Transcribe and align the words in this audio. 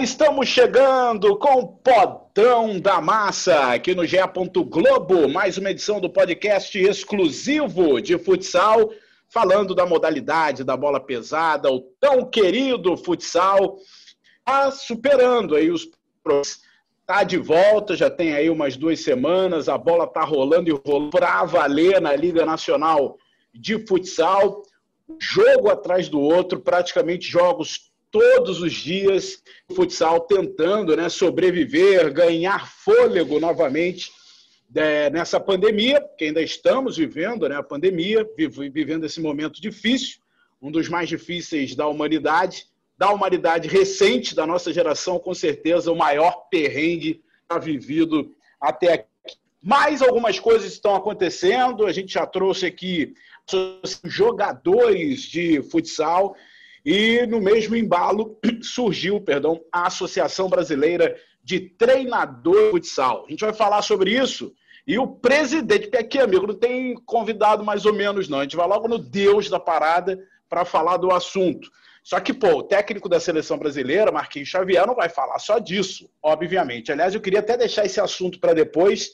Estamos 0.00 0.48
chegando 0.48 1.36
com 1.36 1.54
o 1.54 1.66
Podão 1.66 2.78
da 2.78 3.00
Massa 3.00 3.72
aqui 3.72 3.96
no 3.96 4.06
GE. 4.06 4.16
Globo, 4.68 5.28
mais 5.28 5.58
uma 5.58 5.72
edição 5.72 6.00
do 6.00 6.08
podcast 6.08 6.78
exclusivo 6.78 8.00
de 8.00 8.16
futsal, 8.16 8.92
falando 9.28 9.74
da 9.74 9.84
modalidade 9.84 10.62
da 10.62 10.76
bola 10.76 11.00
pesada, 11.00 11.68
o 11.72 11.80
tão 11.98 12.24
querido 12.24 12.96
futsal, 12.96 13.76
tá 14.44 14.70
superando 14.70 15.56
aí 15.56 15.68
os 15.68 15.90
tá 17.04 17.24
de 17.24 17.36
volta, 17.36 17.96
já 17.96 18.08
tem 18.08 18.34
aí 18.34 18.48
umas 18.48 18.76
duas 18.76 19.00
semanas, 19.00 19.68
a 19.68 19.76
bola 19.76 20.06
tá 20.06 20.22
rolando 20.22 20.70
e 20.70 20.80
rolando 20.86 21.10
para 21.10 21.44
valer 21.44 22.00
na 22.00 22.14
Liga 22.14 22.46
Nacional 22.46 23.16
de 23.52 23.84
Futsal, 23.84 24.62
jogo 25.20 25.70
atrás 25.70 26.08
do 26.08 26.20
outro, 26.20 26.60
praticamente 26.60 27.28
jogos 27.28 27.87
todos 28.10 28.60
os 28.60 28.72
dias 28.72 29.42
o 29.68 29.74
futsal 29.74 30.20
tentando 30.20 30.96
né, 30.96 31.08
sobreviver, 31.08 32.12
ganhar 32.12 32.68
fôlego 32.68 33.38
novamente 33.38 34.10
é, 34.74 35.10
nessa 35.10 35.40
pandemia, 35.40 36.00
que 36.16 36.24
ainda 36.26 36.42
estamos 36.42 36.96
vivendo 36.96 37.48
né, 37.48 37.56
a 37.56 37.62
pandemia, 37.62 38.26
vivendo 38.36 39.04
esse 39.04 39.20
momento 39.20 39.60
difícil, 39.60 40.18
um 40.60 40.70
dos 40.70 40.88
mais 40.88 41.08
difíceis 41.08 41.74
da 41.74 41.86
humanidade, 41.86 42.66
da 42.96 43.10
humanidade 43.10 43.68
recente, 43.68 44.34
da 44.34 44.46
nossa 44.46 44.72
geração, 44.72 45.18
com 45.18 45.32
certeza 45.32 45.92
o 45.92 45.96
maior 45.96 46.48
perrengue 46.50 47.22
já 47.50 47.58
vivido 47.58 48.34
até 48.60 48.94
aqui. 48.94 49.06
Mais 49.62 50.02
algumas 50.02 50.38
coisas 50.38 50.72
estão 50.72 50.94
acontecendo, 50.94 51.86
a 51.86 51.92
gente 51.92 52.12
já 52.12 52.26
trouxe 52.26 52.66
aqui 52.66 53.14
jogadores 54.04 55.22
de 55.22 55.62
futsal 55.62 56.36
e 56.84 57.26
no 57.26 57.40
mesmo 57.40 57.76
embalo 57.76 58.38
surgiu, 58.62 59.20
perdão, 59.20 59.60
a 59.72 59.86
Associação 59.86 60.48
Brasileira 60.48 61.16
de 61.42 61.60
Treinador 61.60 62.66
de 62.66 62.70
Futsal. 62.70 63.24
A 63.26 63.30
gente 63.30 63.40
vai 63.40 63.52
falar 63.52 63.82
sobre 63.82 64.10
isso. 64.10 64.52
E 64.86 64.98
o 64.98 65.06
presidente, 65.06 65.82
porque 65.82 65.98
aqui, 65.98 66.18
amigo, 66.18 66.46
não 66.46 66.54
tem 66.54 66.94
convidado 67.04 67.64
mais 67.64 67.84
ou 67.84 67.92
menos, 67.92 68.28
não. 68.28 68.40
A 68.40 68.42
gente 68.42 68.56
vai 68.56 68.66
logo 68.66 68.88
no 68.88 68.98
Deus 68.98 69.50
da 69.50 69.60
parada 69.60 70.18
para 70.48 70.64
falar 70.64 70.96
do 70.96 71.10
assunto. 71.10 71.70
Só 72.02 72.18
que, 72.20 72.32
pô, 72.32 72.48
o 72.60 72.62
técnico 72.62 73.06
da 73.06 73.20
seleção 73.20 73.58
brasileira, 73.58 74.10
Marquinhos 74.10 74.48
Xavier, 74.48 74.86
não 74.86 74.94
vai 74.94 75.10
falar 75.10 75.38
só 75.38 75.58
disso, 75.58 76.08
obviamente. 76.22 76.90
Aliás, 76.90 77.14
eu 77.14 77.20
queria 77.20 77.40
até 77.40 77.54
deixar 77.54 77.84
esse 77.84 78.00
assunto 78.00 78.40
para 78.40 78.54
depois, 78.54 79.10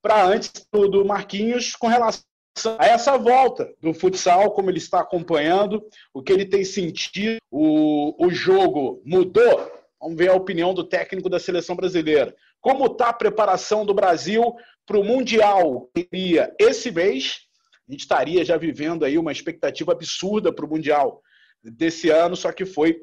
para 0.00 0.24
antes 0.24 0.52
do 0.72 1.04
Marquinhos, 1.04 1.74
com 1.74 1.88
relação 1.88 2.22
a 2.66 2.86
essa 2.86 3.16
volta 3.16 3.72
do 3.80 3.92
futsal, 3.92 4.50
como 4.52 4.70
ele 4.70 4.78
está 4.78 5.00
acompanhando, 5.00 5.84
o 6.12 6.22
que 6.22 6.32
ele 6.32 6.44
tem 6.44 6.64
sentido, 6.64 7.38
o, 7.50 8.26
o 8.26 8.30
jogo 8.30 9.02
mudou. 9.04 9.70
Vamos 10.00 10.16
ver 10.16 10.30
a 10.30 10.34
opinião 10.34 10.72
do 10.72 10.84
técnico 10.84 11.28
da 11.28 11.40
seleção 11.40 11.74
brasileira. 11.74 12.34
Como 12.60 12.86
está 12.86 13.08
a 13.08 13.14
preparação 13.14 13.84
do 13.84 13.94
Brasil 13.94 14.54
para 14.86 14.98
o 14.98 15.04
Mundial 15.04 15.88
que 15.94 16.08
iria 16.12 16.54
esse 16.58 16.90
mês? 16.90 17.40
A 17.88 17.92
gente 17.92 18.00
estaria 18.00 18.44
já 18.44 18.56
vivendo 18.56 19.04
aí 19.04 19.18
uma 19.18 19.32
expectativa 19.32 19.92
absurda 19.92 20.52
para 20.52 20.64
o 20.64 20.68
Mundial 20.68 21.22
desse 21.62 22.10
ano, 22.10 22.36
só 22.36 22.52
que 22.52 22.64
foi 22.64 23.00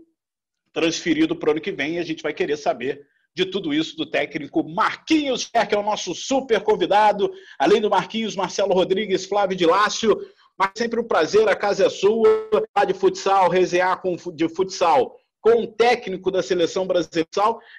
transferido 0.71 1.35
para 1.35 1.49
o 1.49 1.51
ano 1.51 1.61
que 1.61 1.71
vem 1.71 1.95
e 1.95 1.99
a 1.99 2.03
gente 2.03 2.21
vai 2.21 2.33
querer 2.33 2.57
saber 2.57 3.05
de 3.35 3.45
tudo 3.45 3.73
isso 3.73 3.97
do 3.97 4.05
técnico 4.05 4.63
Marquinhos, 4.63 5.45
que 5.45 5.75
é 5.75 5.77
o 5.77 5.83
nosso 5.83 6.15
super 6.15 6.61
convidado. 6.61 7.31
Além 7.59 7.81
do 7.81 7.89
Marquinhos, 7.89 8.35
Marcelo 8.35 8.73
Rodrigues, 8.73 9.25
Flávio 9.25 9.57
de 9.57 9.65
Lácio. 9.65 10.17
Mas 10.57 10.71
sempre 10.77 11.01
um 11.01 11.07
prazer, 11.07 11.47
a 11.49 11.55
casa 11.55 11.85
é 11.85 11.89
sua. 11.89 12.47
De 12.87 12.93
futsal, 12.93 13.49
resenhar 13.49 14.01
com, 14.01 14.15
de 14.33 14.47
futsal 14.47 15.17
com 15.41 15.61
o 15.61 15.67
técnico 15.67 16.31
da 16.31 16.41
seleção 16.41 16.87
brasileira. 16.87 17.29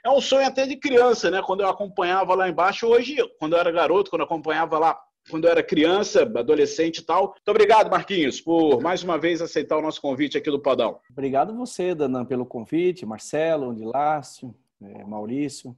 É 0.05 0.11
um 0.11 0.21
sonho 0.21 0.47
até 0.47 0.67
de 0.67 0.77
criança, 0.77 1.31
né? 1.31 1.43
Quando 1.45 1.63
eu 1.63 1.69
acompanhava 1.69 2.35
lá 2.35 2.49
embaixo, 2.49 2.87
hoje, 2.87 3.17
quando 3.41 3.55
eu 3.55 3.59
era 3.59 3.73
garoto, 3.73 4.11
quando 4.11 4.21
eu 4.21 4.27
acompanhava 4.27 4.79
lá, 4.79 5.01
quando 5.29 5.47
eu 5.47 5.51
era 5.51 5.63
criança, 5.63 6.23
adolescente 6.23 6.99
e 6.99 7.03
tal. 7.03 7.29
Muito 7.29 7.49
obrigado, 7.49 7.91
Marquinhos, 7.91 8.41
por 8.41 8.81
mais 8.81 9.03
uma 9.03 9.19
vez 9.19 9.43
aceitar 9.43 9.77
o 9.77 9.83
nosso 9.83 10.01
convite 10.01 10.39
aqui 10.39 10.51
do 10.51 10.61
Padão. 10.61 11.01
Obrigado 11.11 11.57
você, 11.57 11.95
Danan, 11.95 12.25
pelo 12.25 12.47
convite, 12.47 13.05
Marcelo, 13.05 13.75
de 13.75 13.85
Lácio, 13.85 14.55
é, 14.55 14.66
Maurício. 15.07 15.77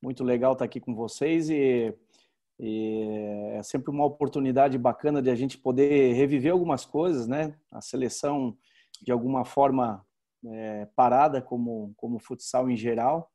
Muito 0.00 0.22
legal 0.22 0.52
estar 0.52 0.64
aqui 0.64 0.80
com 0.80 0.94
vocês 0.94 1.50
e, 1.50 1.92
e, 2.58 3.02
é 3.52 3.62
sempre 3.62 3.90
uma 3.90 4.04
oportunidade 4.04 4.78
bacana 4.78 5.20
de 5.20 5.30
a 5.30 5.34
gente 5.34 5.58
poder 5.58 6.12
reviver 6.14 6.52
algumas 6.52 6.84
coisas, 6.84 7.26
né? 7.26 7.54
A 7.70 7.80
seleção, 7.80 8.56
de 9.02 9.10
alguma 9.10 9.44
forma, 9.44 10.04
é, 10.46 10.86
parada, 10.94 11.42
como, 11.42 11.92
como 11.96 12.18
futsal 12.18 12.70
em 12.70 12.76
geral, 12.76 13.30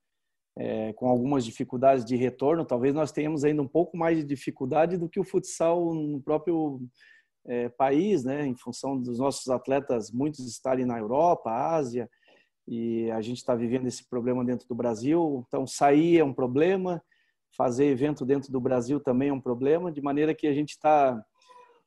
é, 0.57 0.93
com 0.93 1.09
algumas 1.09 1.43
dificuldades 1.43 2.05
de 2.05 2.15
retorno. 2.15 2.65
Talvez 2.65 2.93
nós 2.93 3.11
tenhamos 3.11 3.43
ainda 3.43 3.61
um 3.61 3.67
pouco 3.67 3.97
mais 3.97 4.17
de 4.17 4.23
dificuldade 4.23 4.97
do 4.97 5.09
que 5.09 5.19
o 5.19 5.23
futsal 5.23 5.93
no 5.93 6.21
próprio 6.21 6.81
é, 7.45 7.67
país, 7.69 8.23
né? 8.23 8.45
Em 8.45 8.55
função 8.55 8.97
dos 8.97 9.19
nossos 9.19 9.49
atletas, 9.49 10.11
muitos 10.11 10.47
estarem 10.47 10.85
na 10.85 10.97
Europa, 10.97 11.51
Ásia, 11.51 12.09
e 12.67 13.11
a 13.11 13.21
gente 13.21 13.37
está 13.37 13.55
vivendo 13.55 13.87
esse 13.87 14.07
problema 14.07 14.43
dentro 14.43 14.67
do 14.67 14.75
Brasil. 14.75 15.43
Então, 15.47 15.67
sair 15.67 16.19
é 16.19 16.23
um 16.23 16.33
problema, 16.33 17.03
fazer 17.55 17.85
evento 17.85 18.25
dentro 18.25 18.51
do 18.51 18.59
Brasil 18.59 18.99
também 18.99 19.29
é 19.29 19.33
um 19.33 19.41
problema, 19.41 19.91
de 19.91 20.01
maneira 20.01 20.33
que 20.33 20.47
a 20.47 20.53
gente 20.53 20.71
está 20.71 21.23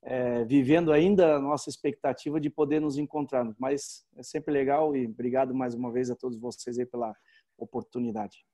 é, 0.03 0.45
vivendo 0.45 0.93
ainda 0.93 1.37
a 1.37 1.41
nossa 1.41 1.69
expectativa 1.69 2.41
de 2.41 2.49
poder 2.49 2.81
nos 2.81 2.97
encontrar. 2.97 3.45
Mas 3.59 4.05
é 4.17 4.23
sempre 4.23 4.53
legal 4.53 4.97
e 4.97 5.07
obrigado 5.07 5.55
mais 5.55 5.75
uma 5.75 5.91
vez 5.91 6.11
a 6.11 6.17
todos 6.17 6.39
vocês 6.39 6.79
aí 6.79 6.87
pela 6.87 7.15
oportunidade. 7.59 8.45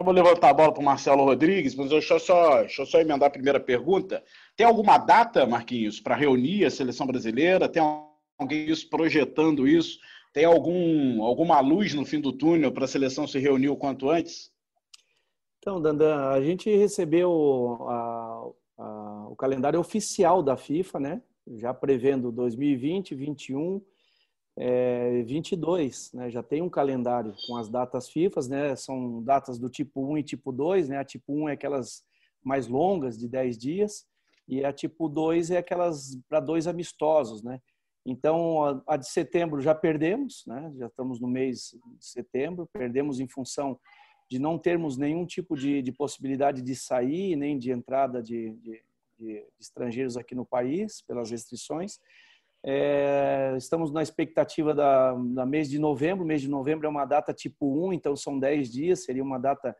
Eu 0.00 0.06
vou 0.06 0.14
levantar 0.14 0.50
a 0.50 0.54
bola 0.54 0.72
para 0.72 0.80
o 0.80 0.84
Marcelo 0.84 1.24
Rodrigues, 1.24 1.74
mas 1.74 1.88
deixa 1.88 2.14
eu, 2.14 2.18
só, 2.18 2.60
deixa 2.62 2.82
eu 2.82 2.86
só 2.86 3.00
emendar 3.00 3.28
a 3.28 3.32
primeira 3.32 3.60
pergunta. 3.60 4.24
Tem 4.56 4.66
alguma 4.66 4.98
data, 4.98 5.46
Marquinhos, 5.46 6.00
para 6.00 6.16
reunir 6.16 6.64
a 6.64 6.70
seleção 6.70 7.06
brasileira? 7.06 7.68
Tem 7.68 7.80
alguém 8.36 8.66
projetando 8.90 9.68
isso? 9.68 9.98
Tem 10.34 10.44
algum, 10.44 11.22
alguma 11.22 11.60
luz 11.60 11.94
no 11.94 12.04
fim 12.04 12.20
do 12.20 12.32
túnel 12.32 12.72
para 12.72 12.86
a 12.86 12.88
seleção 12.88 13.24
se 13.24 13.38
reunir 13.38 13.68
o 13.68 13.76
quanto 13.76 14.10
antes? 14.10 14.50
Então, 15.60 15.80
Dandan, 15.80 16.28
a 16.30 16.42
gente 16.42 16.68
recebeu 16.76 17.86
a, 17.88 18.50
a, 18.76 19.28
o 19.30 19.36
calendário 19.36 19.78
oficial 19.78 20.42
da 20.42 20.56
FIFA, 20.56 20.98
né? 20.98 21.22
Já 21.46 21.72
prevendo 21.72 22.32
2020, 22.32 23.14
21, 23.14 23.80
é, 24.56 25.22
22, 25.22 26.12
né? 26.12 26.28
Já 26.28 26.42
tem 26.42 26.60
um 26.60 26.68
calendário 26.68 27.32
com 27.46 27.56
as 27.56 27.68
datas 27.68 28.08
FIFA, 28.08 28.40
né? 28.48 28.74
São 28.74 29.22
datas 29.22 29.56
do 29.56 29.70
tipo 29.70 30.04
1 30.04 30.18
e 30.18 30.22
tipo 30.24 30.50
2, 30.50 30.88
né? 30.88 30.98
A 30.98 31.04
tipo 31.04 31.32
1 31.32 31.50
é 31.50 31.52
aquelas 31.52 32.02
mais 32.42 32.66
longas, 32.66 33.16
de 33.16 33.28
10 33.28 33.56
dias, 33.56 34.04
e 34.48 34.64
a 34.64 34.72
tipo 34.72 35.08
2 35.08 35.52
é 35.52 35.58
aquelas 35.58 36.18
para 36.28 36.40
dois 36.40 36.66
amistosos, 36.66 37.40
né? 37.40 37.60
Então, 38.06 38.82
a 38.86 38.96
de 38.96 39.08
setembro 39.08 39.62
já 39.62 39.74
perdemos, 39.74 40.44
né? 40.46 40.70
já 40.76 40.86
estamos 40.86 41.18
no 41.20 41.26
mês 41.26 41.74
de 41.98 42.04
setembro, 42.04 42.68
perdemos 42.70 43.18
em 43.18 43.26
função 43.26 43.78
de 44.30 44.38
não 44.38 44.58
termos 44.58 44.98
nenhum 44.98 45.24
tipo 45.24 45.56
de, 45.56 45.80
de 45.80 45.90
possibilidade 45.90 46.60
de 46.60 46.74
sair, 46.76 47.34
nem 47.34 47.58
de 47.58 47.70
entrada 47.70 48.22
de, 48.22 48.50
de, 48.56 48.82
de, 49.18 49.46
estrangeiros 49.58 50.18
aqui 50.18 50.34
no 50.34 50.44
país, 50.44 51.00
pelas 51.02 51.30
restrições. 51.30 51.98
É, 52.62 53.54
estamos 53.56 53.90
na 53.90 54.02
expectativa 54.02 54.74
da, 54.74 55.14
da 55.14 55.46
mês 55.46 55.70
de 55.70 55.78
novembro. 55.78 56.26
mês 56.26 56.42
de 56.42 56.48
novembro 56.48 56.86
é 56.86 56.90
uma 56.90 57.04
data 57.06 57.32
tipo 57.32 57.88
1, 57.88 57.94
então 57.94 58.14
são 58.16 58.38
10 58.38 58.70
dias, 58.70 59.04
seria 59.04 59.22
uma 59.22 59.38
data 59.38 59.74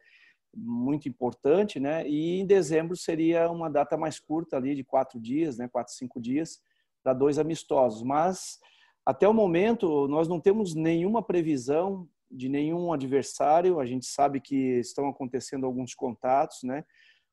muito 0.56 1.08
importante, 1.08 1.80
né? 1.80 2.08
E 2.08 2.40
em 2.40 2.46
dezembro 2.46 2.96
seria 2.96 3.50
uma 3.50 3.68
data 3.68 3.96
mais 3.96 4.18
curta 4.18 4.56
ali, 4.56 4.74
de 4.74 4.84
quatro 4.84 5.18
dias, 5.20 5.58
né? 5.58 5.68
Quatro, 5.68 5.92
cinco 5.92 6.20
dias 6.20 6.62
para 7.04 7.12
dois 7.12 7.38
amistosos. 7.38 8.02
Mas 8.02 8.58
até 9.06 9.28
o 9.28 9.34
momento 9.34 10.08
nós 10.08 10.26
não 10.26 10.40
temos 10.40 10.74
nenhuma 10.74 11.22
previsão 11.22 12.08
de 12.30 12.48
nenhum 12.48 12.92
adversário. 12.92 13.78
A 13.78 13.86
gente 13.86 14.06
sabe 14.06 14.40
que 14.40 14.78
estão 14.80 15.08
acontecendo 15.08 15.66
alguns 15.66 15.94
contatos, 15.94 16.62
né, 16.64 16.84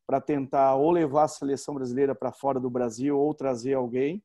para 0.05 0.19
tentar 0.19 0.75
ou 0.75 0.91
levar 0.91 1.23
a 1.23 1.29
seleção 1.29 1.73
brasileira 1.73 2.13
para 2.13 2.33
fora 2.33 2.59
do 2.59 2.69
Brasil 2.69 3.17
ou 3.17 3.33
trazer 3.33 3.75
alguém, 3.75 4.21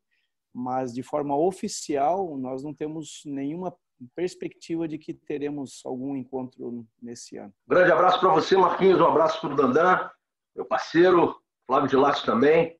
mas 0.53 0.93
de 0.93 1.03
forma 1.03 1.37
oficial 1.37 2.37
nós 2.37 2.63
não 2.65 2.75
temos 2.75 3.23
nenhuma 3.25 3.73
perspectiva 4.15 4.87
de 4.89 4.99
que 4.99 5.15
teremos 5.15 5.81
algum 5.85 6.17
encontro 6.17 6.87
nesse 7.01 7.39
ano. 7.39 7.53
Grande 7.67 7.93
abraço 7.93 8.21
para 8.21 8.35
você, 8.35 8.57
Marquinhos, 8.57 9.01
um 9.01 9.07
abraço 9.07 9.41
para 9.41 9.53
o 9.53 9.57
Dandan, 9.57 10.11
meu 10.55 10.65
parceiro, 10.65 11.37
Flávio 11.67 11.89
de 11.89 11.97
Laço 11.97 12.27
também. 12.27 12.77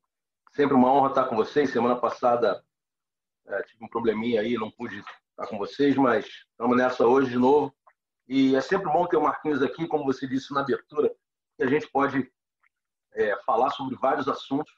Sempre 0.57 0.75
uma 0.75 0.91
honra 0.91 1.11
estar 1.11 1.27
com 1.27 1.37
vocês. 1.37 1.71
Semana 1.71 1.97
passada 1.97 2.65
é, 3.47 3.63
tive 3.65 3.85
um 3.85 3.89
probleminha 3.89 4.41
aí, 4.41 4.55
não 4.55 4.71
pude 4.71 5.05
estar 5.31 5.47
com 5.49 5.59
vocês, 5.59 5.95
mas 5.97 6.25
estamos 6.51 6.75
nessa 6.75 7.07
hoje 7.07 7.33
de 7.33 7.37
novo. 7.37 7.77
E 8.27 8.57
é 8.57 8.61
sempre 8.63 8.91
bom 8.91 9.07
ter 9.07 9.19
o 9.19 9.23
Marquinhos 9.23 9.61
aqui, 9.61 9.87
como 9.87 10.07
você 10.07 10.27
disse 10.27 10.55
na 10.55 10.63
abertura, 10.63 11.15
que 11.59 11.63
a 11.63 11.67
gente 11.67 11.87
pode 11.89 12.33
é, 13.13 13.37
falar 13.45 13.69
sobre 13.73 13.97
vários 13.97 14.29
assuntos 14.29 14.73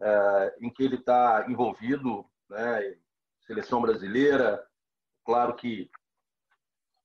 é, 0.00 0.56
em 0.58 0.70
que 0.70 0.82
ele 0.82 0.96
está 0.96 1.44
envolvido, 1.50 2.24
né? 2.48 2.96
seleção 3.46 3.82
brasileira, 3.82 4.66
claro 5.22 5.54
que 5.54 5.90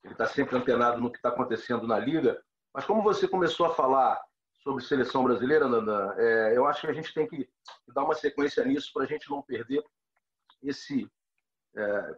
ele 0.06 0.14
está 0.14 0.26
sempre 0.26 0.56
antenado 0.56 1.02
no 1.02 1.12
que 1.12 1.18
está 1.18 1.28
acontecendo 1.28 1.86
na 1.86 2.00
liga. 2.00 2.42
Mas 2.74 2.86
como 2.86 3.02
você 3.02 3.28
começou 3.28 3.66
a 3.66 3.76
falar 3.76 4.24
sobre 4.66 4.84
seleção 4.84 5.24
brasileira, 5.24 5.70
Nandan, 5.70 6.16
é, 6.18 6.58
eu 6.58 6.66
acho 6.66 6.82
que 6.82 6.88
a 6.88 6.94
gente 6.94 7.14
tem 7.14 7.28
que 7.28 7.48
dar 7.88 8.04
uma 8.04 8.16
sequência 8.16 8.66
nisso 8.66 8.92
para 8.92 9.04
a 9.04 9.06
gente 9.06 9.30
não 9.30 9.44
perder 9.44 9.84
esse 10.64 11.08
é, 11.78 12.16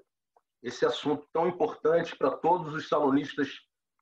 esse 0.63 0.85
assunto 0.85 1.27
tão 1.33 1.47
importante 1.47 2.15
para 2.15 2.31
todos 2.31 2.73
os 2.73 2.87
salonistas 2.87 3.49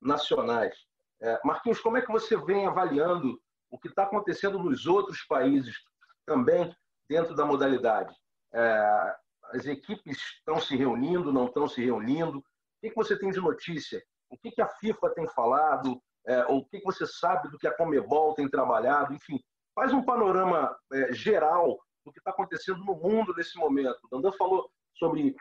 nacionais. 0.00 0.76
É, 1.20 1.40
Marquinhos, 1.44 1.80
como 1.80 1.96
é 1.96 2.02
que 2.02 2.12
você 2.12 2.36
vem 2.36 2.66
avaliando 2.66 3.40
o 3.68 3.78
que 3.78 3.88
está 3.88 4.04
acontecendo 4.04 4.58
nos 4.58 4.86
outros 4.86 5.22
países 5.24 5.76
também 6.24 6.74
dentro 7.08 7.34
da 7.34 7.44
modalidade? 7.44 8.14
É, 8.54 9.16
as 9.52 9.66
equipes 9.66 10.18
estão 10.38 10.60
se 10.60 10.76
reunindo, 10.76 11.32
não 11.32 11.46
estão 11.46 11.66
se 11.66 11.84
reunindo? 11.84 12.38
O 12.38 12.44
que, 12.80 12.90
que 12.90 12.96
você 12.96 13.18
tem 13.18 13.30
de 13.30 13.40
notícia? 13.40 14.02
O 14.30 14.38
que, 14.38 14.50
que 14.52 14.62
a 14.62 14.68
FIFA 14.68 15.10
tem 15.10 15.28
falado? 15.30 16.00
É, 16.26 16.44
o 16.46 16.64
que, 16.64 16.80
você 16.82 17.06
sabe 17.06 17.48
do 17.48 17.58
que 17.58 17.66
a 17.66 17.76
Comebol 17.76 18.34
tem 18.34 18.48
trabalhado? 18.48 19.14
Enfim, 19.14 19.40
faz 19.74 19.92
um 19.92 20.02
panorama 20.02 20.76
é, 20.92 21.12
geral 21.12 21.78
do 22.04 22.12
que 22.12 22.18
está 22.18 22.30
acontecendo 22.30 22.84
no 22.84 22.96
mundo 22.96 23.34
nesse 23.36 23.56
momento. 23.56 23.98
O 24.04 24.08
Dandan 24.08 24.32
falou 24.32 24.68
sobre 24.94 25.36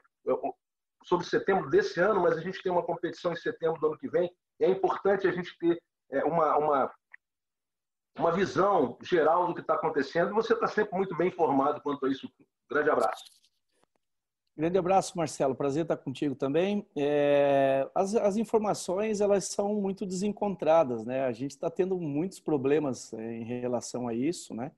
sobre 1.06 1.26
setembro 1.26 1.70
desse 1.70 2.00
ano, 2.00 2.22
mas 2.22 2.36
a 2.36 2.42
gente 2.42 2.62
tem 2.62 2.72
uma 2.72 2.84
competição 2.84 3.32
em 3.32 3.36
setembro 3.36 3.80
do 3.80 3.88
ano 3.88 3.98
que 3.98 4.10
vem. 4.10 4.36
É 4.60 4.68
importante 4.68 5.28
a 5.28 5.32
gente 5.32 5.56
ter 5.60 5.80
é, 6.10 6.24
uma, 6.24 6.58
uma, 6.58 6.94
uma 8.18 8.32
visão 8.32 8.98
geral 9.02 9.48
do 9.48 9.54
que 9.54 9.62
está 9.62 9.76
acontecendo. 9.76 10.32
E 10.32 10.34
você 10.34 10.54
está 10.54 10.68
sempre 10.68 10.96
muito 10.98 11.16
bem 11.16 11.28
informado 11.28 11.82
quanto 11.82 12.06
a 12.06 12.10
isso. 12.10 12.28
Grande 12.70 12.90
abraço. 12.90 13.24
Grande 14.58 14.78
abraço, 14.78 15.18
Marcelo. 15.18 15.54
Prazer 15.54 15.84
estar 15.84 15.98
contigo 15.98 16.34
também. 16.34 16.88
É, 16.96 17.90
as, 17.94 18.16
as, 18.16 18.38
informações 18.38 19.20
elas 19.20 19.46
são 19.46 19.76
muito 19.76 20.06
desencontradas, 20.06 21.06
né? 21.06 21.26
A 21.26 21.32
gente 21.34 21.52
está 21.52 21.70
tendo 21.70 22.00
muitos 22.00 22.40
problemas 22.40 23.12
é, 23.14 23.34
em 23.34 23.44
relação 23.44 24.08
a 24.08 24.14
isso, 24.14 24.56
né? 24.56 24.72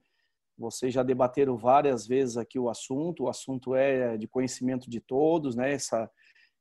Vocês 0.58 0.92
já 0.92 1.04
debateram 1.04 1.56
várias 1.56 2.08
vezes 2.08 2.36
aqui 2.36 2.58
o 2.58 2.68
assunto. 2.68 3.24
O 3.24 3.28
assunto 3.28 3.76
é 3.76 4.16
de 4.16 4.26
conhecimento 4.26 4.90
de 4.90 4.98
todos, 4.98 5.54
né? 5.54 5.72
Essa 5.72 6.10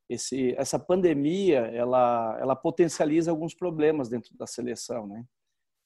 esse, 0.10 0.56
essa 0.58 0.80
pandemia 0.80 1.60
ela, 1.74 2.38
ela 2.40 2.56
potencializa 2.56 3.30
alguns 3.30 3.54
problemas 3.54 4.08
dentro 4.08 4.36
da 4.38 4.48
seleção, 4.48 5.06
né? 5.06 5.26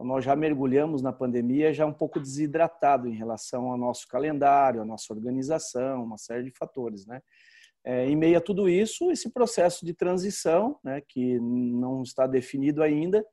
Então, 0.02 0.16
nós 0.16 0.26
já 0.26 0.36
mergulhamos 0.36 1.04
na 1.04 1.14
pandemia 1.14 1.72
já 1.72 1.86
um 1.86 1.94
pouco 1.94 2.20
desidratado 2.20 3.08
em 3.08 3.14
relação 3.14 3.70
ao 3.70 3.78
nosso 3.78 4.08
calendário, 4.08 4.82
à 4.82 4.86
nossa 4.86 5.14
organização, 5.14 6.04
uma 6.04 6.18
série 6.18 6.44
de 6.44 6.50
fatores, 6.50 7.06
né? 7.06 7.22
É, 7.84 8.08
em 8.08 8.16
meio 8.16 8.36
a 8.36 8.42
tudo 8.42 8.68
isso, 8.68 9.12
esse 9.12 9.30
processo 9.30 9.86
de 9.86 9.94
transição, 9.94 10.80
né, 10.84 11.02
que 11.08 11.40
não 11.40 12.02
está 12.02 12.26
definido 12.26 12.82
ainda 12.82 13.24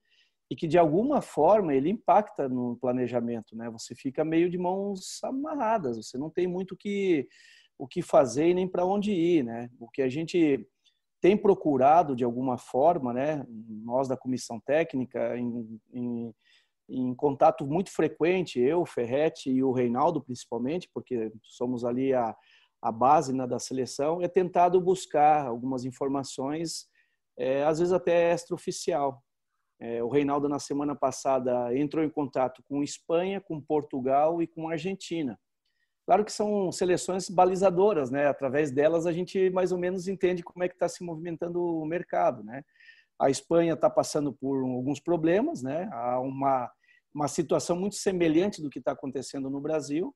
e 0.50 0.56
que 0.56 0.66
de 0.66 0.76
alguma 0.78 1.22
forma 1.22 1.72
ele 1.72 1.88
impacta 1.88 2.48
no 2.50 2.76
planejamento, 2.76 3.56
né? 3.56 3.70
Você 3.70 3.94
fica 3.94 4.22
meio 4.22 4.50
de 4.50 4.58
mãos 4.58 5.24
amarradas, 5.24 5.96
você 5.96 6.18
não 6.18 6.28
tem 6.28 6.46
muito 6.46 6.76
que 6.76 7.26
o 7.78 7.86
que 7.86 8.02
fazer 8.02 8.48
e 8.48 8.54
nem 8.54 8.68
para 8.68 8.84
onde 8.84 9.10
ir, 9.10 9.42
né? 9.42 9.70
O 9.80 9.88
que 9.88 10.02
a 10.02 10.08
gente 10.08 10.68
tem 11.20 11.36
procurado 11.36 12.14
de 12.14 12.24
alguma 12.24 12.56
forma, 12.56 13.12
né, 13.12 13.44
nós 13.84 14.06
da 14.08 14.16
comissão 14.16 14.60
técnica, 14.60 15.36
em, 15.36 15.80
em, 15.92 16.34
em, 16.88 17.14
contato 17.14 17.66
muito 17.66 17.90
frequente, 17.90 18.60
eu, 18.60 18.84
Ferretti 18.86 19.50
e 19.50 19.62
o 19.62 19.72
Reinaldo 19.72 20.22
principalmente, 20.22 20.88
porque 20.92 21.32
somos 21.42 21.84
ali 21.84 22.14
a, 22.14 22.34
a 22.80 22.92
base 22.92 23.32
né, 23.32 23.46
da 23.46 23.58
seleção, 23.58 24.22
é 24.22 24.28
tentado 24.28 24.80
buscar 24.80 25.46
algumas 25.46 25.84
informações, 25.84 26.86
é, 27.36 27.62
às 27.64 27.78
vezes 27.78 27.92
até 27.92 28.32
extraoficial. 28.32 29.22
É, 29.80 30.02
o 30.02 30.08
Reinaldo, 30.08 30.48
na 30.48 30.58
semana 30.58 30.94
passada, 30.94 31.76
entrou 31.76 32.04
em 32.04 32.10
contato 32.10 32.62
com 32.68 32.82
Espanha, 32.82 33.40
com 33.40 33.60
Portugal 33.60 34.42
e 34.42 34.46
com 34.46 34.68
Argentina 34.68 35.38
Claro 36.08 36.24
que 36.24 36.32
são 36.32 36.72
seleções 36.72 37.28
balizadoras, 37.28 38.10
né? 38.10 38.28
Através 38.28 38.70
delas 38.70 39.04
a 39.04 39.12
gente 39.12 39.50
mais 39.50 39.72
ou 39.72 39.78
menos 39.78 40.08
entende 40.08 40.42
como 40.42 40.64
é 40.64 40.68
que 40.68 40.74
está 40.74 40.88
se 40.88 41.04
movimentando 41.04 41.62
o 41.62 41.84
mercado, 41.84 42.42
né? 42.42 42.64
A 43.20 43.28
Espanha 43.28 43.74
está 43.74 43.90
passando 43.90 44.32
por 44.32 44.58
alguns 44.62 45.00
problemas, 45.00 45.62
né? 45.62 45.86
Há 45.92 46.18
uma 46.18 46.72
uma 47.18 47.26
situação 47.26 47.74
muito 47.74 47.96
semelhante 47.96 48.62
do 48.62 48.70
que 48.70 48.78
está 48.78 48.92
acontecendo 48.92 49.50
no 49.50 49.60
Brasil, 49.60 50.14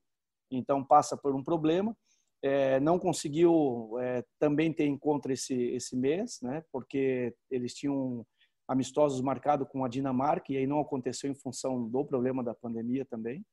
então 0.49 0.85
passa 0.85 1.17
por 1.17 1.35
um 1.35 1.43
problema. 1.43 1.97
É, 2.45 2.79
não 2.79 2.97
conseguiu 2.97 3.99
é, 4.01 4.25
também 4.39 4.73
ter 4.73 4.87
encontro 4.87 5.33
esse 5.33 5.55
esse 5.55 5.97
mês, 5.97 6.39
né? 6.41 6.63
Porque 6.71 7.35
eles 7.51 7.75
tinham 7.75 8.25
amistosos 8.69 9.21
marcados 9.21 9.69
com 9.69 9.85
a 9.85 9.89
Dinamarca 9.89 10.53
e 10.53 10.57
aí 10.57 10.67
não 10.67 10.81
aconteceu 10.81 11.29
em 11.31 11.35
função 11.35 11.89
do 11.89 12.05
problema 12.05 12.43
da 12.43 12.55
pandemia 12.55 13.05
também. 13.05 13.45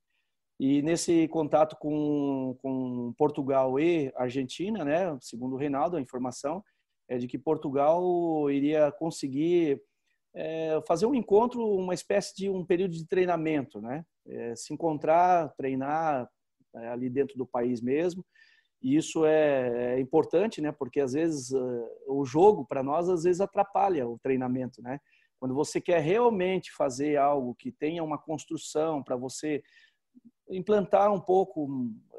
E 0.60 0.82
nesse 0.84 1.28
contato 1.30 1.76
com, 1.78 2.56
com 2.62 3.14
Portugal 3.18 3.80
e 3.80 4.12
Argentina, 4.16 4.84
né, 4.84 5.18
segundo 5.22 5.54
o 5.56 5.58
Reinaldo, 5.58 5.96
a 5.96 6.02
informação 6.02 6.62
é 7.08 7.18
de 7.18 7.28
que 7.28 7.40
Portugal 7.40 8.52
iria 8.52 8.92
conseguir 8.92 9.82
é, 10.34 10.80
fazer 10.88 11.06
um 11.06 11.16
encontro, 11.16 11.66
uma 11.76 11.94
espécie 11.94 12.36
de 12.36 12.50
um 12.50 12.66
período 12.66 12.94
de 12.94 13.08
treinamento, 13.08 13.82
né, 13.82 14.06
é, 14.28 14.56
se 14.56 14.74
encontrar, 14.74 15.54
treinar 15.56 16.30
é, 16.76 16.88
ali 16.90 17.10
dentro 17.10 17.38
do 17.38 17.46
país 17.46 17.82
mesmo. 17.82 18.24
E 18.82 18.96
isso 18.96 19.26
é, 19.26 19.96
é 19.96 20.00
importante, 20.00 20.62
né, 20.62 20.72
porque 20.72 21.02
às 21.02 21.14
vezes 21.14 21.52
uh, 21.52 21.90
o 22.08 22.24
jogo 22.26 22.66
para 22.66 22.82
nós 22.82 23.10
às 23.10 23.24
vezes 23.24 23.42
atrapalha 23.42 24.08
o 24.08 24.18
treinamento, 24.20 24.82
né. 24.82 25.00
Quando 25.40 25.56
você 25.56 25.80
quer 25.80 26.00
realmente 26.00 26.72
fazer 26.74 27.18
algo 27.18 27.56
que 27.56 27.72
tenha 27.72 28.04
uma 28.04 28.18
construção 28.18 29.02
para 29.02 29.16
você 29.16 29.64
implantar 30.50 31.14
um 31.14 31.20
pouco 31.20 31.70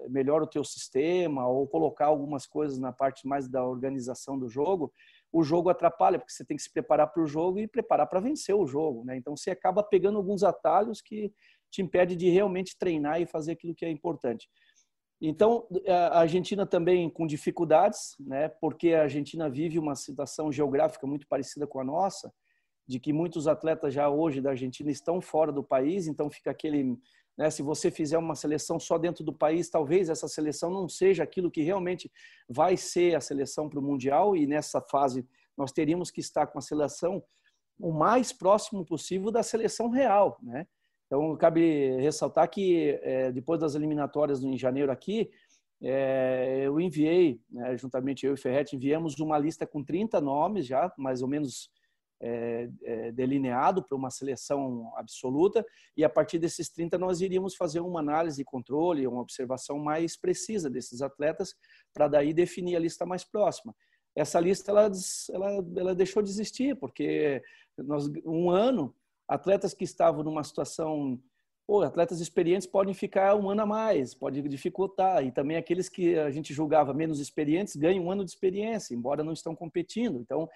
melhor 0.08 0.42
o 0.42 0.46
teu 0.46 0.64
sistema 0.64 1.46
ou 1.46 1.66
colocar 1.66 2.06
algumas 2.06 2.46
coisas 2.46 2.78
na 2.78 2.92
parte 2.92 3.26
mais 3.26 3.48
da 3.48 3.64
organização 3.64 4.38
do 4.38 4.48
jogo, 4.48 4.92
o 5.32 5.42
jogo 5.42 5.68
atrapalha, 5.68 6.18
porque 6.18 6.32
você 6.32 6.44
tem 6.44 6.56
que 6.56 6.62
se 6.62 6.72
preparar 6.72 7.06
para 7.08 7.22
o 7.22 7.26
jogo 7.26 7.58
e 7.58 7.68
preparar 7.68 8.06
para 8.06 8.20
vencer 8.20 8.54
o 8.54 8.66
jogo. 8.66 9.04
Né? 9.04 9.16
Então, 9.16 9.36
você 9.36 9.50
acaba 9.50 9.82
pegando 9.82 10.18
alguns 10.18 10.42
atalhos 10.42 11.00
que 11.00 11.32
te 11.70 11.82
impede 11.82 12.16
de 12.16 12.28
realmente 12.28 12.76
treinar 12.76 13.20
e 13.20 13.26
fazer 13.26 13.52
aquilo 13.52 13.74
que 13.74 13.84
é 13.84 13.90
importante. 13.90 14.48
Então, 15.22 15.66
a 15.86 16.20
Argentina 16.20 16.66
também 16.66 17.08
com 17.10 17.26
dificuldades, 17.26 18.16
né? 18.18 18.48
porque 18.48 18.94
a 18.94 19.02
Argentina 19.02 19.48
vive 19.48 19.78
uma 19.78 19.94
situação 19.94 20.50
geográfica 20.50 21.06
muito 21.06 21.28
parecida 21.28 21.66
com 21.66 21.78
a 21.78 21.84
nossa, 21.84 22.32
de 22.88 22.98
que 22.98 23.12
muitos 23.12 23.46
atletas 23.46 23.94
já 23.94 24.08
hoje 24.08 24.40
da 24.40 24.50
Argentina 24.50 24.90
estão 24.90 25.20
fora 25.20 25.52
do 25.52 25.62
país, 25.62 26.08
então 26.08 26.28
fica 26.28 26.50
aquele 26.50 26.98
né? 27.36 27.50
Se 27.50 27.62
você 27.62 27.90
fizer 27.90 28.18
uma 28.18 28.34
seleção 28.34 28.78
só 28.78 28.98
dentro 28.98 29.24
do 29.24 29.32
país, 29.32 29.70
talvez 29.70 30.08
essa 30.08 30.28
seleção 30.28 30.70
não 30.70 30.88
seja 30.88 31.22
aquilo 31.22 31.50
que 31.50 31.62
realmente 31.62 32.10
vai 32.48 32.76
ser 32.76 33.14
a 33.14 33.20
seleção 33.20 33.68
para 33.68 33.78
o 33.78 33.82
Mundial, 33.82 34.36
e 34.36 34.46
nessa 34.46 34.80
fase 34.80 35.26
nós 35.56 35.72
teríamos 35.72 36.10
que 36.10 36.20
estar 36.20 36.46
com 36.46 36.58
a 36.58 36.62
seleção 36.62 37.22
o 37.78 37.92
mais 37.92 38.32
próximo 38.32 38.84
possível 38.84 39.30
da 39.30 39.42
seleção 39.42 39.88
real. 39.88 40.38
Né? 40.42 40.66
Então, 41.06 41.36
cabe 41.36 41.96
ressaltar 41.96 42.48
que 42.48 42.98
é, 43.02 43.32
depois 43.32 43.58
das 43.58 43.74
eliminatórias 43.74 44.44
em 44.44 44.56
janeiro 44.56 44.92
aqui, 44.92 45.30
é, 45.82 46.62
eu 46.64 46.78
enviei, 46.78 47.40
né, 47.50 47.76
juntamente 47.76 48.26
eu 48.26 48.34
e 48.34 48.36
Ferretti, 48.36 48.76
enviamos 48.76 49.18
uma 49.18 49.38
lista 49.38 49.66
com 49.66 49.82
30 49.82 50.20
nomes 50.20 50.66
já, 50.66 50.92
mais 50.96 51.22
ou 51.22 51.28
menos 51.28 51.70
é, 52.20 52.68
é, 52.82 53.12
delineado 53.12 53.82
para 53.82 53.96
uma 53.96 54.10
seleção 54.10 54.92
absoluta, 54.96 55.64
e 55.96 56.04
a 56.04 56.08
partir 56.08 56.38
desses 56.38 56.68
30 56.68 56.98
nós 56.98 57.20
iríamos 57.20 57.54
fazer 57.56 57.80
uma 57.80 58.00
análise 58.00 58.42
e 58.42 58.44
controle, 58.44 59.06
uma 59.06 59.22
observação 59.22 59.78
mais 59.78 60.16
precisa 60.16 60.68
desses 60.68 61.02
atletas, 61.02 61.54
para 61.94 62.08
daí 62.08 62.32
definir 62.32 62.76
a 62.76 62.80
lista 62.80 63.06
mais 63.06 63.24
próxima. 63.24 63.74
Essa 64.14 64.40
lista 64.40 64.70
ela, 64.70 64.90
ela, 65.32 65.64
ela 65.76 65.94
deixou 65.94 66.22
de 66.22 66.30
existir, 66.30 66.76
porque 66.76 67.42
nós, 67.78 68.06
um 68.26 68.50
ano, 68.50 68.94
atletas 69.26 69.72
que 69.72 69.84
estavam 69.84 70.22
numa 70.22 70.44
situação 70.44 71.20
Pô, 71.70 71.82
atletas 71.82 72.20
experientes 72.20 72.66
podem 72.66 72.92
ficar 72.92 73.36
um 73.36 73.48
ano 73.48 73.62
a 73.62 73.66
mais, 73.66 74.12
pode 74.12 74.42
dificultar. 74.48 75.24
E 75.24 75.30
também 75.30 75.56
aqueles 75.56 75.88
que 75.88 76.18
a 76.18 76.28
gente 76.28 76.52
julgava 76.52 76.92
menos 76.92 77.20
experientes 77.20 77.76
ganham 77.76 78.06
um 78.06 78.10
ano 78.10 78.24
de 78.24 78.30
experiência, 78.32 78.92
embora 78.92 79.22
não 79.22 79.32
estão 79.32 79.54
competindo. 79.54 80.18
Então, 80.18 80.48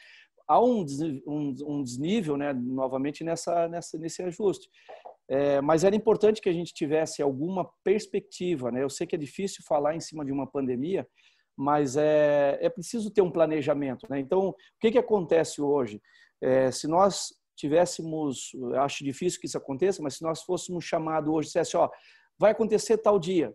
há 0.46 0.62
um, 0.62 0.84
um, 1.26 1.54
um 1.66 1.82
desnível, 1.82 2.36
né, 2.36 2.52
novamente, 2.52 3.24
nessa, 3.24 3.68
nessa, 3.68 3.98
nesse 3.98 4.22
ajuste. 4.22 4.68
É, 5.28 5.60
mas 5.60 5.84
era 5.84 5.96
importante 5.96 6.40
que 6.40 6.48
a 6.48 6.52
gente 6.52 6.74
tivesse 6.74 7.22
alguma 7.22 7.68
perspectiva. 7.82 8.70
Né? 8.70 8.82
Eu 8.82 8.90
sei 8.90 9.06
que 9.06 9.14
é 9.14 9.18
difícil 9.18 9.64
falar 9.66 9.94
em 9.94 10.00
cima 10.00 10.24
de 10.24 10.32
uma 10.32 10.46
pandemia, 10.46 11.06
mas 11.56 11.96
é, 11.96 12.58
é 12.60 12.68
preciso 12.68 13.10
ter 13.10 13.22
um 13.22 13.30
planejamento. 13.30 14.06
Né? 14.10 14.20
Então, 14.20 14.48
o 14.48 14.54
que, 14.80 14.92
que 14.92 14.98
acontece 14.98 15.62
hoje? 15.62 16.00
É, 16.42 16.70
se 16.70 16.86
nós 16.86 17.32
tivéssemos, 17.56 18.50
acho 18.76 19.04
difícil 19.04 19.40
que 19.40 19.46
isso 19.46 19.56
aconteça, 19.56 20.02
mas 20.02 20.16
se 20.16 20.22
nós 20.22 20.42
fôssemos 20.42 20.84
chamados 20.84 21.32
hoje, 21.32 21.46
dissesse, 21.46 21.76
ó, 21.76 21.88
vai 22.38 22.50
acontecer 22.50 22.98
tal 22.98 23.18
dia, 23.18 23.54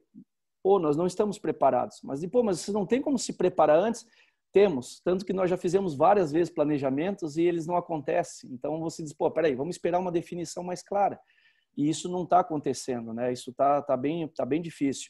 pô, 0.63 0.79
nós 0.79 0.95
não 0.95 1.05
estamos 1.05 1.37
preparados. 1.37 1.99
Mas, 2.03 2.25
pô, 2.27 2.41
mas 2.41 2.61
você 2.61 2.71
não 2.71 2.85
tem 2.85 3.01
como 3.01 3.19
se 3.19 3.33
preparar 3.33 3.77
antes 3.77 4.05
Temos, 4.51 4.99
tanto 5.03 5.23
que 5.23 5.33
nós 5.33 5.49
já 5.49 5.57
fizemos 5.57 5.95
várias 5.95 6.31
vezes 6.31 6.51
planejamentos 6.51 7.37
e 7.37 7.43
eles 7.43 7.67
não 7.67 7.75
acontecem. 7.75 8.49
Então 8.51 8.79
você 8.79 9.03
diz, 9.03 9.13
pô, 9.13 9.29
peraí, 9.29 9.53
vamos 9.53 9.75
esperar 9.75 9.99
uma 9.99 10.11
definição 10.11 10.63
mais 10.63 10.81
clara. 10.81 11.19
E 11.77 11.87
isso 11.87 12.09
não 12.09 12.23
está 12.23 12.39
acontecendo, 12.39 13.13
né? 13.13 13.31
Isso 13.31 13.51
está 13.51 13.81
tá 13.81 13.95
bem, 13.95 14.27
tá 14.27 14.45
bem 14.45 14.61
difícil. 14.61 15.09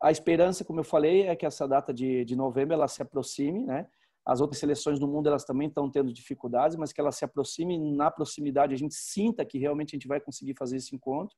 A 0.00 0.10
esperança, 0.10 0.64
como 0.64 0.80
eu 0.80 0.84
falei, 0.84 1.22
é 1.22 1.34
que 1.34 1.44
essa 1.44 1.66
data 1.66 1.92
de, 1.92 2.24
de 2.24 2.36
novembro 2.36 2.74
ela 2.74 2.86
se 2.86 3.02
aproxime, 3.02 3.64
né? 3.64 3.86
As 4.24 4.40
outras 4.40 4.58
seleções 4.58 4.98
do 4.98 5.06
mundo 5.06 5.28
elas 5.28 5.44
também 5.44 5.68
estão 5.68 5.90
tendo 5.90 6.12
dificuldades, 6.12 6.76
mas 6.76 6.92
que 6.92 7.00
ela 7.00 7.12
se 7.12 7.24
aproxime 7.24 7.78
na 7.78 8.10
proximidade 8.10 8.74
a 8.74 8.76
gente 8.76 8.94
sinta 8.94 9.44
que 9.44 9.58
realmente 9.58 9.94
a 9.94 9.96
gente 9.96 10.08
vai 10.08 10.20
conseguir 10.20 10.54
fazer 10.54 10.76
esse 10.76 10.94
encontro. 10.94 11.36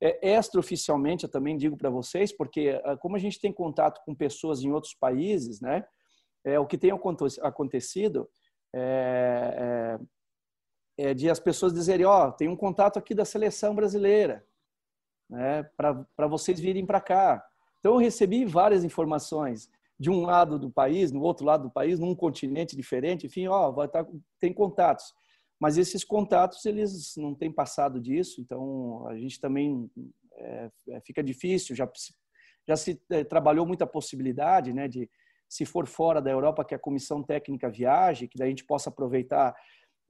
É, 0.00 0.36
extraoficialmente, 0.36 1.24
eu 1.24 1.30
também 1.30 1.56
digo 1.56 1.76
para 1.76 1.88
vocês, 1.88 2.32
porque 2.36 2.80
ah, 2.84 2.96
como 2.96 3.16
a 3.16 3.18
gente 3.18 3.40
tem 3.40 3.52
contato 3.52 4.02
com 4.04 4.14
pessoas 4.14 4.62
em 4.62 4.70
outros 4.70 4.94
países, 4.94 5.60
né? 5.60 5.84
É, 6.46 6.60
o 6.60 6.66
que 6.66 6.78
tem 6.78 6.92
acontecido 7.42 8.30
é, 8.72 9.98
é, 10.96 11.08
é 11.08 11.14
de 11.14 11.28
as 11.28 11.40
pessoas 11.40 11.74
dizerem, 11.74 12.06
ó, 12.06 12.28
oh, 12.28 12.32
tem 12.32 12.48
um 12.48 12.56
contato 12.56 13.00
aqui 13.00 13.16
da 13.16 13.24
seleção 13.24 13.74
brasileira, 13.74 14.46
né? 15.28 15.64
Para 15.76 16.28
vocês 16.28 16.60
virem 16.60 16.86
para 16.86 17.00
cá. 17.00 17.44
Então 17.80 17.94
eu 17.94 17.98
recebi 17.98 18.44
várias 18.44 18.84
informações 18.84 19.68
de 19.98 20.08
um 20.08 20.20
lado 20.20 20.56
do 20.56 20.70
país, 20.70 21.10
no 21.10 21.20
outro 21.20 21.44
lado 21.44 21.64
do 21.64 21.70
país, 21.70 21.98
num 21.98 22.14
continente 22.14 22.76
diferente, 22.76 23.26
enfim, 23.26 23.48
ó, 23.48 23.72
vai 23.72 23.88
tá, 23.88 24.06
tem 24.38 24.52
contatos. 24.52 25.12
Mas 25.58 25.76
esses 25.76 26.04
contatos, 26.04 26.64
eles 26.64 27.16
não 27.16 27.34
têm 27.34 27.50
passado 27.50 28.00
disso, 28.00 28.40
então 28.40 29.04
a 29.08 29.16
gente 29.16 29.40
também 29.40 29.90
é, 30.34 30.70
é 30.90 31.00
fica 31.00 31.24
difícil, 31.24 31.74
já, 31.74 31.90
já 32.68 32.76
se 32.76 33.02
é, 33.10 33.24
trabalhou 33.24 33.66
muita 33.66 33.86
possibilidade, 33.86 34.72
né, 34.72 34.86
de 34.86 35.10
se 35.48 35.64
for 35.64 35.86
fora 35.86 36.20
da 36.20 36.30
Europa, 36.30 36.64
que 36.64 36.74
a 36.74 36.78
comissão 36.78 37.22
técnica 37.22 37.70
viaje, 37.70 38.28
que 38.28 38.38
daí 38.38 38.48
a 38.48 38.50
gente 38.50 38.64
possa 38.64 38.90
aproveitar 38.90 39.54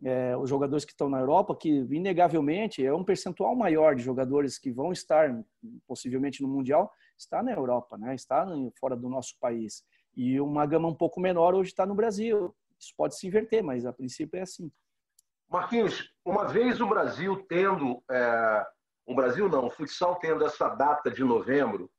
é, 0.05 0.37
os 0.37 0.49
jogadores 0.49 0.85
que 0.85 0.93
estão 0.93 1.09
na 1.09 1.21
Europa, 1.21 1.57
que 1.57 1.69
inegavelmente 1.90 2.85
é 2.85 2.93
um 2.93 3.05
percentual 3.05 3.55
maior 3.55 3.95
de 3.95 4.02
jogadores 4.02 4.59
que 4.59 4.71
vão 4.71 4.93
estar 4.93 5.43
possivelmente 5.87 6.43
no 6.43 6.49
Mundial, 6.49 6.93
está 7.16 7.43
na 7.43 7.52
Europa, 7.52 7.97
né? 7.97 8.14
está 8.14 8.47
fora 8.78 8.97
do 8.97 9.09
nosso 9.09 9.38
país. 9.40 9.83
E 10.14 10.40
uma 10.40 10.66
gama 10.66 10.88
um 10.88 10.95
pouco 10.95 11.21
menor 11.21 11.55
hoje 11.55 11.71
está 11.71 11.87
no 11.87 11.95
Brasil. 11.95 12.55
Isso 12.78 12.93
pode 12.97 13.16
se 13.16 13.26
inverter, 13.26 13.62
mas 13.62 13.87
a 13.87 13.93
princípio 13.93 14.38
é 14.38 14.43
assim. 14.43 14.71
Marquinhos, 15.49 16.12
uma 16.25 16.47
vez 16.47 16.81
o 16.81 16.87
Brasil 16.88 17.45
tendo, 17.49 18.02
é, 18.11 18.66
o 19.07 19.14
Brasil 19.14 19.49
não, 19.49 19.66
o 19.66 19.71
futsal 19.71 20.16
tendo 20.16 20.45
essa 20.45 20.69
data 20.71 21.11
de 21.11 21.23
novembro, 21.23 21.90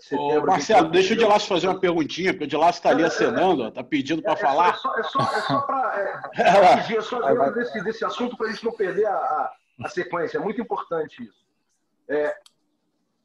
setembro. 0.00 0.42
Ô, 0.42 0.46
Marcelo, 0.46 0.90
deixa 0.90 1.14
o 1.14 1.16
Dilácio 1.16 1.48
fazer 1.48 1.68
uma 1.68 1.78
perguntinha, 1.78 2.32
porque 2.32 2.44
o 2.44 2.48
Dilácio 2.48 2.78
está 2.78 2.90
ali 2.90 3.04
acenando, 3.04 3.68
está 3.68 3.82
pedindo 3.82 4.22
para 4.22 4.32
é, 4.32 4.36
falar. 4.36 4.70
É 4.70 4.72
só, 4.74 4.98
é 4.98 5.02
só, 5.02 5.20
é 5.20 5.40
só 5.42 5.60
para 5.60 6.00
é, 6.00 6.22
é, 6.96 7.00
só 7.00 7.50
desse, 7.50 7.82
desse 7.82 8.04
assunto 8.04 8.36
para 8.36 8.48
a 8.48 8.50
gente 8.50 8.64
não 8.64 8.72
perder 8.72 9.06
a, 9.06 9.14
a, 9.14 9.52
a, 9.84 9.88
sequência. 9.88 10.38
É 10.38 10.40
muito 10.40 10.60
importante 10.60 11.22
isso. 11.22 11.46
É, 12.08 12.36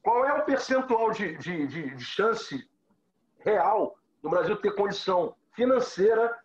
qual 0.02 0.24
é 0.24 0.32
o 0.34 0.44
percentual 0.44 1.10
de, 1.12 1.36
de, 1.38 1.66
de, 1.66 1.96
de 1.96 2.04
chance 2.04 2.68
real 3.40 3.96
do 4.22 4.30
Brasil 4.30 4.56
ter 4.56 4.74
condição 4.74 5.34
financeira 5.54 6.36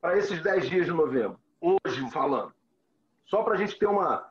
para 0.00 0.16
esses 0.18 0.42
10 0.42 0.68
dias 0.68 0.86
de 0.86 0.92
novembro? 0.92 1.38
Hoje, 1.60 2.10
falando. 2.10 2.52
Só 3.26 3.42
para 3.42 3.54
a 3.54 3.56
gente 3.56 3.78
ter 3.78 3.86
uma. 3.86 4.28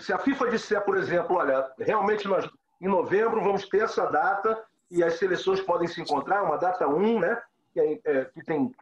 Se 0.00 0.12
a 0.12 0.18
FIFA 0.18 0.50
disser, 0.50 0.80
por 0.84 0.96
exemplo, 0.96 1.36
olha, 1.36 1.70
realmente 1.78 2.26
nós, 2.26 2.48
em 2.80 2.88
novembro, 2.88 3.42
vamos 3.42 3.68
ter 3.68 3.82
essa 3.82 4.06
data 4.06 4.64
e 4.90 5.02
as 5.02 5.14
seleções 5.14 5.60
podem 5.60 5.88
se 5.88 6.00
encontrar, 6.00 6.42
uma 6.42 6.56
data 6.56 6.86
1, 6.86 7.20
né? 7.20 7.42
Que, 7.72 8.00
é, 8.04 8.24
que 8.26 8.44
tem, 8.44 8.74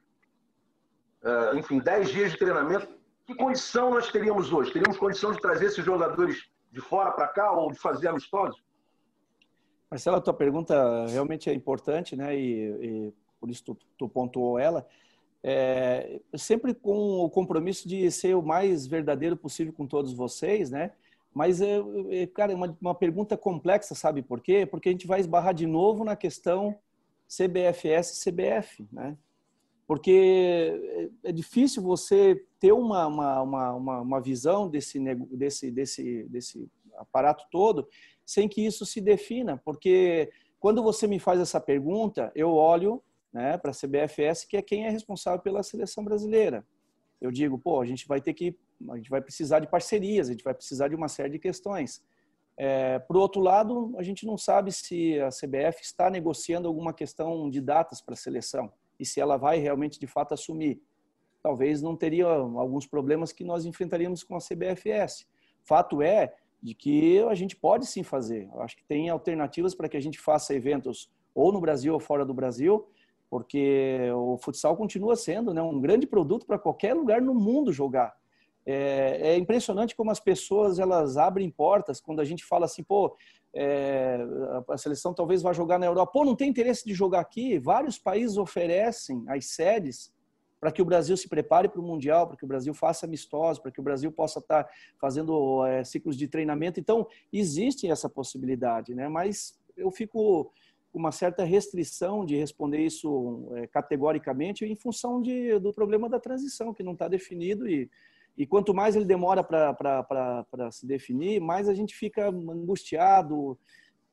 é, 1.23 1.57
enfim, 1.57 1.79
10 1.79 2.11
dias 2.11 2.33
de 2.33 2.39
treinamento. 2.39 2.89
Que 3.27 3.35
condição 3.35 3.91
nós 3.91 4.11
teríamos 4.11 4.53
hoje? 4.53 4.73
Teríamos 4.73 4.99
condição 4.99 5.33
de 5.33 5.41
trazer 5.41 5.67
esses 5.67 5.85
jogadores 5.85 6.49
de 6.71 6.81
fora 6.81 7.13
para 7.13 7.29
cá 7.29 7.53
ou 7.53 7.73
de 7.73 7.79
fazer 7.79 8.09
amistosos? 8.09 8.63
Marcelo, 9.91 10.17
a 10.17 10.21
tua 10.21 10.35
pergunta 10.35 11.07
realmente 11.07 11.49
é 11.49 11.55
importante, 11.55 12.17
né? 12.17 12.37
E, 12.37 13.07
e 13.09 13.15
por 13.41 13.49
isso 13.49 13.65
tu, 13.65 13.79
tu 13.97 14.09
pontuou 14.09 14.59
ela. 14.59 14.87
É, 15.43 16.21
sempre 16.37 16.75
com 16.75 17.21
o 17.21 17.31
compromisso 17.31 17.87
de 17.87 18.11
ser 18.11 18.35
o 18.35 18.43
mais 18.43 18.87
verdadeiro 18.87 19.37
possível 19.37 19.73
com 19.73 19.87
todos 19.87 20.13
vocês, 20.13 20.71
né? 20.71 20.93
Mas, 21.35 21.61
é, 21.61 21.79
é, 22.11 22.27
cara, 22.27 22.53
é 22.53 22.55
uma, 22.55 22.77
uma 22.81 22.95
pergunta 22.95 23.37
complexa, 23.37 23.95
sabe 23.95 24.23
por 24.23 24.41
quê? 24.41 24.65
Porque 24.65 24.89
a 24.89 24.93
gente 24.93 25.07
vai 25.07 25.21
esbarrar 25.21 25.53
de 25.53 25.67
novo 25.67 26.05
na 26.05 26.15
questão 26.15 26.79
CBFS-CBF, 27.29 28.87
né? 28.93 29.17
Porque 29.87 31.11
é, 31.23 31.29
é 31.29 31.33
difícil 31.33 31.83
você 31.83 32.43
ter 32.61 32.73
uma, 32.73 33.07
uma, 33.07 33.43
uma, 33.43 34.01
uma 34.01 34.21
visão 34.21 34.69
desse, 34.71 34.99
desse, 35.33 35.71
desse, 35.71 36.25
desse 36.29 36.71
aparato 36.97 37.45
todo 37.51 37.87
sem 38.25 38.49
que 38.49 38.65
isso 38.65 38.87
se 38.87 39.01
defina, 39.01 39.61
porque 39.65 40.31
quando 40.59 40.83
você 40.83 41.07
me 41.07 41.19
faz 41.19 41.39
essa 41.41 41.61
pergunta, 41.61 42.33
eu 42.35 42.55
olho 42.55 43.03
né, 43.31 43.59
para 43.59 43.71
a 43.71 43.75
CBFS, 43.75 44.47
que 44.47 44.57
é 44.57 44.63
quem 44.63 44.87
é 44.87 44.91
responsável 44.91 45.41
pela 45.41 45.63
seleção 45.63 46.03
brasileira. 46.03 46.67
Eu 47.21 47.31
digo, 47.31 47.59
pô, 47.59 47.81
a 47.81 47.85
gente 47.85 48.07
vai 48.09 48.21
ter 48.21 48.33
que, 48.33 48.57
a 48.91 48.97
gente 48.97 49.11
vai 49.11 49.21
precisar 49.21 49.61
de 49.61 49.67
parcerias, 49.67 50.29
a 50.29 50.33
gente 50.33 50.45
vai 50.45 50.55
precisar 50.55 50.89
de 50.89 50.95
uma 50.95 51.09
série 51.09 51.31
de 51.31 51.39
questões. 51.39 52.03
É, 52.57 52.99
por 53.01 53.17
outro 53.17 53.41
lado, 53.41 53.95
a 53.97 54.03
gente 54.03 54.25
não 54.27 54.39
sabe 54.39 54.71
se 54.71 55.21
a 55.21 55.29
CBF 55.29 55.83
está 55.83 56.09
negociando 56.09 56.69
alguma 56.69 56.93
questão 56.93 57.51
de 57.51 57.61
datas 57.61 58.01
para 58.01 58.15
a 58.15 58.17
seleção 58.17 58.73
e 58.99 59.05
se 59.05 59.21
ela 59.21 59.37
vai 59.37 59.59
realmente, 59.59 59.99
de 59.99 60.07
fato, 60.07 60.35
assumir. 60.35 60.81
Talvez 61.43 61.83
não 61.83 61.97
teria 61.97 62.27
alguns 62.27 62.87
problemas 62.87 63.33
que 63.33 63.45
nós 63.45 63.65
enfrentaríamos 63.65 64.23
com 64.23 64.37
a 64.37 64.39
CBFS. 64.39 65.27
Fato 65.63 66.01
é 66.01 66.35
de 66.63 66.75
que 66.75 67.21
a 67.25 67.35
gente 67.35 67.57
pode 67.57 67.87
sim 67.87 68.03
fazer. 68.03 68.49
Eu 68.55 68.63
acho 68.63 68.77
que 68.77 68.85
tem 68.85 69.11
alternativas 69.11 69.75
para 69.75 69.89
que 69.89 69.97
a 69.97 70.01
gente 70.01 70.19
faça 70.19 70.55
eventos 70.55 71.11
ou 71.35 71.53
no 71.53 71.61
Brasil 71.61 71.93
ou 71.93 72.01
fora 72.01 72.25
do 72.25 72.33
Brasil, 72.33 72.87
porque 73.29 74.11
o 74.15 74.39
futsal 74.39 74.77
continua 74.77 75.17
sendo 75.17 75.53
né, 75.53 75.61
um 75.61 75.81
grande 75.81 76.07
produto 76.07 76.47
para 76.47 76.59
qualquer 76.59 76.95
lugar 76.95 77.21
no 77.21 77.35
mundo 77.35 77.73
jogar. 77.73 78.17
É, 78.67 79.19
é, 79.21 79.37
impressionante 79.37 79.95
como 79.95 80.11
as 80.11 80.21
pessoas 80.21 80.79
elas 80.79 81.17
abrem 81.19 81.51
portas 81.51 82.01
quando 82.01 82.21
a 82.21 82.25
gente 82.25 82.45
fala 82.45 82.65
assim, 82.65 82.83
pô, 82.83 83.15
é, 83.55 84.19
a 84.69 84.77
seleção 84.79 85.13
talvez 85.13 85.43
vá 85.43 85.53
jogar 85.53 85.79
na 85.79 85.87
Europa. 85.87 86.13
Pô, 86.13 86.25
não 86.25 86.35
tem 86.35 86.49
interesse 86.49 86.85
de 86.85 86.95
jogar 86.95 87.21
aqui? 87.21 87.59
Vários 87.59 87.99
países 87.99 88.37
oferecem 88.37 89.23
as 89.29 89.47
sedes 89.47 90.13
para 90.59 90.73
que 90.73 90.81
o 90.81 90.85
Brasil 90.85 91.15
se 91.15 91.29
prepare 91.29 91.69
para 91.69 91.81
o 91.81 91.85
Mundial, 91.85 92.27
para 92.27 92.39
que 92.39 92.45
o 92.45 92.49
Brasil 92.49 92.73
faça 92.73 93.05
amistosos, 93.05 93.61
para 93.61 93.71
que 93.71 93.81
o 93.81 93.83
Brasil 93.83 94.11
possa 94.11 94.39
estar 94.39 94.65
tá 94.65 94.71
fazendo 94.99 95.65
é, 95.67 95.85
ciclos 95.85 96.17
de 96.17 96.27
treinamento. 96.27 96.81
Então, 96.81 97.07
existe 97.31 97.87
essa 97.87 98.09
possibilidade, 98.09 98.95
né? 98.95 99.07
mas 99.07 99.61
eu 99.77 99.91
fico 99.91 100.51
com 100.91 100.99
uma 100.99 101.13
certa 101.13 101.45
restrição 101.45 102.25
de 102.25 102.37
responder 102.37 102.79
isso 102.79 103.47
é, 103.57 103.67
categoricamente 103.67 104.65
em 104.65 104.75
função 104.75 105.21
de, 105.21 105.59
do 105.59 105.71
problema 105.73 106.09
da 106.09 106.19
transição, 106.19 106.73
que 106.73 106.83
não 106.83 106.93
está 106.93 107.09
definido 107.09 107.69
e, 107.69 107.91
e 108.37 108.47
quanto 108.47 108.75
mais 108.75 108.97
ele 108.97 109.05
demora 109.05 109.45
para 109.45 110.71
se 110.73 110.87
definir, 110.87 111.41
mais 111.41 111.69
a 111.69 111.75
gente 111.75 111.95
fica 111.95 112.29
angustiado, 112.29 113.59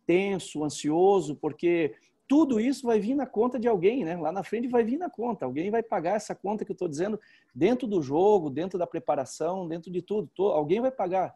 tenso, 0.06 0.63
ansioso, 0.63 1.36
porque 1.36 1.96
tudo 2.28 2.60
isso 2.60 2.86
vai 2.88 3.00
vir 3.00 3.16
na 3.16 3.25
conta 3.25 3.60
de 3.60 3.68
alguém, 3.68 4.06
né? 4.06 4.16
Lá 4.16 4.32
na 4.32 4.44
frente 4.44 4.68
vai 4.68 4.84
vir 4.84 4.98
na 4.98 5.10
conta. 5.10 5.46
Alguém 5.46 5.70
vai 5.70 5.84
pagar 5.84 6.16
essa 6.16 6.34
conta 6.34 6.63
que 6.63 6.72
eu 6.72 6.75
estou 6.75 6.88
dizendo 6.88 7.20
dentro 7.54 7.88
do 7.88 8.01
jogo, 8.01 8.50
dentro 8.50 8.80
da 8.80 8.88
preparação, 8.88 9.68
dentro 9.68 9.92
de 9.92 10.01
tudo. 10.01 10.30
Alguém 10.44 10.80
vai 10.80 10.92
pagar. 10.92 11.36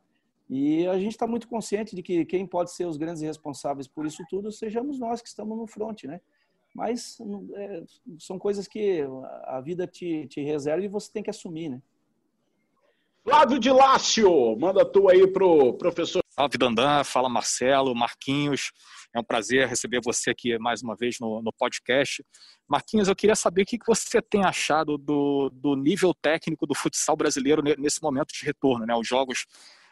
E 0.49 0.87
a 0.87 0.97
gente 0.97 1.11
está 1.11 1.25
muito 1.25 1.47
consciente 1.47 1.95
de 1.95 2.03
que 2.03 2.23
quem 2.23 2.45
pode 2.45 2.71
ser 2.71 2.85
os 2.85 2.97
grandes 2.97 3.21
responsáveis 3.23 3.87
por 3.87 4.05
isso 4.05 4.23
tudo 4.29 4.51
sejamos 4.51 4.99
nós 4.99 5.21
que 5.21 5.27
estamos 5.27 5.57
no 5.57 5.65
front, 5.65 6.03
né? 6.03 6.21
Mas 6.73 7.17
é, 7.55 7.83
são 8.19 8.37
coisas 8.37 8.67
que 8.67 9.01
a 9.43 9.59
vida 9.59 9.87
te, 9.87 10.27
te 10.27 10.41
reserva 10.43 10.85
e 10.85 10.89
você 10.89 11.11
tem 11.11 11.23
que 11.23 11.29
assumir, 11.29 11.69
né? 11.69 11.81
Flávio 13.27 13.57
de 13.57 13.71
Lácio, 13.71 14.55
manda 14.55 14.85
tu 14.85 15.09
aí 15.09 15.25
pro 15.25 15.73
professor. 15.73 16.21
Salve 16.29 16.59
Dandan, 16.59 17.03
fala 17.03 17.27
Marcelo, 17.27 17.95
Marquinhos. 17.95 18.71
É 19.15 19.19
um 19.19 19.23
prazer 19.23 19.67
receber 19.67 19.99
você 19.99 20.29
aqui 20.29 20.55
mais 20.59 20.83
uma 20.83 20.95
vez 20.95 21.15
no, 21.19 21.41
no 21.41 21.51
podcast. 21.51 22.23
Marquinhos, 22.67 23.07
eu 23.07 23.15
queria 23.15 23.35
saber 23.35 23.63
o 23.63 23.65
que 23.65 23.79
você 23.87 24.21
tem 24.21 24.45
achado 24.45 24.95
do, 24.95 25.49
do 25.51 25.75
nível 25.75 26.13
técnico 26.13 26.67
do 26.67 26.75
futsal 26.75 27.15
brasileiro 27.17 27.63
nesse 27.79 27.99
momento 28.03 28.31
de 28.31 28.45
retorno, 28.45 28.85
né? 28.85 28.93
Os 28.93 29.07
jogos 29.07 29.47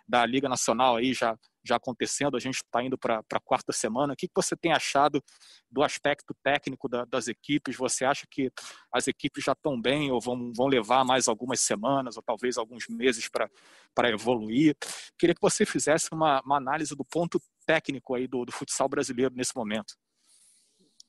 da 0.07 0.23
Liga 0.27 0.47
Nacional 0.47 0.97
aí 0.97 1.11
já, 1.11 1.35
já 1.63 1.77
acontecendo, 1.77 2.35
a 2.35 2.39
gente 2.39 2.55
está 2.55 2.83
indo 2.83 2.97
para 2.97 3.23
a 3.31 3.39
quarta 3.39 3.71
semana. 3.71 4.13
O 4.13 4.15
que 4.15 4.29
você 4.35 4.55
tem 4.55 4.71
achado 4.71 5.23
do 5.71 5.81
aspecto 5.81 6.35
técnico 6.43 6.89
da, 6.89 7.05
das 7.05 7.27
equipes? 7.27 7.75
Você 7.77 8.05
acha 8.05 8.25
que 8.29 8.51
as 8.91 9.07
equipes 9.07 9.43
já 9.43 9.53
estão 9.53 9.79
bem 9.79 10.11
ou 10.11 10.19
vão, 10.19 10.51
vão 10.55 10.67
levar 10.67 11.05
mais 11.05 11.27
algumas 11.27 11.61
semanas 11.61 12.17
ou 12.17 12.23
talvez 12.23 12.57
alguns 12.57 12.87
meses 12.89 13.29
para 13.29 14.09
evoluir? 14.09 14.75
Queria 15.17 15.33
que 15.33 15.41
você 15.41 15.65
fizesse 15.65 16.09
uma, 16.11 16.41
uma 16.41 16.57
análise 16.57 16.95
do 16.95 17.05
ponto 17.05 17.39
técnico 17.65 18.15
aí 18.15 18.27
do, 18.27 18.45
do 18.45 18.51
futsal 18.51 18.89
brasileiro 18.89 19.33
nesse 19.35 19.55
momento. 19.55 19.95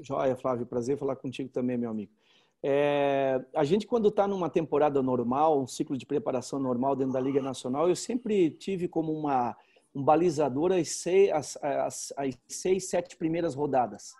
Joia, 0.01 0.37
Flávio, 0.37 0.67
prazer 0.67 0.99
falar 0.99 1.17
contigo 1.17 1.49
também, 1.51 1.77
meu 1.77 1.91
amigo. 1.91 2.13
É, 2.67 3.45
a 3.55 3.63
gente, 3.63 3.87
quando 3.87 4.09
está 4.09 4.27
numa 4.27 4.49
temporada 4.49 5.03
normal, 5.03 5.61
um 5.61 5.67
ciclo 5.67 5.99
de 5.99 6.07
preparação 6.07 6.59
normal 6.59 6.97
dentro 6.97 7.13
da 7.13 7.21
Liga 7.21 7.43
Nacional, 7.43 7.89
eu 7.89 7.95
sempre 7.95 8.51
tive 8.53 8.89
como 8.89 9.13
uma, 9.13 9.55
um 9.95 10.03
balizador 10.03 10.73
as 10.73 10.89
seis, 10.89 11.31
as, 11.31 11.57
as, 11.63 12.13
as 12.17 12.39
seis, 12.49 12.89
sete 12.89 13.17
primeiras 13.17 13.55
rodadas. 13.55 14.13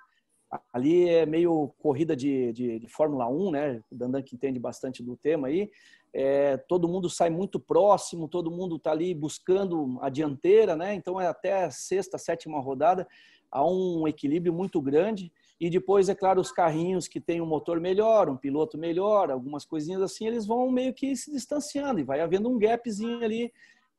Ali 0.73 1.09
é 1.09 1.27
meio 1.27 1.75
corrida 1.79 2.15
de, 2.15 2.53
de, 2.53 2.79
de 2.79 2.89
Fórmula 2.89 3.29
1, 3.29 3.51
né? 3.51 3.81
O 3.91 3.97
Dandan 3.97 4.23
que 4.23 4.37
entende 4.37 4.59
bastante 4.59 5.03
do 5.03 5.17
tema 5.17 5.49
aí. 5.49 5.69
É, 6.13 6.57
todo 6.57 6.89
mundo 6.89 7.11
sai 7.11 7.29
muito 7.29 7.59
próximo, 7.59 8.29
todo 8.29 8.53
mundo 8.53 8.77
está 8.77 8.93
ali 8.93 9.13
buscando 9.13 9.99
a 10.01 10.09
dianteira, 10.09 10.77
né? 10.77 10.95
Então 10.95 11.21
é 11.21 11.27
até 11.27 11.65
a 11.65 11.71
sexta, 11.73 12.19
sétima 12.19 12.61
rodada, 12.61 13.05
há 13.51 13.69
um 13.69 14.07
equilíbrio 14.07 14.53
muito 14.53 14.81
grande. 14.81 15.33
E 15.61 15.69
depois, 15.69 16.09
é 16.09 16.15
claro, 16.15 16.41
os 16.41 16.53
carrinhos 16.53 17.09
que 17.09 17.21
têm 17.21 17.41
um 17.41 17.47
motor 17.47 17.81
melhor, 17.81 18.29
um 18.29 18.37
piloto 18.37 18.79
melhor, 18.79 19.31
algumas 19.31 19.65
coisinhas 19.65 20.03
assim, 20.03 20.27
eles 20.27 20.47
vão 20.47 20.71
meio 20.71 20.95
que 20.95 21.17
se 21.17 21.33
distanciando 21.33 21.99
e 21.99 22.05
vai 22.05 22.21
havendo 22.21 22.49
um 22.49 22.59
gapzinho 22.59 23.25
ali 23.25 23.53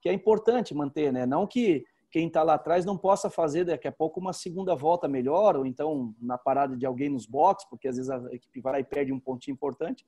que 0.06 0.10
é 0.10 0.14
importante 0.14 0.72
manter, 0.76 1.12
né? 1.12 1.26
Não 1.26 1.48
que 1.48 1.84
quem 2.12 2.28
está 2.28 2.44
lá 2.44 2.54
atrás 2.54 2.86
não 2.86 2.96
possa 2.96 3.28
fazer 3.28 3.66
daqui 3.66 3.88
a 3.88 3.92
pouco 3.92 4.20
uma 4.20 4.34
segunda 4.34 4.76
volta 4.76 5.08
melhor, 5.08 5.56
ou 5.56 5.66
então 5.66 6.14
na 6.22 6.38
parada 6.38 6.78
de 6.78 6.86
alguém 6.86 7.10
nos 7.10 7.26
boxes, 7.26 7.68
porque 7.68 7.88
às 7.88 7.96
vezes 7.96 8.12
a 8.12 8.20
equipe 8.32 8.62
vai 8.62 8.82
e 8.82 8.84
perde 8.84 9.12
um 9.12 9.20
pontinho 9.20 9.56
importante. 9.56 10.06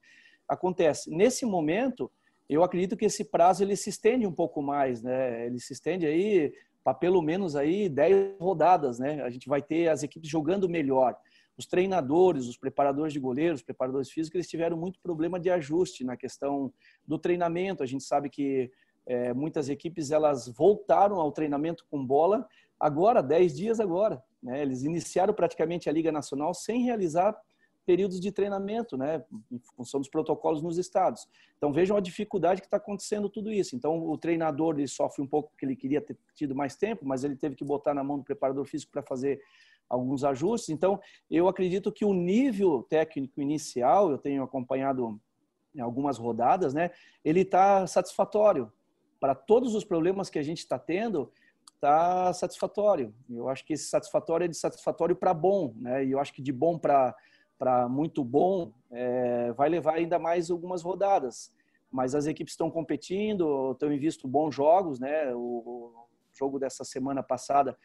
Acontece. 0.47 1.09
Nesse 1.09 1.47
momento, 1.47 2.11
eu 2.47 2.63
acredito 2.63 2.95
que 2.95 3.05
esse 3.05 3.25
prazo 3.25 3.63
ele 3.63 3.75
se 3.75 3.89
estende 3.89 4.27
um 4.27 4.31
pouco 4.31 4.61
mais, 4.61 5.01
né? 5.01 5.47
Ele 5.47 5.59
se 5.59 5.73
estende 5.73 6.05
aí 6.05 6.53
para 6.83 6.93
pelo 6.93 7.19
menos 7.19 7.55
aí 7.55 7.89
10 7.89 8.35
rodadas, 8.39 8.99
né? 8.99 9.23
A 9.23 9.31
gente 9.31 9.49
vai 9.49 9.63
ter 9.63 9.87
as 9.89 10.03
equipes 10.03 10.29
jogando 10.29 10.69
melhor. 10.69 11.17
Os 11.57 11.65
treinadores, 11.65 12.45
os 12.45 12.55
preparadores 12.55 13.11
de 13.13 13.19
goleiros, 13.19 13.61
os 13.61 13.65
preparadores 13.65 14.11
físicos, 14.11 14.35
eles 14.35 14.47
tiveram 14.47 14.77
muito 14.77 14.99
problema 15.01 15.39
de 15.39 15.49
ajuste 15.49 16.03
na 16.03 16.15
questão 16.15 16.71
do 17.03 17.17
treinamento. 17.17 17.81
A 17.81 17.87
gente 17.87 18.03
sabe 18.03 18.29
que 18.29 18.71
é, 19.07 19.33
muitas 19.33 19.69
equipes 19.69 20.11
elas 20.11 20.47
voltaram 20.49 21.15
ao 21.15 21.31
treinamento 21.31 21.85
com 21.89 22.05
bola 22.05 22.47
agora, 22.77 23.23
10 23.23 23.55
dias 23.55 23.79
agora. 23.79 24.21
Né? 24.43 24.61
Eles 24.61 24.83
iniciaram 24.83 25.33
praticamente 25.33 25.89
a 25.89 25.93
Liga 25.93 26.11
Nacional 26.11 26.53
sem 26.53 26.83
realizar 26.83 27.35
períodos 27.85 28.19
de 28.19 28.33
treinamento, 28.33 28.97
né, 28.97 29.23
em 29.49 29.59
função 29.77 30.01
dos 30.01 30.09
protocolos 30.09 30.61
nos 30.61 30.77
estados. 30.77 31.25
Então 31.57 31.71
vejam 31.71 31.95
a 31.95 32.01
dificuldade 32.01 32.59
que 32.59 32.67
está 32.67 32.75
acontecendo 32.75 33.29
tudo 33.29 33.49
isso. 33.49 33.77
Então 33.77 34.09
o 34.09 34.17
treinador 34.17 34.75
ele 34.77 34.89
sofre 34.89 35.23
um 35.23 35.27
pouco 35.27 35.51
porque 35.51 35.65
ele 35.65 35.75
queria 35.75 36.01
ter 36.01 36.17
tido 36.35 36.53
mais 36.53 36.75
tempo, 36.75 37.05
mas 37.05 37.23
ele 37.23 37.37
teve 37.37 37.55
que 37.55 37.63
botar 37.63 37.93
na 37.93 38.03
mão 38.03 38.17
do 38.17 38.25
preparador 38.25 38.65
físico 38.65 38.91
para 38.91 39.01
fazer 39.01 39.41
alguns 39.87 40.25
ajustes. 40.25 40.67
Então 40.67 40.99
eu 41.31 41.47
acredito 41.47 41.89
que 41.89 42.03
o 42.03 42.13
nível 42.13 42.83
técnico 42.83 43.41
inicial, 43.41 44.11
eu 44.11 44.17
tenho 44.17 44.43
acompanhado 44.43 45.17
em 45.73 45.79
algumas 45.79 46.17
rodadas, 46.17 46.73
né, 46.73 46.91
ele 47.23 47.41
está 47.41 47.87
satisfatório 47.87 48.69
para 49.19 49.35
todos 49.35 49.75
os 49.75 49.83
problemas 49.83 50.29
que 50.29 50.39
a 50.39 50.43
gente 50.43 50.59
está 50.59 50.77
tendo, 50.77 51.31
está 51.77 52.31
satisfatório. 52.33 53.13
Eu 53.29 53.49
acho 53.49 53.65
que 53.65 53.73
esse 53.73 53.85
satisfatório 53.85 54.45
é 54.45 54.47
de 54.47 54.57
satisfatório 54.57 55.15
para 55.15 55.33
bom, 55.33 55.73
né? 55.77 56.05
E 56.05 56.11
eu 56.11 56.19
acho 56.19 56.33
que 56.33 56.41
de 56.41 56.51
bom 56.51 56.77
para 56.77 57.15
para 57.57 57.89
muito 57.89 58.23
bom 58.23 58.71
é, 58.91 59.51
vai 59.53 59.67
levar 59.67 59.95
ainda 59.95 60.19
mais 60.19 60.51
algumas 60.51 60.83
rodadas. 60.83 61.51
Mas 61.91 62.13
as 62.13 62.27
equipes 62.27 62.53
estão 62.53 62.69
competindo, 62.69 63.71
estão 63.71 63.89
visto 63.97 64.27
bons 64.27 64.53
jogos, 64.53 64.99
né? 64.99 65.33
O, 65.33 65.39
o, 65.39 66.07
jogo 66.37 66.59
dessa 66.59 66.83
semana 66.83 67.23
passada 67.23 67.75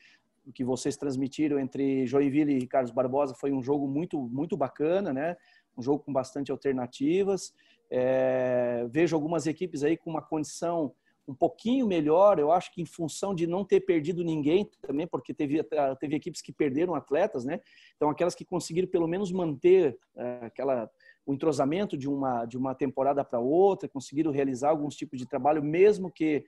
que 0.54 0.62
vocês 0.62 0.94
transmitiram 0.94 1.58
entre 1.58 2.06
Joinville 2.06 2.58
e 2.58 2.66
Carlos 2.66 2.90
Barbosa 2.90 3.34
foi 3.34 3.50
um 3.50 3.62
jogo 3.62 3.88
muito 3.88 4.20
muito 4.28 4.58
bacana, 4.58 5.10
né? 5.10 5.36
Um 5.74 5.80
jogo 5.80 6.04
com 6.04 6.12
bastante 6.12 6.52
alternativas. 6.52 7.54
É, 7.90 8.86
vejo 8.90 9.16
algumas 9.16 9.46
equipes 9.46 9.82
aí 9.82 9.96
com 9.96 10.10
uma 10.10 10.20
condição 10.20 10.92
um 11.26 11.34
pouquinho 11.34 11.86
melhor, 11.86 12.38
eu 12.38 12.50
acho 12.50 12.72
que 12.72 12.82
em 12.82 12.86
função 12.86 13.34
de 13.34 13.46
não 13.46 13.64
ter 13.64 13.80
perdido 13.80 14.24
ninguém 14.24 14.68
também, 14.80 15.06
porque 15.06 15.32
teve, 15.32 15.62
teve 16.00 16.16
equipes 16.16 16.42
que 16.42 16.52
perderam 16.52 16.94
atletas, 16.94 17.44
né? 17.44 17.60
Então, 17.96 18.10
aquelas 18.10 18.34
que 18.34 18.44
conseguiram 18.44 18.88
pelo 18.88 19.06
menos 19.06 19.30
manter 19.30 19.96
é, 20.16 20.40
aquela, 20.42 20.90
o 21.24 21.32
entrosamento 21.32 21.96
de 21.96 22.08
uma, 22.08 22.44
de 22.44 22.58
uma 22.58 22.74
temporada 22.74 23.24
para 23.24 23.38
outra, 23.38 23.88
conseguiram 23.88 24.32
realizar 24.32 24.70
alguns 24.70 24.96
tipos 24.96 25.18
de 25.18 25.26
trabalho, 25.26 25.62
mesmo 25.62 26.10
que 26.10 26.44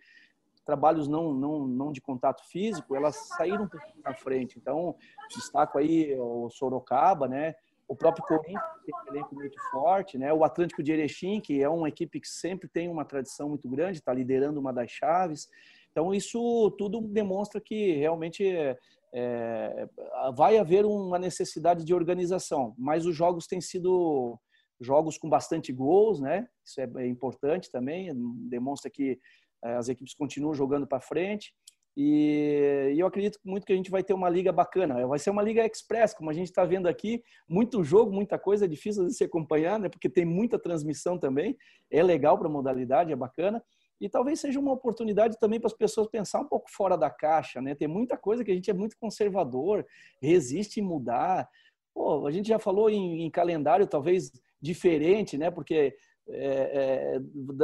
trabalhos 0.64 1.06
não, 1.06 1.32
não, 1.32 1.66
não 1.66 1.92
de 1.92 2.00
contato 2.00 2.42
físico, 2.48 2.96
elas 2.96 3.16
saíram 3.36 3.64
um 3.64 3.68
pouco 3.68 3.86
na 4.02 4.14
frente. 4.14 4.58
Então, 4.58 4.96
destaco 5.28 5.78
aí 5.78 6.16
o 6.18 6.50
Sorocaba, 6.50 7.28
né? 7.28 7.54
O 7.86 7.94
próprio 7.94 8.24
Corinthians 8.26 8.62
tem 8.84 8.94
um 8.94 9.14
elenco 9.14 9.34
muito 9.34 9.60
forte, 9.70 10.16
né? 10.18 10.32
O 10.32 10.44
Atlântico 10.44 10.82
de 10.82 10.92
Erechim, 10.92 11.40
que 11.40 11.62
é 11.62 11.68
uma 11.68 11.88
equipe 11.88 12.20
que 12.20 12.28
sempre 12.28 12.68
tem 12.68 12.88
uma 12.88 13.04
tradição 13.04 13.48
muito 13.48 13.68
grande, 13.68 13.98
está 13.98 14.12
liderando 14.12 14.58
uma 14.58 14.72
das 14.72 14.90
chaves. 14.90 15.48
Então 15.90 16.14
isso 16.14 16.70
tudo 16.78 17.00
demonstra 17.00 17.60
que 17.60 17.92
realmente 17.92 18.46
é, 18.46 18.76
é, 19.12 19.88
vai 20.34 20.58
haver 20.58 20.84
uma 20.84 21.18
necessidade 21.18 21.84
de 21.84 21.94
organização. 21.94 22.74
Mas 22.78 23.06
os 23.06 23.14
jogos 23.14 23.46
têm 23.46 23.60
sido 23.60 24.38
jogos 24.80 25.16
com 25.16 25.28
bastante 25.28 25.72
gols, 25.72 26.20
né? 26.20 26.48
Isso 26.64 26.80
é, 26.80 26.90
é 26.96 27.06
importante 27.06 27.70
também. 27.70 28.10
Demonstra 28.48 28.90
que 28.90 29.18
é, 29.62 29.74
as 29.76 29.88
equipes 29.88 30.14
continuam 30.14 30.54
jogando 30.54 30.86
para 30.86 31.00
frente. 31.00 31.54
E, 31.96 32.94
eu 32.96 33.06
acredito 33.06 33.38
muito 33.44 33.64
que 33.64 33.72
a 33.72 33.76
gente 33.76 33.90
vai 33.90 34.02
ter 34.02 34.14
uma 34.14 34.28
liga 34.28 34.50
bacana. 34.50 35.06
Vai 35.06 35.18
ser 35.18 35.30
uma 35.30 35.42
liga 35.42 35.64
express, 35.64 36.14
como 36.14 36.30
a 36.30 36.32
gente 36.32 36.48
está 36.48 36.64
vendo 36.64 36.88
aqui. 36.88 37.22
Muito 37.48 37.84
jogo, 37.84 38.12
muita 38.12 38.38
coisa, 38.38 38.64
é 38.64 38.68
difícil 38.68 39.06
de 39.06 39.14
se 39.14 39.24
acompanhar, 39.24 39.78
né? 39.78 39.88
porque 39.88 40.08
tem 40.08 40.24
muita 40.24 40.58
transmissão 40.58 41.18
também. 41.18 41.56
É 41.90 42.02
legal 42.02 42.36
para 42.36 42.48
a 42.48 42.50
modalidade, 42.50 43.12
é 43.12 43.16
bacana. 43.16 43.62
E 44.00 44.08
talvez 44.08 44.40
seja 44.40 44.58
uma 44.58 44.72
oportunidade 44.72 45.38
também 45.38 45.60
para 45.60 45.68
as 45.68 45.76
pessoas 45.76 46.08
pensar 46.08 46.40
um 46.40 46.48
pouco 46.48 46.68
fora 46.70 46.96
da 46.96 47.08
caixa. 47.08 47.60
Né? 47.60 47.74
Tem 47.74 47.86
muita 47.86 48.16
coisa 48.16 48.44
que 48.44 48.50
a 48.50 48.54
gente 48.54 48.70
é 48.70 48.74
muito 48.74 48.98
conservador, 48.98 49.86
resiste 50.20 50.80
em 50.80 50.82
mudar. 50.82 51.48
Pô, 51.94 52.26
a 52.26 52.30
gente 52.32 52.48
já 52.48 52.58
falou 52.58 52.90
em, 52.90 53.24
em 53.24 53.30
calendário 53.30 53.86
talvez 53.86 54.32
diferente, 54.60 55.38
né? 55.38 55.48
porque 55.48 55.94
é, 56.28 57.16
é, 57.16 57.20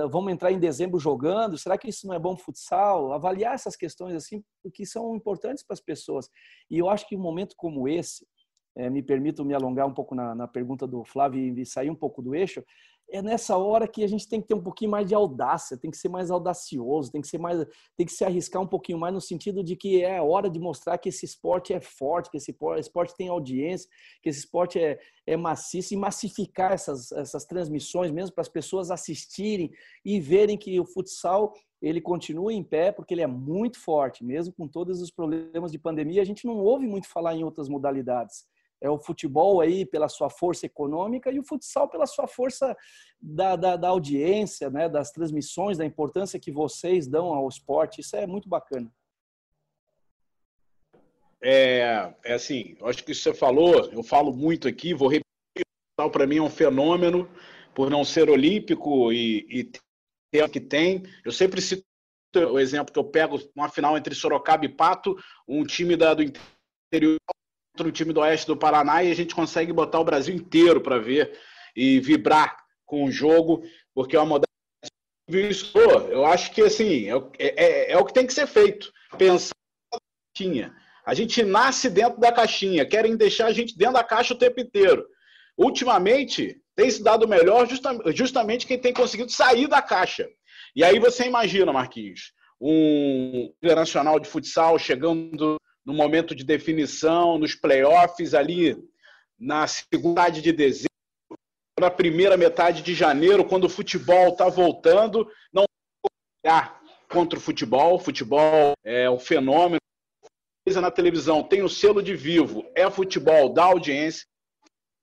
vamos 0.09 0.33
entrar 0.33 0.53
em 0.53 0.59
dezembro 0.59 0.99
jogando, 0.99 1.57
será 1.57 1.79
que 1.79 1.89
isso 1.89 2.07
não 2.07 2.15
é 2.15 2.19
bom 2.19 2.37
futsal? 2.37 3.13
Avaliar 3.13 3.55
essas 3.55 3.77
questões 3.77 4.15
assim, 4.15 4.43
que 4.75 4.85
são 4.85 5.15
importantes 5.17 5.65
para 5.65 5.75
as 5.75 5.81
pessoas. 5.81 6.29
E 6.71 6.79
eu 6.79 6.89
acho 6.89 7.09
que 7.09 7.17
um 7.17 7.21
momento 7.21 7.55
como 7.57 7.89
esse, 7.89 8.27
é, 8.77 8.89
me 8.89 9.03
permito 9.03 9.45
me 9.45 9.55
alongar 9.55 9.87
um 9.87 9.95
pouco 9.95 10.15
na, 10.15 10.35
na 10.35 10.47
pergunta 10.47 10.87
do 10.87 11.05
Flávio 11.05 11.59
e 11.59 11.67
sair 11.67 11.91
um 11.91 11.95
pouco 11.95 12.23
do 12.23 12.35
eixo, 12.35 12.65
é 13.13 13.21
nessa 13.21 13.57
hora 13.57 13.89
que 13.89 14.05
a 14.05 14.07
gente 14.07 14.29
tem 14.29 14.41
que 14.41 14.49
ter 14.49 14.55
um 14.55 14.63
pouquinho 14.63 14.91
mais 14.91 15.07
de 15.07 15.15
audácia, 15.15 15.77
tem 15.77 15.91
que 15.91 15.97
ser 15.97 16.09
mais 16.09 16.31
audacioso, 16.31 17.11
tem 17.11 17.21
que 17.21 17.29
ser 17.29 17.39
mais, 17.39 17.67
tem 17.97 18.07
que 18.07 18.13
se 18.13 18.25
arriscar 18.25 18.63
um 18.63 18.67
pouquinho 18.67 18.99
mais 18.99 19.13
no 19.13 19.21
sentido 19.21 19.63
de 19.63 19.77
que 19.77 20.03
é 20.03 20.21
hora 20.21 20.49
de 20.49 20.59
mostrar 20.59 20.99
que 20.99 21.09
esse 21.09 21.25
esporte 21.25 21.73
é 21.73 21.81
forte, 21.81 22.31
que 22.31 22.37
esse 22.37 22.57
esporte 22.79 23.17
tem 23.17 23.29
audiência, 23.29 23.89
que 24.23 24.29
esse 24.29 24.41
esporte 24.41 24.79
é, 24.79 24.99
é 25.27 25.37
maciço 25.37 25.95
e 25.95 25.97
massificar 25.97 26.73
essas, 26.73 27.11
essas 27.13 27.45
transmissões 27.45 28.11
mesmo 28.11 28.35
para 28.35 28.43
as 28.43 28.49
pessoas 28.49 28.91
assistirem 28.91 29.71
e 30.05 30.21
verem 30.21 30.57
que 30.57 30.79
o 30.79 30.87
futsal 30.87 31.53
ele 31.83 32.01
continua 32.01 32.53
em 32.53 32.63
pé 32.63 32.93
porque 32.93 33.15
ele 33.15 33.23
é 33.23 33.27
muito 33.27 33.79
forte, 33.79 34.25
mesmo 34.25 34.53
com 34.53 34.69
todos 34.69 35.01
os 35.01 35.11
problemas 35.11 35.73
de 35.73 35.79
pandemia. 35.79 36.21
A 36.21 36.27
gente 36.27 36.47
não 36.47 36.59
ouve 36.59 36.87
muito 36.87 37.09
falar 37.09 37.35
em 37.35 37.43
outras 37.43 37.69
modalidades 37.69 38.50
é 38.81 38.89
o 38.89 38.99
futebol 38.99 39.61
aí 39.61 39.85
pela 39.85 40.09
sua 40.09 40.31
força 40.31 40.67
econômica 40.67 41.31
e 41.31 41.39
o 41.39 41.45
futsal 41.45 41.89
pela 41.89 42.07
sua 42.07 42.27
força 42.27 42.77
da, 43.21 43.55
da, 43.57 43.77
da, 43.77 43.89
audiência, 43.89 44.71
né, 44.71 44.89
das 44.89 45.11
transmissões, 45.11 45.77
da 45.79 45.85
importância 45.85 46.41
que 46.41 46.51
vocês 46.51 47.07
dão 47.07 47.27
ao 47.27 47.49
esporte. 47.49 48.01
Isso 48.01 48.17
é 48.17 48.27
muito 48.27 48.49
bacana. 48.49 48.91
É, 51.43 52.15
é 52.25 52.35
assim, 52.35 52.77
acho 52.83 53.05
que 53.05 53.15
você 53.15 53.33
falou, 53.33 53.91
eu 53.93 54.03
falo 54.03 54.33
muito 54.33 54.69
aqui, 54.69 54.93
vou 54.93 55.09
repetir, 55.09 55.65
o 55.99 56.11
para 56.11 56.27
mim 56.27 56.37
é 56.37 56.43
um 56.43 56.51
fenômeno, 56.51 57.31
por 57.75 57.91
não 57.91 58.05
ser 58.05 58.29
olímpico 58.29 59.13
e, 59.13 59.47
e 59.49 59.71
ter 60.31 60.49
que 60.51 60.61
tem. 60.61 61.03
Eu 61.25 61.33
sempre 61.33 61.61
cito 61.61 61.85
o 62.35 62.59
exemplo 62.59 62.93
que 62.93 62.99
eu 62.99 63.05
pego, 63.05 63.39
uma 63.57 63.69
final 63.69 63.97
entre 63.97 64.15
Sorocaba 64.15 64.65
e 64.65 64.69
Pato, 64.69 65.17
um 65.49 65.65
time 65.65 65.97
da, 65.97 66.15
do 66.15 66.23
interior 66.23 67.17
contra 67.73 67.89
o 67.89 67.93
time 67.93 68.13
do 68.13 68.21
Oeste 68.21 68.47
do 68.47 68.57
Paraná 68.57 69.03
e 69.03 69.11
a 69.11 69.15
gente 69.15 69.35
consegue 69.35 69.73
botar 69.73 70.01
o 70.01 70.05
Brasil 70.05 70.35
inteiro 70.35 70.81
para 70.81 70.99
ver 70.99 71.39
e 71.75 72.01
vibrar 72.01 72.57
com 72.85 73.05
o 73.05 73.11
jogo, 73.11 73.63
porque 73.95 74.17
é 74.17 74.19
uma 74.19 74.27
modalidade. 74.27 74.51
Eu 76.11 76.27
acho 76.27 76.51
que 76.53 76.63
assim 76.63 77.09
é, 77.09 77.15
é, 77.39 77.93
é, 77.93 77.97
o 77.97 78.05
que 78.05 78.13
tem 78.13 78.27
que 78.27 78.35
ser 78.35 78.47
feito. 78.47 78.93
Pensar 79.17 79.55
na 79.93 79.99
caixinha. 80.37 80.75
A 81.07 81.15
gente 81.15 81.43
nasce 81.43 81.89
dentro 81.89 82.21
da 82.21 82.33
caixinha, 82.33 82.85
querem 82.85 83.17
deixar 83.17 83.47
a 83.47 83.53
gente 83.53 83.77
dentro 83.77 83.95
da 83.95 84.05
caixa 84.05 84.35
o 84.35 84.39
tempo 84.39 84.61
inteiro. 84.61 85.07
Ultimamente, 85.57 86.61
tem 86.75 86.91
se 86.91 87.03
dado 87.03 87.29
melhor 87.29 87.69
justamente 88.13 88.67
quem 88.67 88.79
tem 88.79 88.93
conseguido 88.93 89.31
sair 89.31 89.69
da 89.69 89.81
caixa. 89.81 90.29
E 90.75 90.83
aí 90.83 90.99
você 90.99 91.27
imagina, 91.27 91.73
Marquinhos, 91.73 92.33
um 92.61 93.53
internacional 93.63 94.19
de 94.19 94.29
futsal 94.29 94.79
chegando 94.79 95.60
no 95.91 95.97
momento 95.97 96.35
de 96.35 96.45
definição, 96.45 97.37
nos 97.37 97.55
playoffs, 97.55 98.33
ali 98.33 98.77
na 99.39 99.67
segunda 99.67 100.29
de 100.29 100.53
dezembro, 100.53 100.89
para 101.77 101.89
a 101.89 101.91
primeira 101.91 102.37
metade 102.37 102.83
de 102.83 102.95
janeiro, 102.95 103.45
quando 103.45 103.65
o 103.65 103.69
futebol 103.69 104.29
está 104.29 104.49
voltando, 104.49 105.29
não 105.53 105.65
contra 107.09 107.39
o 107.39 107.43
futebol. 107.43 107.97
O 107.97 107.99
futebol 107.99 108.75
é 108.85 109.11
um 109.11 109.19
fenômeno. 109.19 109.81
Na 110.81 110.91
televisão 110.91 111.43
tem 111.43 111.63
o 111.63 111.69
selo 111.69 112.01
de 112.01 112.15
vivo, 112.15 112.65
é 112.77 112.89
futebol 112.89 113.53
da 113.53 113.65
audiência. 113.65 114.25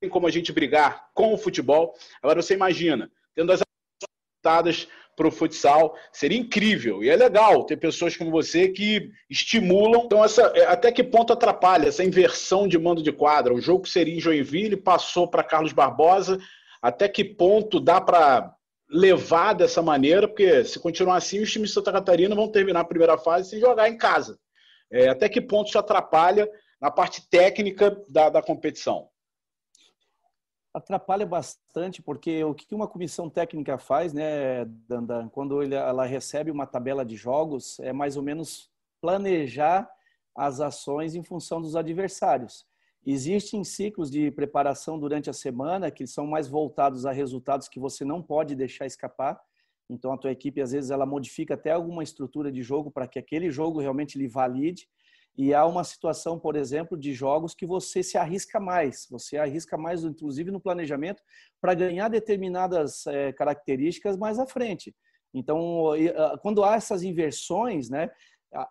Tem 0.00 0.08
como 0.08 0.26
a 0.26 0.30
gente 0.30 0.52
brigar 0.52 1.10
com 1.12 1.34
o 1.34 1.38
futebol. 1.38 1.94
Agora 2.22 2.40
você 2.40 2.54
imagina, 2.54 3.10
tendo 3.34 3.52
as 3.52 3.60
para 5.18 5.26
o 5.26 5.32
futsal, 5.32 5.96
seria 6.12 6.38
incrível. 6.38 7.02
E 7.02 7.10
é 7.10 7.16
legal 7.16 7.64
ter 7.64 7.76
pessoas 7.76 8.16
como 8.16 8.30
você 8.30 8.68
que 8.68 9.10
estimulam. 9.28 10.04
Então, 10.06 10.24
essa, 10.24 10.52
é, 10.54 10.64
até 10.66 10.92
que 10.92 11.02
ponto 11.02 11.32
atrapalha 11.32 11.88
essa 11.88 12.04
inversão 12.04 12.68
de 12.68 12.78
mando 12.78 13.02
de 13.02 13.10
quadra? 13.10 13.52
O 13.52 13.60
jogo 13.60 13.86
seria 13.86 14.14
em 14.14 14.20
Joinville 14.20 14.76
passou 14.76 15.28
para 15.28 15.42
Carlos 15.42 15.72
Barbosa. 15.72 16.38
Até 16.80 17.08
que 17.08 17.24
ponto 17.24 17.80
dá 17.80 18.00
para 18.00 18.54
levar 18.88 19.54
dessa 19.54 19.82
maneira? 19.82 20.28
Porque 20.28 20.64
se 20.64 20.78
continuar 20.78 21.16
assim, 21.16 21.40
os 21.40 21.50
times 21.50 21.70
de 21.70 21.74
Santa 21.74 21.92
Catarina 21.92 22.36
vão 22.36 22.48
terminar 22.48 22.80
a 22.80 22.84
primeira 22.84 23.18
fase 23.18 23.50
sem 23.50 23.60
jogar 23.60 23.88
em 23.88 23.98
casa. 23.98 24.38
É, 24.90 25.08
até 25.08 25.28
que 25.28 25.40
ponto 25.40 25.68
isso 25.68 25.78
atrapalha 25.78 26.48
na 26.80 26.92
parte 26.92 27.28
técnica 27.28 28.00
da, 28.08 28.28
da 28.28 28.40
competição? 28.40 29.08
Atrapalha 30.72 31.26
bastante, 31.26 32.02
porque 32.02 32.42
o 32.44 32.54
que 32.54 32.74
uma 32.74 32.86
comissão 32.86 33.28
técnica 33.28 33.78
faz, 33.78 34.12
né, 34.12 34.64
Dandan, 34.88 35.28
quando 35.28 35.62
ela 35.62 36.04
recebe 36.04 36.50
uma 36.50 36.66
tabela 36.66 37.04
de 37.04 37.16
jogos, 37.16 37.78
é 37.80 37.92
mais 37.92 38.16
ou 38.16 38.22
menos 38.22 38.70
planejar 39.00 39.88
as 40.34 40.60
ações 40.60 41.14
em 41.14 41.22
função 41.22 41.60
dos 41.60 41.74
adversários. 41.74 42.66
Existem 43.04 43.64
ciclos 43.64 44.10
de 44.10 44.30
preparação 44.30 44.98
durante 44.98 45.30
a 45.30 45.32
semana 45.32 45.90
que 45.90 46.06
são 46.06 46.26
mais 46.26 46.46
voltados 46.46 47.06
a 47.06 47.12
resultados 47.12 47.68
que 47.68 47.80
você 47.80 48.04
não 48.04 48.22
pode 48.22 48.54
deixar 48.54 48.86
escapar. 48.86 49.40
Então 49.88 50.12
a 50.12 50.18
tua 50.18 50.30
equipe 50.30 50.60
às 50.60 50.72
vezes 50.72 50.90
ela 50.90 51.06
modifica 51.06 51.54
até 51.54 51.72
alguma 51.72 52.02
estrutura 52.02 52.52
de 52.52 52.62
jogo 52.62 52.90
para 52.90 53.08
que 53.08 53.18
aquele 53.18 53.50
jogo 53.50 53.80
realmente 53.80 54.18
lhe 54.18 54.28
valide. 54.28 54.88
E 55.38 55.54
há 55.54 55.64
uma 55.64 55.84
situação, 55.84 56.36
por 56.36 56.56
exemplo, 56.56 56.98
de 56.98 57.14
jogos 57.14 57.54
que 57.54 57.64
você 57.64 58.02
se 58.02 58.18
arrisca 58.18 58.58
mais, 58.58 59.06
você 59.08 59.36
arrisca 59.36 59.78
mais, 59.78 60.02
inclusive 60.02 60.50
no 60.50 60.60
planejamento, 60.60 61.22
para 61.60 61.74
ganhar 61.74 62.08
determinadas 62.08 63.06
é, 63.06 63.32
características 63.32 64.16
mais 64.16 64.40
à 64.40 64.46
frente. 64.46 64.92
Então, 65.32 65.92
quando 66.42 66.64
há 66.64 66.74
essas 66.74 67.04
inversões, 67.04 67.88
né, 67.88 68.10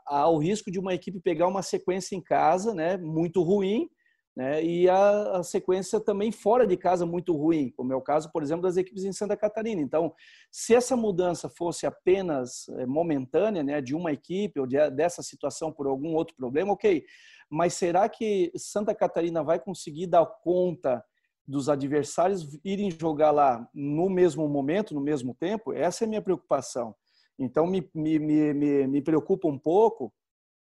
há 0.06 0.30
o 0.30 0.38
risco 0.38 0.70
de 0.70 0.80
uma 0.80 0.94
equipe 0.94 1.22
pegar 1.22 1.48
uma 1.48 1.62
sequência 1.62 2.16
em 2.16 2.22
casa, 2.22 2.74
né, 2.74 2.98
muito 2.98 3.42
ruim, 3.44 3.88
né? 4.38 4.63
E 4.63 4.88
a, 4.88 5.39
a, 5.39 5.43
sequência 5.43 6.00
também 6.00 6.32
fora 6.32 6.67
de 6.67 6.78
casa 6.78 7.08
muito 7.08 7.36
ruim, 7.36 7.71
como 7.71 7.91
é 7.91 7.95
o 7.95 8.02
caso, 8.02 8.32
por 8.32 8.43
exemplo, 8.43 8.62
das 8.62 8.78
equipes 8.78 9.04
em 9.04 9.12
Santa 9.12 9.36
Catarina. 9.36 9.82
Então, 9.82 10.13
se 10.52 10.76
essa 10.76 10.95
mudança 10.95 11.50
fosse 11.50 11.88
apenas 11.88 12.69
eh, 12.69 12.86
momentânea, 12.86 13.63
né, 13.63 13.82
de 13.82 13.95
uma 13.95 14.12
equipe 14.12 14.60
ou 14.60 14.67
de, 14.67 14.91
dessa 14.91 15.23
situação 15.23 15.71
por 15.71 15.88
algum 15.88 16.13
outro 16.13 16.36
problema, 16.36 16.71
ok. 16.71 17.04
Mas 17.50 17.73
será 17.73 18.08
que 18.08 18.52
Santa 18.56 18.93
Catarina 18.93 19.43
vai 19.43 19.58
conseguir 19.60 20.06
dar 20.06 20.23
conta 20.28 21.04
dos 21.47 21.67
adversários 21.67 22.60
irem 22.63 22.91
jogar 22.91 23.32
lá 23.32 23.67
no 23.73 24.08
mesmo 24.08 24.47
momento, 24.47 24.93
no 24.93 25.02
mesmo 25.02 25.34
tempo? 25.34 25.73
Essa 25.73 26.04
é 26.04 26.06
a 26.06 26.10
minha 26.10 26.21
preocupação. 26.21 26.93
Então, 27.39 27.65
me, 27.65 27.89
me, 27.91 28.19
me, 28.19 28.86
me 28.86 29.02
preocupa 29.02 29.47
um 29.47 29.58
pouco 29.58 30.13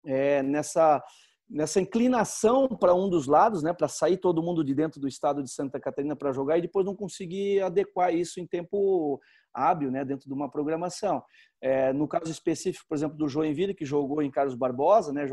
é, 0.07 0.42
nessa 0.42 1.04
nessa 1.49 1.81
inclinação 1.81 2.69
para 2.69 2.95
um 2.95 3.09
dos 3.09 3.27
lados, 3.27 3.63
né, 3.63 3.73
para 3.73 3.89
sair 3.89 4.19
todo 4.19 4.43
mundo 4.43 4.63
de 4.63 4.75
dentro 4.75 5.01
do 5.01 5.09
estado 5.09 5.43
de 5.43 5.51
Santa 5.51 5.81
Catarina 5.81 6.15
para 6.15 6.33
jogar 6.33 6.59
e 6.59 6.63
depois 6.63 6.85
não 6.85 6.95
conseguir 6.95 7.63
adequar 7.63 8.15
isso 8.15 8.39
em 8.39 8.47
tempo 8.47 9.19
hábil, 9.53 9.91
né, 9.91 10.05
dentro 10.05 10.29
de 10.29 10.35
uma 10.35 10.51
programação. 10.51 11.23
É, 11.61 11.93
no 11.93 12.07
caso 12.07 12.31
específico, 12.31 12.85
por 12.89 12.95
exemplo, 12.95 13.17
do 13.17 13.29
Joinville, 13.29 13.75
que 13.75 13.85
jogou 13.85 14.23
em 14.23 14.31
Carlos 14.31 14.55
Barbosa, 14.55 15.13
né, 15.13 15.27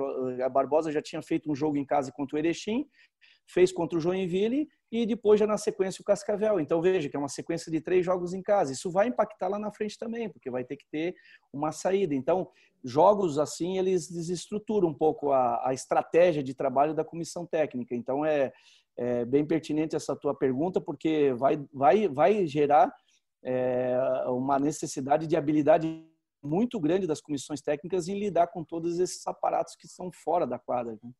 a 0.43 0.49
Barbosa 0.49 0.91
já 0.91 1.01
tinha 1.01 1.21
feito 1.21 1.51
um 1.51 1.56
jogo 1.56 1.78
em 1.78 1.86
casa 1.86 2.12
contra 2.12 2.36
o 2.36 2.39
Erechim, 2.39 2.88
fez 3.47 3.71
contra 3.71 3.97
o 3.97 4.01
Joinville 4.01 4.67
e 4.91 5.05
depois 5.05 5.39
já 5.39 5.47
na 5.47 5.57
sequência 5.57 6.01
o 6.01 6.05
Cascavel. 6.05 6.59
Então 6.59 6.81
veja 6.81 7.09
que 7.09 7.15
é 7.15 7.19
uma 7.19 7.29
sequência 7.29 7.71
de 7.71 7.81
três 7.81 8.05
jogos 8.05 8.33
em 8.33 8.41
casa. 8.41 8.71
Isso 8.71 8.91
vai 8.91 9.07
impactar 9.07 9.47
lá 9.47 9.59
na 9.59 9.71
frente 9.71 9.97
também, 9.97 10.29
porque 10.29 10.49
vai 10.49 10.63
ter 10.63 10.77
que 10.77 10.85
ter 10.91 11.15
uma 11.51 11.71
saída. 11.71 12.13
Então 12.13 12.49
jogos 12.83 13.39
assim 13.39 13.77
eles 13.77 14.09
desestruturam 14.09 14.89
um 14.89 14.93
pouco 14.93 15.31
a, 15.31 15.67
a 15.67 15.73
estratégia 15.73 16.43
de 16.43 16.53
trabalho 16.53 16.93
da 16.93 17.03
comissão 17.03 17.45
técnica. 17.45 17.95
Então 17.95 18.23
é, 18.23 18.53
é, 18.97 19.25
bem 19.25 19.45
pertinente 19.45 19.95
essa 19.95 20.15
tua 20.15 20.35
pergunta 20.35 20.79
porque 20.79 21.33
vai 21.33 21.57
vai 21.73 22.07
vai 22.07 22.45
gerar 22.45 22.93
é, 23.43 23.97
uma 24.27 24.59
necessidade 24.59 25.27
de 25.27 25.35
habilidade 25.35 26.03
muito 26.43 26.79
grande 26.79 27.07
das 27.07 27.21
comissões 27.21 27.61
técnicas 27.61 28.07
em 28.07 28.19
lidar 28.19 28.47
com 28.47 28.63
todos 28.63 28.99
esses 28.99 29.25
aparatos 29.25 29.75
que 29.75 29.87
são 29.87 30.11
fora 30.11 30.45
da 30.45 30.59
quadra. 30.59 30.93
Né? 31.03 31.11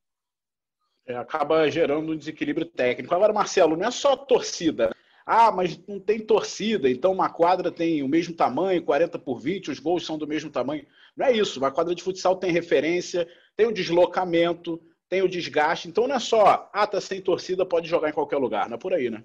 É, 1.06 1.16
acaba 1.16 1.70
gerando 1.70 2.12
um 2.12 2.16
desequilíbrio 2.16 2.66
técnico. 2.66 3.14
Agora, 3.14 3.32
Marcelo, 3.32 3.76
não 3.76 3.86
é 3.86 3.90
só 3.90 4.16
torcida. 4.16 4.90
Ah, 5.24 5.50
mas 5.50 5.76
não 5.88 5.98
tem 5.98 6.20
torcida, 6.20 6.88
então 6.88 7.12
uma 7.12 7.28
quadra 7.28 7.70
tem 7.70 8.00
o 8.00 8.08
mesmo 8.08 8.32
tamanho, 8.32 8.84
40 8.84 9.18
por 9.18 9.40
20, 9.40 9.72
os 9.72 9.80
gols 9.80 10.06
são 10.06 10.16
do 10.16 10.26
mesmo 10.26 10.50
tamanho. 10.50 10.86
Não 11.16 11.26
é 11.26 11.32
isso. 11.32 11.58
Uma 11.58 11.72
quadra 11.72 11.94
de 11.94 12.02
futsal 12.02 12.36
tem 12.36 12.52
referência, 12.52 13.28
tem 13.56 13.66
o 13.66 13.72
deslocamento, 13.72 14.80
tem 15.08 15.22
o 15.22 15.28
desgaste. 15.28 15.88
Então 15.88 16.06
não 16.06 16.14
é 16.14 16.20
só, 16.20 16.70
ah, 16.72 16.86
tá 16.86 17.00
sem 17.00 17.20
torcida, 17.20 17.66
pode 17.66 17.88
jogar 17.88 18.08
em 18.08 18.12
qualquer 18.12 18.36
lugar. 18.36 18.68
Não 18.68 18.76
é 18.76 18.78
por 18.78 18.92
aí, 18.92 19.10
né? 19.10 19.24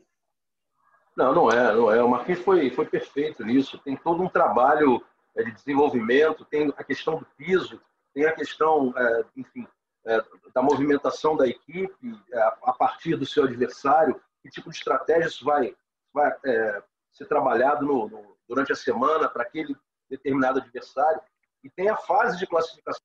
Não, 1.16 1.36
não 1.36 1.52
é, 1.52 1.74
não 1.74 1.92
é. 1.92 2.02
O 2.04 2.10
Marquinhos 2.10 2.42
foi, 2.42 2.70
foi 2.72 2.86
perfeito 2.86 3.44
nisso. 3.44 3.78
Tem 3.80 3.96
todo 3.96 4.24
um 4.24 4.30
trabalho 4.30 5.04
é, 5.36 5.44
de 5.44 5.52
desenvolvimento, 5.52 6.46
tem 6.46 6.74
a 6.78 6.84
questão 6.84 7.20
do 7.20 7.28
piso, 7.38 7.80
tem 8.14 8.26
a 8.26 8.32
questão, 8.32 8.94
é, 8.98 9.24
enfim, 9.38 9.68
é, 10.06 10.24
da 10.54 10.62
movimentação 10.62 11.36
da 11.36 11.48
equipe 11.48 12.20
é, 12.32 12.42
a 12.42 12.74
partir 12.74 13.16
do 13.16 13.26
seu 13.26 13.44
adversário, 13.44 14.20
que 14.42 14.50
tipo 14.50 14.70
de 14.70 14.78
estratégia 14.78 15.28
isso 15.28 15.46
vai, 15.46 15.76
vai 16.14 16.36
é, 16.46 16.84
ser 17.12 17.26
trabalhado 17.28 17.86
no, 17.86 18.10
no, 18.10 18.38
durante 18.48 18.72
a 18.72 18.76
semana 18.76 19.30
para 19.30 19.44
aquele 19.44 19.76
determinado 20.10 20.60
adversário. 20.60 21.22
E 21.64 21.70
tem 21.70 21.90
a 21.90 21.96
fase 21.96 22.38
de 22.38 22.48
classificação. 22.48 23.02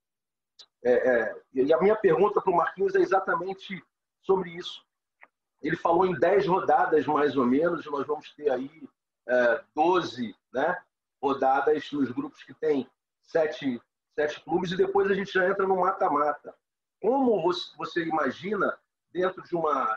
É, 0.83 0.93
é, 0.93 1.43
e 1.53 1.73
a 1.73 1.81
minha 1.81 1.97
pergunta 1.97 2.41
para 2.41 2.53
o 2.53 2.57
Marquinhos 2.57 2.95
é 2.95 3.01
exatamente 3.01 3.85
sobre 4.23 4.51
isso. 4.51 4.85
Ele 5.61 5.77
falou 5.77 6.07
em 6.07 6.19
10 6.19 6.47
rodadas, 6.47 7.07
mais 7.07 7.37
ou 7.37 7.45
menos, 7.45 7.85
nós 7.87 8.07
vamos 8.07 8.33
ter 8.35 8.51
aí 8.51 8.71
12 9.75 10.35
né, 10.53 10.81
rodadas 11.21 11.91
nos 11.91 12.13
grupos 12.13 12.43
que 12.45 12.55
tem 12.55 12.89
sete, 13.21 13.83
sete 14.15 14.41
clubes, 14.45 14.71
e 14.71 14.77
depois 14.77 15.11
a 15.11 15.15
gente 15.15 15.33
já 15.33 15.49
entra 15.49 15.67
no 15.67 15.77
mata-mata 15.77 16.55
como 17.01 17.41
você 17.77 18.05
imagina 18.05 18.77
dentro 19.13 19.43
de 19.43 19.55
uma 19.55 19.97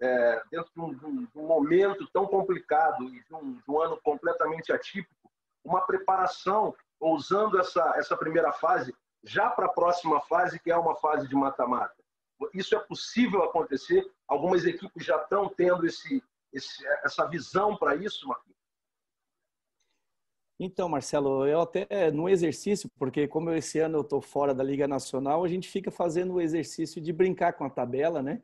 é, 0.00 0.42
dentro 0.50 0.70
de 0.72 0.80
um, 0.80 1.24
de 1.26 1.38
um, 1.38 1.46
momento 1.46 2.06
tão 2.10 2.26
complicado 2.26 3.04
e 3.04 3.22
de 3.22 3.34
um, 3.34 3.52
de 3.52 3.70
um, 3.70 3.82
ano 3.82 4.00
completamente 4.02 4.72
atípico, 4.72 5.30
uma 5.62 5.82
preparação 5.82 6.74
usando 6.98 7.58
essa 7.60 7.94
essa 7.96 8.16
primeira 8.16 8.52
fase 8.52 8.94
já 9.22 9.50
para 9.50 9.66
a 9.66 9.72
próxima 9.72 10.20
fase 10.22 10.58
que 10.58 10.70
é 10.70 10.76
uma 10.76 10.96
fase 10.96 11.28
de 11.28 11.34
mata-mata. 11.34 11.94
Isso 12.54 12.74
é 12.74 12.78
possível 12.78 13.42
acontecer? 13.42 14.10
Algumas 14.26 14.64
equipes 14.64 15.04
já 15.04 15.16
estão 15.16 15.48
tendo 15.48 15.86
esse, 15.86 16.24
esse 16.52 16.86
essa 17.04 17.26
visão 17.26 17.76
para 17.76 17.94
isso, 17.94 18.26
Marquinhos? 18.26 18.59
Então, 20.62 20.90
Marcelo, 20.90 21.46
eu 21.46 21.62
até 21.62 22.10
no 22.10 22.28
exercício, 22.28 22.90
porque 22.98 23.26
como 23.26 23.50
esse 23.50 23.78
ano 23.78 23.96
eu 23.96 24.02
estou 24.02 24.20
fora 24.20 24.54
da 24.54 24.62
Liga 24.62 24.86
Nacional, 24.86 25.42
a 25.42 25.48
gente 25.48 25.66
fica 25.66 25.90
fazendo 25.90 26.34
o 26.34 26.40
exercício 26.40 27.00
de 27.00 27.14
brincar 27.14 27.54
com 27.54 27.64
a 27.64 27.70
tabela, 27.70 28.22
né? 28.22 28.42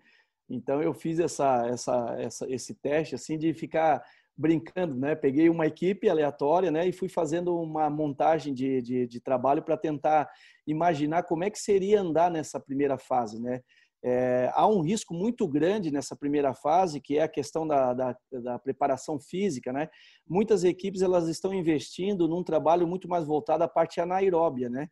Então 0.48 0.80
eu 0.80 0.94
fiz 0.94 1.18
essa, 1.18 1.66
essa, 1.66 2.16
essa, 2.18 2.50
esse 2.50 2.74
teste 2.74 3.14
assim 3.14 3.36
de 3.36 3.52
ficar 3.52 4.02
brincando, 4.34 4.94
né? 4.94 5.14
Peguei 5.14 5.50
uma 5.50 5.66
equipe 5.66 6.08
aleatória, 6.08 6.70
né? 6.70 6.88
E 6.88 6.92
fui 6.92 7.10
fazendo 7.10 7.54
uma 7.60 7.90
montagem 7.90 8.54
de, 8.54 8.80
de, 8.80 9.06
de 9.06 9.20
trabalho 9.20 9.62
para 9.62 9.76
tentar 9.76 10.26
imaginar 10.66 11.24
como 11.24 11.44
é 11.44 11.50
que 11.50 11.58
seria 11.58 12.00
andar 12.00 12.30
nessa 12.30 12.58
primeira 12.58 12.96
fase, 12.96 13.38
né? 13.38 13.60
É, 14.08 14.52
há 14.54 14.68
um 14.68 14.82
risco 14.82 15.12
muito 15.12 15.48
grande 15.48 15.90
nessa 15.90 16.14
primeira 16.14 16.54
fase, 16.54 17.00
que 17.00 17.18
é 17.18 17.22
a 17.22 17.28
questão 17.28 17.66
da, 17.66 17.92
da, 17.92 18.16
da, 18.30 18.56
preparação 18.56 19.18
física. 19.18 19.72
Né? 19.72 19.88
Muitas 20.24 20.62
equipes 20.62 21.02
elas 21.02 21.26
estão 21.26 21.52
investindo 21.52 22.28
num 22.28 22.44
trabalho 22.44 22.86
muito 22.86 23.08
mais 23.08 23.26
voltado 23.26 23.64
à 23.64 23.68
parte 23.68 24.00
anaeróbia, 24.00 24.70
né? 24.70 24.88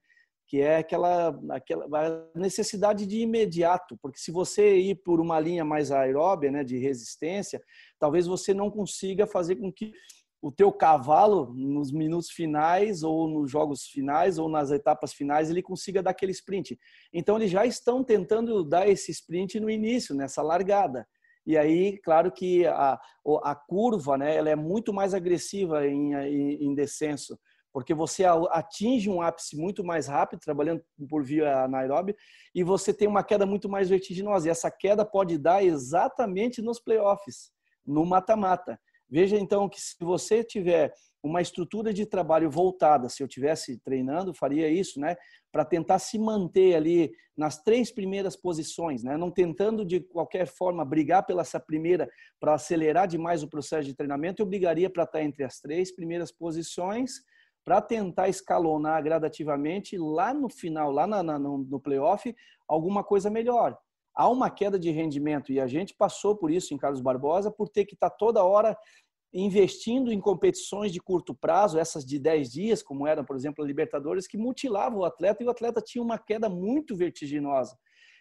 que 0.49 0.61
é 0.61 0.79
aquela, 0.79 1.41
aquela 1.51 2.29
necessidade 2.35 3.07
de 3.07 3.21
imediato, 3.21 3.97
porque 4.03 4.19
se 4.19 4.33
você 4.33 4.77
ir 4.77 4.97
por 4.97 5.21
uma 5.21 5.39
linha 5.39 5.65
mais 5.65 5.93
aeróbia, 5.93 6.51
né, 6.51 6.63
de 6.63 6.77
resistência, 6.77 7.63
talvez 7.99 8.27
você 8.27 8.53
não 8.53 8.71
consiga 8.71 9.27
fazer 9.27 9.57
com 9.57 9.73
que 9.73 9.93
o 10.45 10.53
teu 10.53 10.71
cavalo 10.71 11.55
nos 11.55 11.91
minutos 11.91 12.31
finais 12.31 13.03
ou 13.03 13.27
nos 13.27 13.51
jogos 13.51 13.87
finais 13.87 14.39
ou 14.39 14.47
nas 14.47 14.71
etapas 14.71 15.15
finais 15.15 15.49
ele 15.49 15.63
consiga 15.63 16.03
dar 16.03 16.11
aquele 16.11 16.33
sprint. 16.33 16.79
Então 17.15 17.37
eles 17.37 17.51
já 17.51 17.65
estão 17.65 18.05
tentando 18.05 18.63
dar 18.63 18.87
esse 18.87 19.11
sprint 19.11 19.59
no 19.59 19.71
início, 19.71 20.15
nessa 20.15 20.43
largada. 20.43 21.09
E 21.47 21.57
aí, 21.57 21.97
claro 21.97 22.31
que 22.31 22.67
a, 22.67 23.01
a 23.43 23.55
curva 23.55 24.19
né, 24.19 24.37
ela 24.37 24.51
é 24.51 24.55
muito 24.55 24.93
mais 24.93 25.15
agressiva 25.15 25.87
em, 25.87 26.13
em, 26.13 26.67
em 26.67 26.75
descenso, 26.75 27.39
porque 27.73 27.95
você 27.95 28.27
atinge 28.51 29.09
um 29.09 29.23
ápice 29.23 29.57
muito 29.57 29.83
mais 29.83 30.09
rápido, 30.09 30.41
trabalhando 30.41 30.85
por 31.09 31.25
via 31.25 31.65
anaeróbia, 31.65 32.15
e 32.55 32.63
você 32.63 32.93
tem 32.93 33.09
uma 33.09 33.25
queda 33.25 33.47
muito 33.47 33.67
mais 33.67 33.89
vertiginosa. 33.89 34.47
E 34.47 34.51
essa 34.51 34.71
queda 34.71 35.07
pode 35.07 35.39
dar 35.39 35.65
exatamente 35.65 36.61
nos 36.61 36.79
playoffs, 36.79 37.51
no 37.87 38.05
mata-mata. 38.05 38.79
Veja 39.09 39.37
então 39.37 39.69
que 39.69 39.81
se 39.81 39.97
você 40.01 40.43
tiver 40.43 40.93
uma 41.25 41.41
estrutura 41.41 41.93
de 41.93 42.05
trabalho 42.05 42.51
voltada, 42.51 43.09
se 43.09 43.23
eu 43.23 43.29
tivesse 43.29 43.79
treinando, 43.79 44.35
faria 44.35 44.69
isso, 44.69 45.01
né, 45.01 45.17
para 45.51 45.65
tentar 45.65 45.99
se 45.99 46.19
manter 46.19 46.75
ali 46.75 47.11
nas 47.35 47.63
três 47.63 47.91
primeiras 47.91 48.37
posições, 48.37 49.03
né, 49.03 49.17
não 49.17 49.31
tentando 49.31 49.87
de 49.87 50.01
qualquer 50.01 50.47
forma 50.47 50.85
brigar 50.85 51.25
pela 51.25 51.41
essa 51.41 51.59
primeira 51.59 52.09
para 52.39 52.55
acelerar 52.55 53.09
demais 53.09 53.43
o 53.43 53.49
processo 53.49 53.87
de 53.89 53.95
treinamento, 53.95 54.43
eu 54.43 54.47
brigaria 54.47 54.91
para 54.91 55.05
estar 55.05 55.23
entre 55.23 55.45
as 55.45 55.59
três 55.61 55.95
primeiras 55.95 56.31
posições 56.31 57.23
para 57.65 57.81
tentar 57.81 58.29
escalonar 58.29 59.03
gradativamente 59.03 59.97
lá 59.97 60.35
no 60.35 60.51
final, 60.51 60.93
lá 60.93 61.07
na, 61.07 61.23
na, 61.23 61.39
no, 61.39 61.59
no 61.59 61.81
playoff, 61.81 62.35
alguma 62.69 63.03
coisa 63.03 63.31
melhor. 63.31 63.79
Há 64.15 64.29
uma 64.29 64.49
queda 64.51 64.79
de 64.79 64.91
rendimento 64.91 65.53
e 65.53 65.61
a 65.61 65.67
gente 65.67 65.95
passou 65.95 66.37
por 66.37 66.51
isso 66.51 66.73
em 66.73 66.79
Carlos 66.79 67.01
Barbosa, 67.01 67.51
por 67.51 67.69
ter 67.69 67.85
que 67.85 67.95
estar 67.95 68.11
tá 68.11 68.17
toda 68.17 68.45
hora 68.45 68.77
investindo 69.33 70.13
em 70.13 70.21
competições 70.21 70.93
de 70.93 71.01
curto 71.01 71.35
prazo, 71.35 71.77
essas 71.77 72.05
de 72.05 72.21
10 72.21 72.53
dias, 72.53 72.83
como 72.83 73.05
eram, 73.05 73.25
por 73.25 73.35
exemplo, 73.35 73.65
a 73.65 73.67
Libertadores, 73.67 74.29
que 74.29 74.39
mutilavam 74.39 75.01
o 75.01 75.05
atleta 75.05 75.43
e 75.43 75.47
o 75.47 75.51
atleta 75.51 75.83
tinha 75.83 76.03
uma 76.03 76.19
queda 76.19 76.49
muito 76.49 76.95
vertiginosa. 76.95 77.77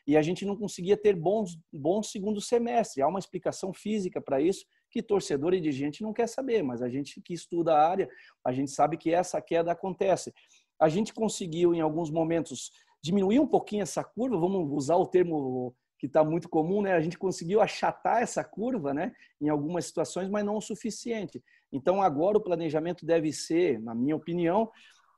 E 0.08 0.18
a 0.18 0.22
gente 0.22 0.44
não 0.44 0.58
conseguia 0.58 0.98
ter 0.98 1.16
bons, 1.16 1.58
bons 1.72 2.12
segundo 2.12 2.42
semestre. 2.42 3.02
Há 3.02 3.08
uma 3.08 3.20
explicação 3.20 3.72
física 3.72 4.20
para 4.20 4.42
isso 4.42 4.66
que 4.90 5.04
torcedor 5.04 5.54
e 5.54 5.62
dirigente 5.62 6.02
não 6.02 6.12
quer 6.12 6.28
saber, 6.28 6.64
mas 6.64 6.82
a 6.82 6.90
gente 6.90 7.22
que 7.22 7.34
estuda 7.34 7.74
a 7.74 7.88
área, 7.88 8.10
a 8.44 8.52
gente 8.52 8.72
sabe 8.72 8.98
que 8.98 9.14
essa 9.14 9.40
queda 9.40 9.72
acontece. 9.72 10.34
A 10.80 10.90
gente 10.90 11.14
conseguiu, 11.14 11.74
em 11.74 11.80
alguns 11.80 12.10
momentos, 12.10 12.72
diminuir 13.02 13.40
um 13.40 13.48
pouquinho 13.48 13.84
essa 13.84 14.04
curva, 14.04 14.38
vamos 14.38 14.70
usar 14.72 14.96
o 14.96 15.06
termo 15.06 15.76
que 16.04 16.08
está 16.08 16.22
muito 16.22 16.50
comum, 16.50 16.82
né? 16.82 16.92
A 16.92 17.00
gente 17.00 17.18
conseguiu 17.18 17.62
achatar 17.62 18.22
essa 18.22 18.44
curva, 18.44 18.94
né? 18.94 19.14
Em 19.40 19.48
algumas 19.48 19.86
situações, 19.86 20.30
mas 20.30 20.44
não 20.44 20.58
o 20.58 20.62
suficiente. 20.62 21.42
Então 21.72 22.02
agora 22.02 22.38
o 22.38 22.42
planejamento 22.42 23.06
deve 23.06 23.32
ser, 23.32 23.80
na 23.80 23.96
minha 23.96 24.14
opinião, 24.14 24.70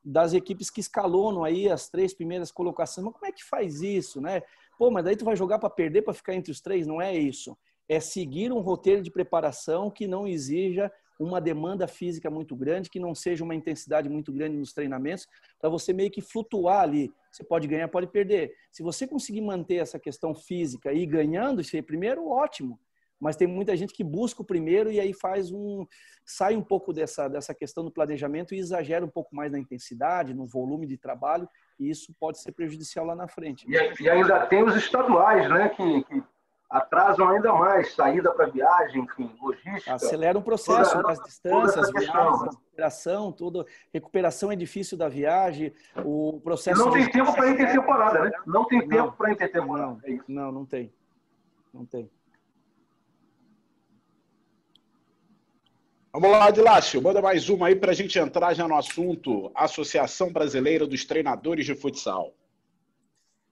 das 0.04 0.32
equipes 0.32 0.70
que 0.70 0.78
escalonam 0.78 1.42
aí 1.42 1.68
as 1.68 1.88
três 1.88 2.14
primeiras 2.14 2.52
colocações. 2.52 3.04
Mas 3.04 3.14
como 3.14 3.26
é 3.26 3.32
que 3.32 3.42
faz 3.42 3.82
isso, 3.82 4.20
né? 4.20 4.42
Pô, 4.78 4.88
mas 4.88 5.04
daí 5.04 5.16
tu 5.16 5.24
vai 5.24 5.34
jogar 5.34 5.58
para 5.58 5.68
perder 5.68 6.02
para 6.02 6.14
ficar 6.14 6.36
entre 6.36 6.52
os 6.52 6.60
três? 6.60 6.86
Não 6.86 7.02
é 7.02 7.12
isso. 7.12 7.58
É 7.88 7.98
seguir 7.98 8.52
um 8.52 8.60
roteiro 8.60 9.02
de 9.02 9.10
preparação 9.10 9.90
que 9.90 10.06
não 10.06 10.24
exija 10.24 10.88
uma 11.18 11.40
demanda 11.40 11.88
física 11.88 12.30
muito 12.30 12.54
grande, 12.54 12.90
que 12.90 13.00
não 13.00 13.12
seja 13.12 13.42
uma 13.42 13.56
intensidade 13.56 14.08
muito 14.08 14.32
grande 14.32 14.56
nos 14.56 14.72
treinamentos, 14.72 15.26
para 15.58 15.68
você 15.68 15.92
meio 15.92 16.12
que 16.12 16.20
flutuar 16.20 16.82
ali. 16.82 17.12
Você 17.36 17.44
pode 17.44 17.68
ganhar, 17.68 17.86
pode 17.88 18.06
perder. 18.06 18.54
Se 18.72 18.82
você 18.82 19.06
conseguir 19.06 19.42
manter 19.42 19.76
essa 19.76 19.98
questão 19.98 20.34
física 20.34 20.90
e 20.90 21.02
ir 21.02 21.06
ganhando, 21.06 21.60
aí 21.60 21.82
primeiro, 21.82 22.26
ótimo. 22.28 22.80
Mas 23.20 23.36
tem 23.36 23.46
muita 23.46 23.76
gente 23.76 23.92
que 23.92 24.02
busca 24.02 24.40
o 24.40 24.44
primeiro 24.44 24.90
e 24.90 24.98
aí 24.98 25.12
faz 25.12 25.50
um 25.50 25.86
sai 26.24 26.56
um 26.56 26.62
pouco 26.62 26.92
dessa 26.92 27.28
dessa 27.28 27.54
questão 27.54 27.84
do 27.84 27.90
planejamento 27.90 28.54
e 28.54 28.58
exagera 28.58 29.04
um 29.04 29.08
pouco 29.08 29.34
mais 29.34 29.52
na 29.52 29.58
intensidade, 29.58 30.34
no 30.34 30.46
volume 30.46 30.86
de 30.86 30.96
trabalho, 30.98 31.48
e 31.78 31.90
isso 31.90 32.14
pode 32.18 32.40
ser 32.40 32.52
prejudicial 32.52 33.06
lá 33.06 33.14
na 33.14 33.28
frente. 33.28 33.66
E, 33.68 34.02
e 34.02 34.08
ainda 34.08 34.46
tem 34.46 34.62
os 34.62 34.74
estaduais, 34.76 35.48
né, 35.48 35.68
que, 35.70 36.04
que 36.04 36.22
atrasam 36.68 37.28
ainda 37.28 37.52
mais 37.52 37.94
saída 37.94 38.32
para 38.32 38.46
viagem, 38.46 39.02
enfim, 39.02 39.30
logística. 39.40 39.94
Acelera 39.94 40.38
o 40.38 40.42
processo, 40.42 40.92
toda, 40.92 41.12
as 41.12 41.22
distâncias, 41.22 41.90
viagens, 41.92 42.42
recuperação, 42.42 43.32
tudo. 43.32 43.66
Recuperação 43.92 44.52
é 44.52 44.56
difícil 44.56 44.98
da 44.98 45.08
viagem, 45.08 45.72
o 46.04 46.40
processo. 46.42 46.80
E 46.80 46.84
não 46.84 46.92
tem 46.92 47.10
tempo 47.10 47.32
para 47.32 47.50
intertemporada, 47.50 48.20
né? 48.24 48.30
Não 48.46 48.64
tem 48.66 48.88
tempo 48.88 49.12
para 49.12 49.32
intertemporada. 49.32 49.86
Não, 49.86 50.14
é 50.14 50.20
não, 50.28 50.52
não 50.52 50.66
tem. 50.66 50.92
Não 51.72 51.86
tem. 51.86 52.10
Vamos 56.12 56.30
lá, 56.30 56.46
Adilácio, 56.46 57.02
manda 57.02 57.20
mais 57.20 57.50
uma 57.50 57.66
aí 57.66 57.76
para 57.76 57.90
a 57.90 57.94
gente 57.94 58.18
entrar 58.18 58.54
já 58.54 58.66
no 58.66 58.74
assunto 58.74 59.52
Associação 59.54 60.32
Brasileira 60.32 60.86
dos 60.86 61.04
Treinadores 61.04 61.66
de 61.66 61.74
Futsal. 61.74 62.32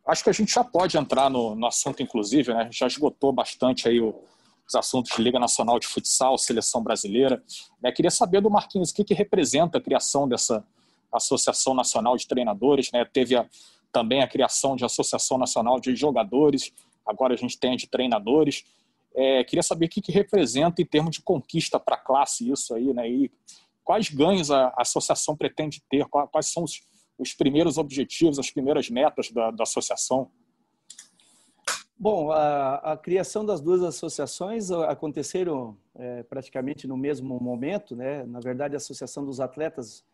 Acho 0.07 0.23
que 0.23 0.31
a 0.31 0.35
gente 0.35 0.53
já 0.53 0.63
pode 0.63 0.99
entrar 0.99 1.31
no, 1.31 1.55
no 1.55 1.67
assunto, 1.67 2.03
inclusive, 2.03 2.53
né? 2.53 2.61
A 2.61 2.65
gente 2.65 2.79
já 2.79 2.87
esgotou 2.87 3.33
bastante 3.33 3.89
aí 3.89 4.01
o, 4.01 4.15
os 4.67 4.75
assuntos 4.75 5.15
de 5.15 5.23
Liga 5.23 5.39
Nacional 5.39 5.79
de 5.79 5.87
Futsal, 5.87 6.37
Seleção 6.39 6.83
Brasileira. 6.83 7.43
Né? 7.83 7.93
Queria 7.93 8.11
saber 8.11 8.41
do 8.41 8.51
Marquinhos 8.51 8.91
o 8.91 8.95
que, 8.95 9.05
que 9.05 9.15
representa 9.15 9.79
a 9.79 9.81
criação 9.81 10.29
dessa 10.29 10.65
Associação 11.13 11.75
Nacional 11.75 12.17
de 12.17 12.27
Treinadores. 12.27 12.91
Né? 12.93 13.05
Teve 13.05 13.37
a, 13.37 13.47
também 13.93 14.23
a 14.23 14.29
criação 14.29 14.77
de 14.77 14.85
Associação 14.85 15.39
Nacional 15.39 15.79
de 15.79 15.95
Jogadores, 15.95 16.73
agora 17.07 17.35
a 17.35 17.37
gente 17.37 17.59
tem 17.59 17.75
a 17.75 17.77
de 17.77 17.87
treinadores. 17.87 18.65
É, 19.15 19.45
queria 19.45 19.63
saber 19.63 19.87
o 19.87 19.89
que, 19.89 20.01
que 20.01 20.11
representa 20.11 20.83
em 20.83 20.87
termos 20.87 21.13
de 21.13 21.23
conquista 21.23 21.79
para 21.79 21.95
a 21.95 21.99
classe 21.99 22.51
isso 22.51 22.75
aí, 22.75 22.93
né? 22.93 23.09
E 23.09 23.31
quais 23.85 24.09
ganhos 24.09 24.51
a, 24.51 24.69
a 24.69 24.83
associação 24.83 25.37
pretende 25.37 25.81
ter, 25.89 26.05
quais 26.07 26.51
são 26.51 26.65
os, 26.65 26.83
os 27.19 27.35
primeiros 27.35 27.79
objetivos, 27.79 28.39
as 28.39 28.51
primeiras 28.51 28.91
metas 28.91 29.31
da, 29.31 29.51
da 29.51 29.63
associação? 29.63 30.31
Bom, 31.97 32.33
a, 32.33 32.93
a, 32.93 32.97
criação 32.97 33.47
das 33.47 33.61
duas 33.61 33.83
associações 33.83 34.71
aconteceram 34.71 35.77
é, 35.95 36.23
praticamente 36.25 36.87
no 36.89 36.97
mesmo 36.97 37.39
momento, 37.41 37.95
né? 37.95 38.25
Na 38.25 38.41
verdade, 38.41 38.75
a 38.75 38.79
Associação 38.79 39.25
dos 39.25 39.41
Atletas 39.41 40.05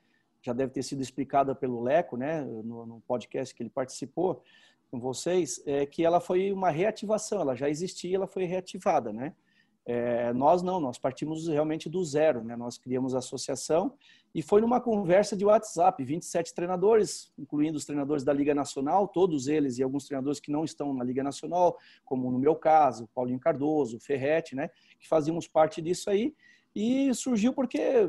já 0.42 0.52
deve 0.52 0.72
ter 0.72 0.82
sido 0.82 1.00
explicada 1.02 1.54
pelo 1.54 1.82
Leco, 1.82 2.16
né? 2.16 2.42
No, 2.42 2.84
no 2.84 3.00
podcast 3.00 3.54
que 3.54 3.62
ele 3.62 3.70
participou 3.70 4.42
com 4.90 5.00
vocês, 5.00 5.62
é 5.66 5.86
que 5.86 6.04
ela 6.04 6.20
foi 6.20 6.52
uma 6.52 6.70
reativação, 6.70 7.40
ela 7.40 7.54
já 7.54 7.68
existia, 7.68 8.16
ela 8.16 8.26
foi 8.26 8.44
reativada, 8.44 9.12
né? 9.12 9.34
É, 9.86 10.32
nós 10.34 10.62
não, 10.62 10.78
nós 10.78 10.98
partimos 10.98 11.48
realmente 11.48 11.88
do 11.88 12.04
zero, 12.04 12.44
né? 12.44 12.56
Nós 12.56 12.76
criamos 12.76 13.14
a 13.14 13.18
associação 13.18 13.94
e 14.34 14.42
foi 14.42 14.60
numa 14.60 14.80
conversa 14.80 15.36
de 15.36 15.44
WhatsApp, 15.44 16.04
27 16.04 16.54
treinadores, 16.54 17.32
incluindo 17.38 17.76
os 17.76 17.84
treinadores 17.84 18.22
da 18.22 18.32
Liga 18.32 18.54
Nacional, 18.54 19.08
todos 19.08 19.48
eles 19.48 19.78
e 19.78 19.82
alguns 19.82 20.06
treinadores 20.06 20.38
que 20.38 20.52
não 20.52 20.64
estão 20.64 20.94
na 20.94 21.02
Liga 21.02 21.22
Nacional, 21.22 21.76
como 22.04 22.30
no 22.30 22.38
meu 22.38 22.54
caso, 22.54 23.08
Paulinho 23.14 23.40
Cardoso, 23.40 23.98
Ferretti, 23.98 24.54
né? 24.54 24.70
Que 24.98 25.08
fazíamos 25.08 25.48
parte 25.48 25.82
disso 25.82 26.10
aí. 26.10 26.34
E 26.74 27.12
surgiu 27.14 27.52
porque 27.52 28.08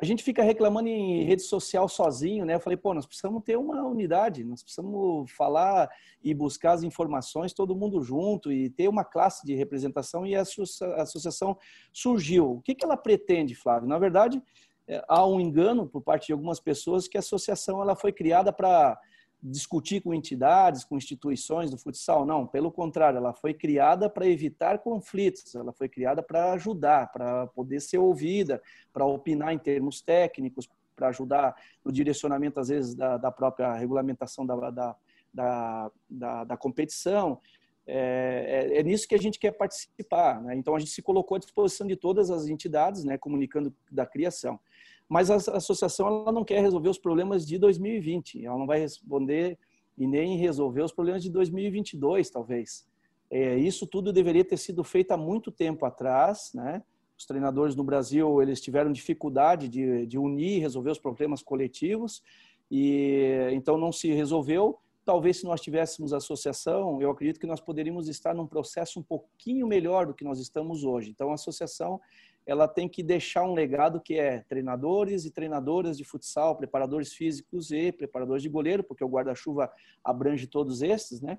a 0.00 0.04
gente 0.04 0.22
fica 0.22 0.44
reclamando 0.44 0.88
em 0.88 1.24
rede 1.24 1.42
social 1.42 1.88
sozinho, 1.88 2.44
né? 2.44 2.54
Eu 2.54 2.60
falei, 2.60 2.76
pô, 2.76 2.94
nós 2.94 3.04
precisamos 3.04 3.42
ter 3.42 3.56
uma 3.56 3.84
unidade, 3.84 4.44
nós 4.44 4.62
precisamos 4.62 5.30
falar 5.32 5.90
e 6.22 6.32
buscar 6.32 6.72
as 6.72 6.84
informações 6.84 7.52
todo 7.52 7.74
mundo 7.74 8.00
junto 8.00 8.52
e 8.52 8.70
ter 8.70 8.88
uma 8.88 9.04
classe 9.04 9.44
de 9.44 9.56
representação 9.56 10.24
e 10.24 10.36
a 10.36 10.42
associação 10.42 11.56
surgiu. 11.92 12.52
O 12.52 12.62
que, 12.62 12.76
que 12.76 12.84
ela 12.84 12.96
pretende, 12.96 13.56
Flávio? 13.56 13.88
Na 13.88 13.98
verdade, 13.98 14.40
é, 14.86 15.04
há 15.08 15.26
um 15.26 15.40
engano 15.40 15.86
por 15.86 16.00
parte 16.00 16.28
de 16.28 16.32
algumas 16.32 16.60
pessoas 16.60 17.08
que 17.08 17.18
a 17.18 17.20
associação 17.20 17.82
ela 17.82 17.96
foi 17.96 18.12
criada 18.12 18.52
para 18.52 18.96
discutir 19.42 20.00
com 20.00 20.12
entidades, 20.12 20.84
com 20.84 20.96
instituições 20.96 21.70
do 21.70 21.78
futsal. 21.78 22.26
Não, 22.26 22.46
pelo 22.46 22.72
contrário, 22.72 23.18
ela 23.18 23.32
foi 23.32 23.54
criada 23.54 24.10
para 24.10 24.26
evitar 24.26 24.78
conflitos, 24.80 25.54
ela 25.54 25.72
foi 25.72 25.88
criada 25.88 26.22
para 26.22 26.52
ajudar, 26.52 27.10
para 27.12 27.46
poder 27.48 27.80
ser 27.80 27.98
ouvida, 27.98 28.60
para 28.92 29.06
opinar 29.06 29.52
em 29.52 29.58
termos 29.58 30.00
técnicos, 30.00 30.68
para 30.96 31.08
ajudar 31.08 31.54
no 31.84 31.92
direcionamento, 31.92 32.58
às 32.58 32.68
vezes, 32.68 32.94
da, 32.94 33.16
da 33.16 33.30
própria 33.30 33.72
regulamentação 33.74 34.44
da, 34.44 34.70
da, 34.70 34.96
da, 35.32 35.90
da, 36.10 36.44
da 36.44 36.56
competição. 36.56 37.40
É, 37.86 38.68
é, 38.74 38.80
é, 38.80 38.82
nisso 38.82 39.08
que 39.08 39.14
a 39.14 39.18
gente 39.18 39.38
quer 39.38 39.52
participar. 39.52 40.42
Né? 40.42 40.56
Então, 40.56 40.74
a 40.74 40.78
gente 40.78 40.90
se 40.90 41.00
colocou 41.00 41.36
à 41.36 41.38
disposição 41.38 41.86
de 41.86 41.96
todas 41.96 42.30
as 42.30 42.46
entidades, 42.48 43.04
né, 43.04 43.16
comunicando 43.16 43.74
da 43.90 44.04
criação. 44.04 44.60
Mas 45.08 45.30
a 45.30 45.36
associação 45.36 46.06
ela 46.06 46.32
não 46.32 46.44
quer 46.44 46.60
resolver 46.60 46.88
os 46.88 46.98
problemas 46.98 47.46
de 47.46 47.58
2020, 47.58 48.44
ela 48.44 48.58
não 48.58 48.66
vai 48.66 48.78
responder 48.78 49.58
e 49.96 50.06
nem 50.06 50.36
resolver 50.36 50.82
os 50.82 50.92
problemas 50.92 51.22
de 51.22 51.30
2022, 51.30 52.30
talvez. 52.30 52.86
É, 53.30 53.56
isso 53.56 53.86
tudo 53.86 54.12
deveria 54.12 54.44
ter 54.44 54.56
sido 54.56 54.84
feito 54.84 55.12
há 55.12 55.16
muito 55.16 55.50
tempo 55.50 55.84
atrás, 55.84 56.50
né? 56.54 56.82
Os 57.18 57.26
treinadores 57.26 57.74
no 57.74 57.82
Brasil 57.82 58.40
eles 58.40 58.60
tiveram 58.60 58.92
dificuldade 58.92 59.68
de, 59.68 60.06
de 60.06 60.16
unir, 60.16 60.60
resolver 60.60 60.90
os 60.90 60.98
problemas 60.98 61.42
coletivos 61.42 62.22
e 62.70 63.48
então 63.52 63.76
não 63.76 63.90
se 63.90 64.12
resolveu. 64.12 64.78
Talvez 65.04 65.38
se 65.38 65.44
nós 65.44 65.60
tivéssemos 65.60 66.12
associação, 66.12 67.02
eu 67.02 67.10
acredito 67.10 67.40
que 67.40 67.46
nós 67.46 67.60
poderíamos 67.60 68.08
estar 68.08 68.34
num 68.34 68.46
processo 68.46 69.00
um 69.00 69.02
pouquinho 69.02 69.66
melhor 69.66 70.06
do 70.06 70.14
que 70.14 70.22
nós 70.22 70.38
estamos 70.38 70.84
hoje. 70.84 71.10
Então 71.10 71.30
a 71.30 71.34
associação 71.34 72.00
ela 72.48 72.66
tem 72.66 72.88
que 72.88 73.02
deixar 73.02 73.44
um 73.44 73.52
legado 73.52 74.00
que 74.00 74.18
é 74.18 74.40
treinadores 74.48 75.24
e 75.24 75.30
treinadoras 75.30 75.96
de 75.96 76.04
futsal, 76.04 76.56
preparadores 76.56 77.12
físicos 77.12 77.70
e 77.70 77.92
preparadores 77.92 78.42
de 78.42 78.48
goleiro, 78.48 78.82
porque 78.82 79.04
o 79.04 79.08
guarda-chuva 79.08 79.70
abrange 80.02 80.46
todos 80.46 80.82
esses, 80.82 81.20
né? 81.20 81.38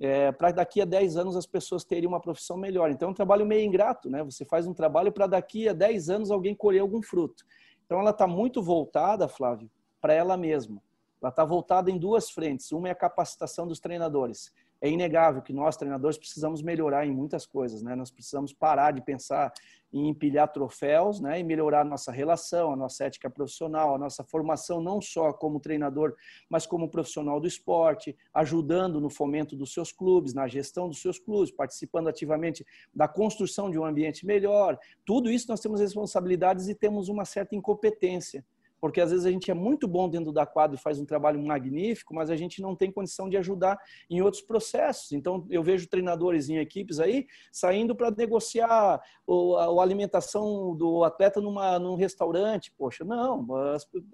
é, 0.00 0.32
para 0.32 0.50
daqui 0.50 0.80
a 0.80 0.86
10 0.86 1.18
anos 1.18 1.36
as 1.36 1.46
pessoas 1.46 1.84
terem 1.84 2.08
uma 2.08 2.20
profissão 2.20 2.56
melhor. 2.56 2.90
Então 2.90 3.08
é 3.08 3.10
um 3.10 3.14
trabalho 3.14 3.44
meio 3.44 3.66
ingrato, 3.66 4.08
né? 4.08 4.24
Você 4.24 4.46
faz 4.46 4.66
um 4.66 4.72
trabalho 4.72 5.12
para 5.12 5.26
daqui 5.26 5.68
a 5.68 5.74
10 5.74 6.08
anos 6.08 6.30
alguém 6.30 6.54
colher 6.54 6.80
algum 6.80 7.02
fruto. 7.02 7.44
Então 7.84 8.00
ela 8.00 8.10
está 8.10 8.26
muito 8.26 8.62
voltada, 8.62 9.28
Flávio, 9.28 9.70
para 10.00 10.14
ela 10.14 10.38
mesma. 10.38 10.82
Ela 11.20 11.28
está 11.28 11.44
voltada 11.44 11.90
em 11.90 11.98
duas 11.98 12.30
frentes. 12.30 12.72
Uma 12.72 12.88
é 12.88 12.92
a 12.92 12.94
capacitação 12.94 13.66
dos 13.66 13.78
treinadores 13.78 14.50
é 14.80 14.88
inegável 14.88 15.42
que 15.42 15.52
nós, 15.52 15.76
treinadores, 15.76 16.16
precisamos 16.16 16.62
melhorar 16.62 17.06
em 17.06 17.12
muitas 17.12 17.44
coisas, 17.44 17.82
né? 17.82 17.94
Nós 17.94 18.10
precisamos 18.10 18.52
parar 18.52 18.92
de 18.92 19.02
pensar 19.02 19.52
em 19.92 20.08
empilhar 20.08 20.50
troféus, 20.50 21.20
né? 21.20 21.40
E 21.40 21.44
melhorar 21.44 21.82
a 21.82 21.84
nossa 21.84 22.10
relação, 22.10 22.72
a 22.72 22.76
nossa 22.76 23.04
ética 23.04 23.28
profissional, 23.28 23.94
a 23.94 23.98
nossa 23.98 24.24
formação, 24.24 24.80
não 24.80 25.00
só 25.00 25.32
como 25.32 25.60
treinador, 25.60 26.14
mas 26.48 26.66
como 26.66 26.88
profissional 26.88 27.38
do 27.38 27.46
esporte, 27.46 28.16
ajudando 28.32 29.00
no 29.00 29.10
fomento 29.10 29.54
dos 29.54 29.72
seus 29.72 29.92
clubes, 29.92 30.32
na 30.32 30.48
gestão 30.48 30.88
dos 30.88 31.02
seus 31.02 31.18
clubes, 31.18 31.50
participando 31.50 32.08
ativamente 32.08 32.64
da 32.94 33.06
construção 33.06 33.70
de 33.70 33.78
um 33.78 33.84
ambiente 33.84 34.24
melhor. 34.24 34.78
Tudo 35.04 35.30
isso 35.30 35.46
nós 35.48 35.60
temos 35.60 35.80
responsabilidades 35.80 36.68
e 36.68 36.74
temos 36.74 37.08
uma 37.08 37.24
certa 37.24 37.54
incompetência 37.54 38.44
porque 38.80 39.00
às 39.00 39.10
vezes 39.10 39.26
a 39.26 39.30
gente 39.30 39.50
é 39.50 39.54
muito 39.54 39.86
bom 39.86 40.08
dentro 40.08 40.32
da 40.32 40.46
quadra 40.46 40.76
e 40.76 40.80
faz 40.80 40.98
um 40.98 41.04
trabalho 41.04 41.42
magnífico, 41.42 42.14
mas 42.14 42.30
a 42.30 42.36
gente 42.36 42.62
não 42.62 42.74
tem 42.74 42.90
condição 42.90 43.28
de 43.28 43.36
ajudar 43.36 43.78
em 44.08 44.22
outros 44.22 44.42
processos. 44.42 45.12
Então, 45.12 45.46
eu 45.50 45.62
vejo 45.62 45.88
treinadores 45.88 46.48
em 46.48 46.58
equipes 46.58 46.98
aí 46.98 47.26
saindo 47.52 47.94
para 47.94 48.10
negociar 48.10 48.68
a, 48.68 49.82
alimentação 49.82 50.74
do 50.76 51.04
atleta 51.04 51.40
numa, 51.40 51.78
num 51.78 51.94
restaurante. 51.94 52.72
Poxa, 52.76 53.04
não, 53.04 53.46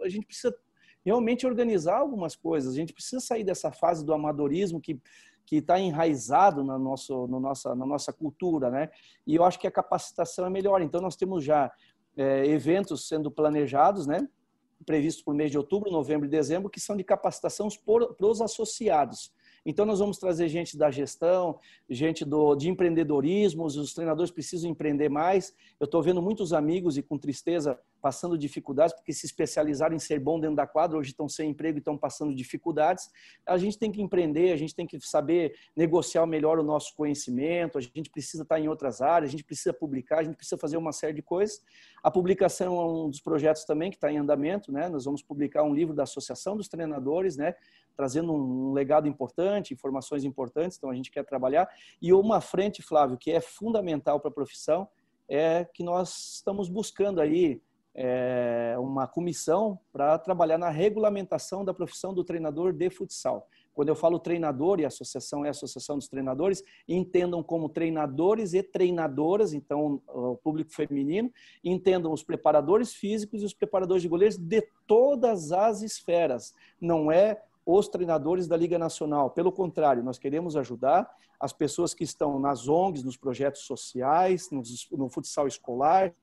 a 0.02 0.08
gente 0.08 0.26
precisa 0.26 0.54
realmente 1.04 1.46
organizar 1.46 1.98
algumas 1.98 2.34
coisas, 2.34 2.72
a 2.72 2.76
gente 2.76 2.92
precisa 2.92 3.20
sair 3.20 3.44
dessa 3.44 3.70
fase 3.70 4.04
do 4.04 4.12
amadorismo 4.12 4.80
que 4.80 5.00
que 5.46 5.58
está 5.58 5.78
enraizado 5.78 6.64
na, 6.64 6.76
nosso, 6.76 7.28
no 7.28 7.38
nossa, 7.38 7.72
na 7.74 7.86
nossa 7.86 8.12
cultura, 8.12 8.68
né? 8.68 8.90
E 9.24 9.36
eu 9.36 9.44
acho 9.44 9.60
que 9.60 9.66
a 9.66 9.70
capacitação 9.70 10.44
é 10.44 10.50
melhor. 10.50 10.82
Então, 10.82 11.00
nós 11.00 11.14
temos 11.14 11.44
já 11.44 11.70
é, 12.16 12.46
eventos 12.46 13.06
sendo 13.06 13.30
planejados, 13.30 14.06
né? 14.06 14.28
Previstos 14.84 15.24
para 15.24 15.32
o 15.32 15.36
mês 15.36 15.50
de 15.50 15.58
outubro, 15.58 15.90
novembro 15.90 16.26
e 16.26 16.30
dezembro, 16.30 16.70
que 16.70 16.80
são 16.80 16.96
de 16.96 17.04
capacitação 17.04 17.68
para 17.84 18.26
os 18.26 18.40
associados. 18.40 19.32
Então, 19.64 19.84
nós 19.84 19.98
vamos 19.98 20.16
trazer 20.18 20.48
gente 20.48 20.76
da 20.78 20.92
gestão, 20.92 21.58
gente 21.90 22.24
do, 22.24 22.54
de 22.54 22.68
empreendedorismo, 22.68 23.64
os 23.64 23.92
treinadores 23.92 24.30
precisam 24.30 24.70
empreender 24.70 25.08
mais. 25.08 25.52
Eu 25.80 25.86
estou 25.86 26.00
vendo 26.00 26.22
muitos 26.22 26.52
amigos 26.52 26.96
e 26.96 27.02
com 27.02 27.18
tristeza 27.18 27.76
passando 28.00 28.38
dificuldades, 28.38 28.94
porque 28.94 29.12
se 29.12 29.26
especializaram 29.26 29.94
em 29.94 29.98
ser 29.98 30.20
bom 30.20 30.38
dentro 30.38 30.56
da 30.56 30.66
quadra, 30.66 30.96
hoje 30.96 31.10
estão 31.10 31.28
sem 31.28 31.50
emprego 31.50 31.78
e 31.78 31.80
estão 31.80 31.96
passando 31.96 32.34
dificuldades. 32.34 33.10
A 33.44 33.58
gente 33.58 33.78
tem 33.78 33.90
que 33.90 34.00
empreender, 34.00 34.52
a 34.52 34.56
gente 34.56 34.74
tem 34.74 34.86
que 34.86 35.00
saber 35.00 35.56
negociar 35.74 36.26
melhor 36.26 36.58
o 36.58 36.62
nosso 36.62 36.94
conhecimento, 36.94 37.78
a 37.78 37.80
gente 37.80 38.10
precisa 38.10 38.42
estar 38.42 38.60
em 38.60 38.68
outras 38.68 39.00
áreas, 39.00 39.28
a 39.28 39.32
gente 39.32 39.44
precisa 39.44 39.72
publicar, 39.72 40.20
a 40.20 40.22
gente 40.22 40.36
precisa 40.36 40.58
fazer 40.58 40.76
uma 40.76 40.92
série 40.92 41.14
de 41.14 41.22
coisas. 41.22 41.62
A 42.02 42.10
publicação 42.10 42.76
é 42.76 42.84
um 42.86 43.10
dos 43.10 43.20
projetos 43.20 43.64
também 43.64 43.90
que 43.90 43.96
está 43.96 44.10
em 44.12 44.18
andamento, 44.18 44.70
né? 44.70 44.88
Nós 44.88 45.04
vamos 45.04 45.22
publicar 45.22 45.62
um 45.64 45.74
livro 45.74 45.94
da 45.94 46.04
Associação 46.04 46.56
dos 46.56 46.68
Treinadores, 46.68 47.36
né? 47.36 47.54
Trazendo 47.96 48.32
um 48.32 48.72
legado 48.72 49.08
importante, 49.08 49.74
informações 49.74 50.22
importantes, 50.24 50.76
então 50.76 50.90
a 50.90 50.94
gente 50.94 51.10
quer 51.10 51.24
trabalhar. 51.24 51.68
E 52.00 52.12
uma 52.12 52.40
frente, 52.40 52.82
Flávio, 52.82 53.16
que 53.16 53.30
é 53.30 53.40
fundamental 53.40 54.20
para 54.20 54.30
a 54.30 54.34
profissão, 54.34 54.88
é 55.28 55.64
que 55.64 55.82
nós 55.82 56.34
estamos 56.36 56.68
buscando 56.68 57.20
aí 57.20 57.60
é, 57.98 58.76
uma 58.78 59.06
comissão 59.06 59.78
para 59.90 60.18
trabalhar 60.18 60.58
na 60.58 60.68
regulamentação 60.68 61.64
da 61.64 61.72
profissão 61.72 62.12
do 62.12 62.22
treinador 62.22 62.74
de 62.74 62.90
futsal. 62.90 63.48
Quando 63.72 63.88
eu 63.88 63.96
falo 63.96 64.18
treinador, 64.18 64.80
e 64.80 64.84
a 64.84 64.88
associação 64.88 65.44
é 65.44 65.48
a 65.48 65.50
Associação 65.50 65.96
dos 65.96 66.06
Treinadores, 66.06 66.62
entendam 66.86 67.42
como 67.42 67.70
treinadores 67.70 68.52
e 68.52 68.62
treinadoras, 68.62 69.54
então 69.54 70.02
o 70.08 70.36
público 70.36 70.72
feminino, 70.72 71.30
entendam 71.64 72.12
os 72.12 72.22
preparadores 72.22 72.92
físicos 72.94 73.42
e 73.42 73.46
os 73.46 73.54
preparadores 73.54 74.02
de 74.02 74.08
goleiros 74.08 74.36
de 74.36 74.62
todas 74.86 75.50
as 75.50 75.80
esferas. 75.80 76.54
Não 76.80 77.10
é 77.10 77.42
os 77.64 77.88
treinadores 77.88 78.46
da 78.46 78.56
Liga 78.56 78.78
Nacional. 78.78 79.30
Pelo 79.30 79.50
contrário, 79.50 80.02
nós 80.02 80.18
queremos 80.18 80.54
ajudar 80.54 81.10
as 81.40 81.52
pessoas 81.52 81.92
que 81.92 82.04
estão 82.04 82.38
nas 82.38 82.68
ONGs, 82.68 83.04
nos 83.04 83.16
projetos 83.16 83.62
sociais, 83.62 84.48
no 84.90 85.08
futsal 85.10 85.46
escolar, 85.46 86.14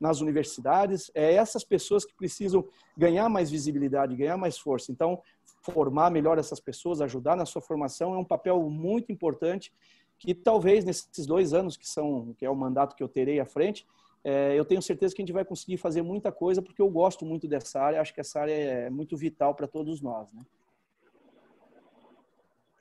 nas 0.00 0.20
universidades, 0.20 1.10
é 1.14 1.34
essas 1.34 1.62
pessoas 1.62 2.04
que 2.04 2.14
precisam 2.14 2.66
ganhar 2.96 3.28
mais 3.28 3.50
visibilidade, 3.50 4.16
ganhar 4.16 4.36
mais 4.36 4.58
força. 4.58 4.90
Então, 4.90 5.20
formar 5.62 6.10
melhor 6.10 6.38
essas 6.38 6.58
pessoas, 6.58 7.00
ajudar 7.00 7.36
na 7.36 7.44
sua 7.44 7.60
formação 7.60 8.14
é 8.14 8.18
um 8.18 8.24
papel 8.24 8.62
muito 8.70 9.12
importante 9.12 9.72
que 10.18 10.34
talvez 10.34 10.84
nesses 10.84 11.26
dois 11.26 11.52
anos 11.52 11.76
que 11.76 11.88
são 11.88 12.34
que 12.38 12.44
é 12.44 12.50
o 12.50 12.56
mandato 12.56 12.94
que 12.94 13.02
eu 13.02 13.08
terei 13.08 13.40
à 13.40 13.46
frente, 13.46 13.86
é, 14.22 14.58
eu 14.58 14.64
tenho 14.64 14.82
certeza 14.82 15.14
que 15.14 15.22
a 15.22 15.24
gente 15.24 15.32
vai 15.32 15.44
conseguir 15.44 15.78
fazer 15.78 16.02
muita 16.02 16.30
coisa 16.30 16.60
porque 16.60 16.80
eu 16.80 16.90
gosto 16.90 17.24
muito 17.24 17.48
dessa 17.48 17.80
área, 17.80 18.00
acho 18.00 18.12
que 18.12 18.20
essa 18.20 18.40
área 18.40 18.52
é 18.52 18.90
muito 18.90 19.16
vital 19.16 19.54
para 19.54 19.66
todos 19.66 20.00
nós, 20.00 20.32
né? 20.32 20.42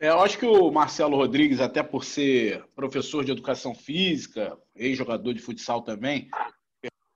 É, 0.01 0.09
eu 0.09 0.21
acho 0.21 0.37
que 0.37 0.45
o 0.45 0.71
Marcelo 0.71 1.17
Rodrigues, 1.17 1.59
até 1.59 1.83
por 1.83 2.05
ser 2.05 2.65
professor 2.73 3.25
de 3.25 3.33
educação 3.33 3.75
física, 3.75 4.57
ex-jogador 4.73 5.33
de 5.33 5.41
futsal 5.41 5.81
também, 5.81 6.29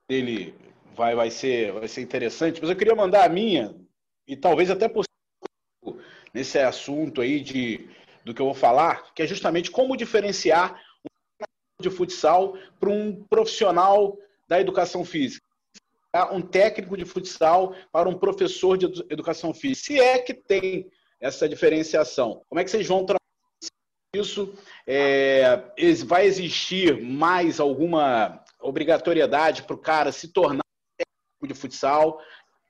dele 0.09 0.53
vai, 0.95 1.15
vai, 1.15 1.31
ser, 1.31 1.71
vai 1.71 1.87
ser 1.87 2.01
interessante, 2.01 2.59
mas 2.61 2.69
eu 2.69 2.75
queria 2.75 2.95
mandar 2.95 3.25
a 3.25 3.29
minha, 3.29 3.75
e 4.27 4.35
talvez 4.35 4.69
até 4.69 4.87
por 4.87 5.05
nesse 6.33 6.57
assunto 6.57 7.21
aí 7.21 7.39
de, 7.39 7.87
do 8.25 8.33
que 8.33 8.41
eu 8.41 8.45
vou 8.45 8.55
falar, 8.55 9.13
que 9.13 9.21
é 9.21 9.27
justamente 9.27 9.69
como 9.69 9.95
diferenciar 9.95 10.81
um 11.05 11.83
de 11.83 11.89
futsal 11.89 12.57
para 12.79 12.89
um 12.89 13.23
profissional 13.29 14.17
da 14.47 14.59
educação 14.59 15.05
física. 15.05 15.43
Um 16.31 16.41
técnico 16.41 16.95
de 16.95 17.05
futsal 17.05 17.75
para 17.91 18.07
um 18.07 18.17
professor 18.17 18.77
de 18.77 18.85
educação 19.09 19.53
física. 19.53 19.85
Se 19.85 19.99
é 19.99 20.19
que 20.19 20.33
tem 20.33 20.87
essa 21.19 21.47
diferenciação. 21.47 22.43
Como 22.49 22.59
é 22.59 22.63
que 22.63 22.69
vocês 22.69 22.87
vão 22.87 23.05
trabalhar 23.05 23.19
isso? 24.15 24.53
É, 24.85 25.63
vai 26.05 26.25
existir 26.25 27.01
mais 27.01 27.59
alguma 27.59 28.42
obrigatoriedade 28.63 29.63
para 29.63 29.76
o 29.76 29.80
cara 29.80 30.12
se 30.12 30.30
tornar 30.30 30.63
técnico 30.97 31.47
de 31.47 31.54
futsal, 31.54 32.19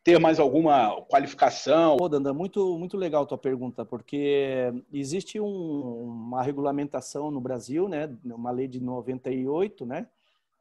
ter 0.04 0.20
mais 0.20 0.40
alguma 0.40 1.02
qualificação? 1.04 1.98
Danda, 2.10 2.34
muito, 2.34 2.78
muito 2.78 2.98
legal 2.98 3.26
tua 3.26 3.38
pergunta, 3.38 3.86
porque 3.86 4.74
existe 4.92 5.40
um, 5.40 6.04
uma 6.04 6.44
regulamentação 6.44 7.32
no 7.32 7.40
Brasil, 7.40 7.88
né, 7.88 8.14
uma 8.26 8.52
lei 8.52 8.68
de 8.68 8.82
98, 8.82 9.86
né, 9.86 10.08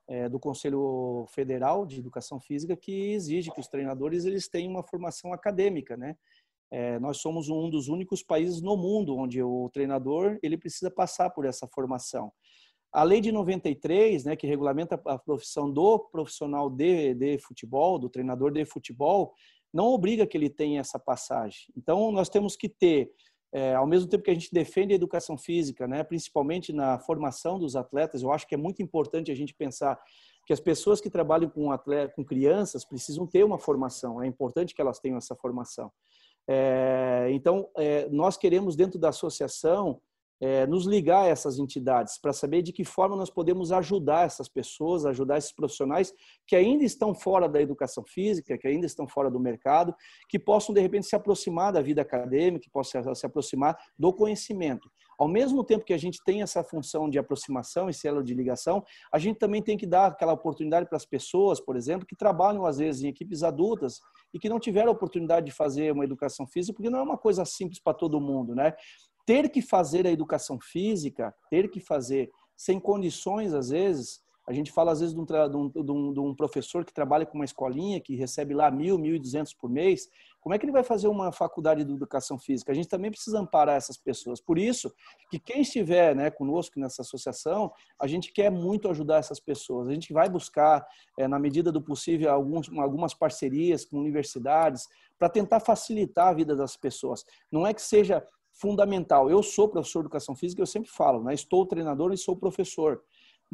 é, 0.09 0.29
do 0.29 0.38
Conselho 0.38 1.27
Federal 1.29 1.87
de 1.87 1.99
Educação 1.99 2.38
Física 2.38 2.77
que 2.77 3.12
exige 3.12 3.51
que 3.51 3.61
os 3.61 3.68
treinadores 3.68 4.25
eles 4.25 4.49
tenham 4.49 4.73
uma 4.73 4.83
formação 4.83 5.33
acadêmica, 5.33 5.97
né? 5.97 6.16
É, 6.71 6.99
nós 6.99 7.18
somos 7.18 7.51
um 7.51 7.68
dos 7.68 7.88
únicos 7.88 8.23
países 8.23 8.62
no 8.62 8.79
mundo 8.79 9.14
onde 9.14 9.42
o 9.42 9.68
treinador 9.71 10.38
ele 10.42 10.57
precisa 10.57 10.90
passar 10.90 11.29
por 11.29 11.45
essa 11.45 11.66
formação. 11.66 12.33
A 12.92 13.02
lei 13.02 13.20
de 13.20 13.33
93, 13.33 14.24
né, 14.24 14.37
que 14.37 14.46
regulamenta 14.46 15.00
a 15.07 15.18
profissão 15.18 15.70
do 15.70 15.98
profissional 15.98 16.68
de, 16.68 17.14
de 17.14 17.38
futebol, 17.38 17.98
do 17.98 18.11
treinador 18.11 18.52
de 18.52 18.64
futebol, 18.64 19.33
não 19.72 19.87
obriga 19.87 20.26
que 20.26 20.37
ele 20.37 20.50
tenha 20.50 20.81
essa 20.81 20.98
passagem. 20.98 21.72
Então, 21.76 22.12
nós 22.12 22.28
temos 22.28 22.55
que 22.55 22.68
ter, 22.68 23.11
é, 23.50 23.74
ao 23.74 23.87
mesmo 23.87 24.11
tempo 24.11 24.22
que 24.22 24.31
a 24.31 24.35
gente 24.35 24.52
defende 24.52 24.92
a 24.92 24.96
educação 24.96 25.38
física, 25.38 25.88
né, 25.88 26.05
principalmente 26.05 26.72
na 26.72 26.98
formação 26.98 27.59
dos 27.59 27.74
atletas, 27.74 28.22
eu 28.22 28.31
acho 28.31 28.46
que 28.46 28.55
é 28.55 28.59
muito 28.59 28.83
importante 28.83 29.33
a 29.33 29.35
gente 29.35 29.55
pensar 29.55 29.98
que 30.46 30.52
as 30.52 30.61
pessoas 30.61 31.00
que 31.00 31.09
trabalham 31.09 31.48
com, 31.48 31.70
atleta, 31.72 32.12
com 32.14 32.24
crianças 32.24 32.85
precisam 32.85 33.26
ter 33.26 33.45
uma 33.45 33.59
formação, 33.59 34.22
é 34.22 34.26
importante 34.26 34.74
que 34.74 34.82
elas 34.82 34.99
tenham 34.99 35.16
essa 35.16 35.34
formação. 35.34 35.90
É, 36.49 37.28
então, 37.30 37.70
é, 37.78 38.09
nós 38.11 38.36
queremos, 38.36 38.76
dentro 38.76 38.99
da 38.99 39.11
associação, 39.11 40.01
é, 40.43 40.66
nos 40.66 40.86
ligar 40.86 41.22
a 41.22 41.28
essas 41.28 41.61
entidades 41.61 42.18
para 42.20 42.32
saber 42.32 42.62
de 42.62 42.72
que 42.72 42.84
forma 42.84 43.14
nós 43.14 43.30
podemos 43.30 43.70
ajudar 43.70 44.26
essas 44.26 44.49
pessoas, 44.49 45.07
ajudar 45.07 45.38
esses 45.38 45.53
profissionais 45.53 46.12
que 46.49 46.57
ainda 46.57 46.82
estão 46.82 47.14
fora 47.14 47.49
da 47.49 47.62
educação 47.62 48.03
física, 48.05 48.59
que 48.59 48.66
ainda 48.66 48.84
estão 48.84 49.07
fora 49.07 49.30
do 49.30 49.38
mercado, 49.38 49.95
que 50.28 50.40
possam 50.40 50.74
de 50.74 50.80
repente 50.80 51.07
se 51.07 51.14
aproximar 51.14 51.72
da 51.72 51.80
vida 51.80 52.03
acadêmica, 52.03 52.64
que 52.64 52.70
possam 52.70 53.14
se 53.14 53.24
aproximar 53.24 53.78
do 53.97 54.12
conhecimento. 54.12 54.90
Ao 55.16 55.28
mesmo 55.28 55.62
tempo 55.62 55.84
que 55.84 55.93
a 55.93 55.99
gente 55.99 56.18
tem 56.24 56.43
essa 56.43 56.64
função 56.64 57.09
de 57.09 57.16
aproximação 57.16 57.88
e 57.88 57.95
célula 57.95 58.24
de 58.24 58.34
ligação, 58.34 58.82
a 59.12 59.20
gente 59.20 59.38
também 59.38 59.62
tem 59.62 59.78
que 59.78 59.86
dar 59.86 60.07
aquela 60.07 60.32
oportunidade 60.32 60.88
para 60.88 60.97
as 60.97 61.07
pessoas, 61.07 61.61
por 61.61 61.76
exemplo, 61.76 62.05
que 62.05 62.16
trabalham 62.16 62.66
às 62.66 62.78
vezes 62.78 63.05
em 63.05 63.09
equipes 63.09 63.45
adultas 63.45 64.01
e 64.34 64.40
que 64.40 64.49
não 64.49 64.59
tiveram 64.59 64.88
a 64.88 64.93
oportunidade 64.93 65.47
de 65.47 65.53
fazer 65.53 65.93
uma 65.93 66.03
educação 66.03 66.49
física, 66.49 66.74
porque 66.74 66.90
não 66.90 66.99
é 66.99 67.03
uma 67.03 67.16
coisa 67.18 67.45
simples 67.45 67.80
para 67.80 67.95
todo 67.95 68.20
mundo, 68.20 68.57
né? 68.57 68.74
Ter 69.25 69.49
que 69.51 69.62
fazer 69.62 70.07
a 70.07 70.11
educação 70.11 70.59
física, 70.61 71.35
ter 71.51 71.70
que 71.70 71.81
fazer 71.81 72.31
sem 72.57 72.79
condições, 72.79 73.55
às 73.55 73.70
vezes, 73.70 74.20
A 74.45 74.53
gente 74.53 74.73
fala, 74.73 74.91
às 74.91 74.99
vezes, 74.99 75.14
de 75.14 75.20
um, 75.20 75.25
de 75.68 75.93
um, 75.93 76.12
de 76.12 76.20
um 76.20 76.35
professor 76.35 76.85
que 76.85 76.93
trabalha 76.93 77.25
com 77.25 77.39
uma 77.39 77.45
escolinha, 77.45 78.01
que 78.01 78.16
recebe 78.16 78.53
lá 78.53 78.73
mil, 78.73 78.99
mil 78.99 79.14
e 79.14 79.18
duzentos 79.18 79.55
por 79.55 79.70
mês. 79.70 80.09
Como 80.41 80.53
é 80.53 80.59
que 80.59 80.64
ele 80.64 80.73
vai 80.73 80.83
fazer 80.83 81.07
uma 81.07 81.31
faculdade 81.31 81.85
de 81.85 81.93
educação 81.93 82.37
física? 82.37 82.73
A 82.73 82.75
gente 82.75 82.89
também 82.89 83.12
precisa 83.12 83.39
amparar 83.39 83.77
essas 83.77 83.97
pessoas. 83.97 84.41
Por 84.41 84.59
isso, 84.59 84.93
que 85.31 85.39
quem 85.39 85.61
estiver 85.61 86.16
né, 86.16 86.29
conosco 86.29 86.81
nessa 86.81 87.03
associação, 87.03 87.70
a 88.01 88.09
gente 88.09 88.33
quer 88.33 88.51
muito 88.51 88.89
ajudar 88.89 89.18
essas 89.18 89.39
pessoas. 89.39 89.87
A 89.87 89.93
gente 89.93 90.12
vai 90.12 90.29
buscar, 90.29 90.85
é, 91.16 91.29
na 91.29 91.39
medida 91.39 91.70
do 91.70 91.81
possível, 91.81 92.33
alguns, 92.33 92.68
algumas 92.77 93.14
parcerias 93.14 93.85
com 93.85 93.97
universidades 93.97 94.89
para 95.16 95.29
tentar 95.29 95.61
facilitar 95.61 96.29
a 96.29 96.35
vida 96.35 96.57
das 96.57 96.77
pessoas. 96.77 97.25
Não 97.51 97.64
é 97.64 97.73
que 97.73 97.81
seja 97.81 98.27
fundamental. 98.53 99.30
Eu 99.30 99.42
sou 99.42 99.68
professor 99.68 100.00
de 100.00 100.07
educação 100.07 100.34
física, 100.34 100.62
eu 100.62 100.66
sempre 100.66 100.90
falo, 100.90 101.22
né? 101.22 101.34
estou 101.34 101.66
treinador 101.66 102.12
e 102.12 102.18
sou 102.18 102.36
professor 102.36 103.03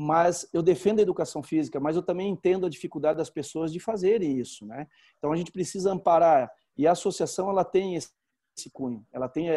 mas 0.01 0.49
eu 0.53 0.63
defendo 0.63 1.01
a 1.01 1.03
educação 1.03 1.43
física, 1.43 1.81
mas 1.81 1.97
eu 1.97 2.03
também 2.05 2.29
entendo 2.29 2.65
a 2.65 2.71
dificuldade 2.71 3.19
das 3.19 3.29
pessoas 3.29 3.73
de 3.73 3.81
fazerem 3.81 4.39
isso, 4.39 4.65
né? 4.65 4.87
Então 5.19 5.33
a 5.33 5.37
gente 5.37 5.51
precisa 5.51 5.91
amparar 5.91 6.49
e 6.77 6.87
a 6.87 6.93
associação 6.93 7.51
ela 7.51 7.65
tem 7.65 7.97
esse, 7.97 8.13
cunho, 8.73 9.05
ela 9.13 9.29
tem 9.29 9.49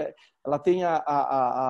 ela 0.44 0.58
tem 0.58 0.84
a, 0.84 0.96
a, 0.96 1.22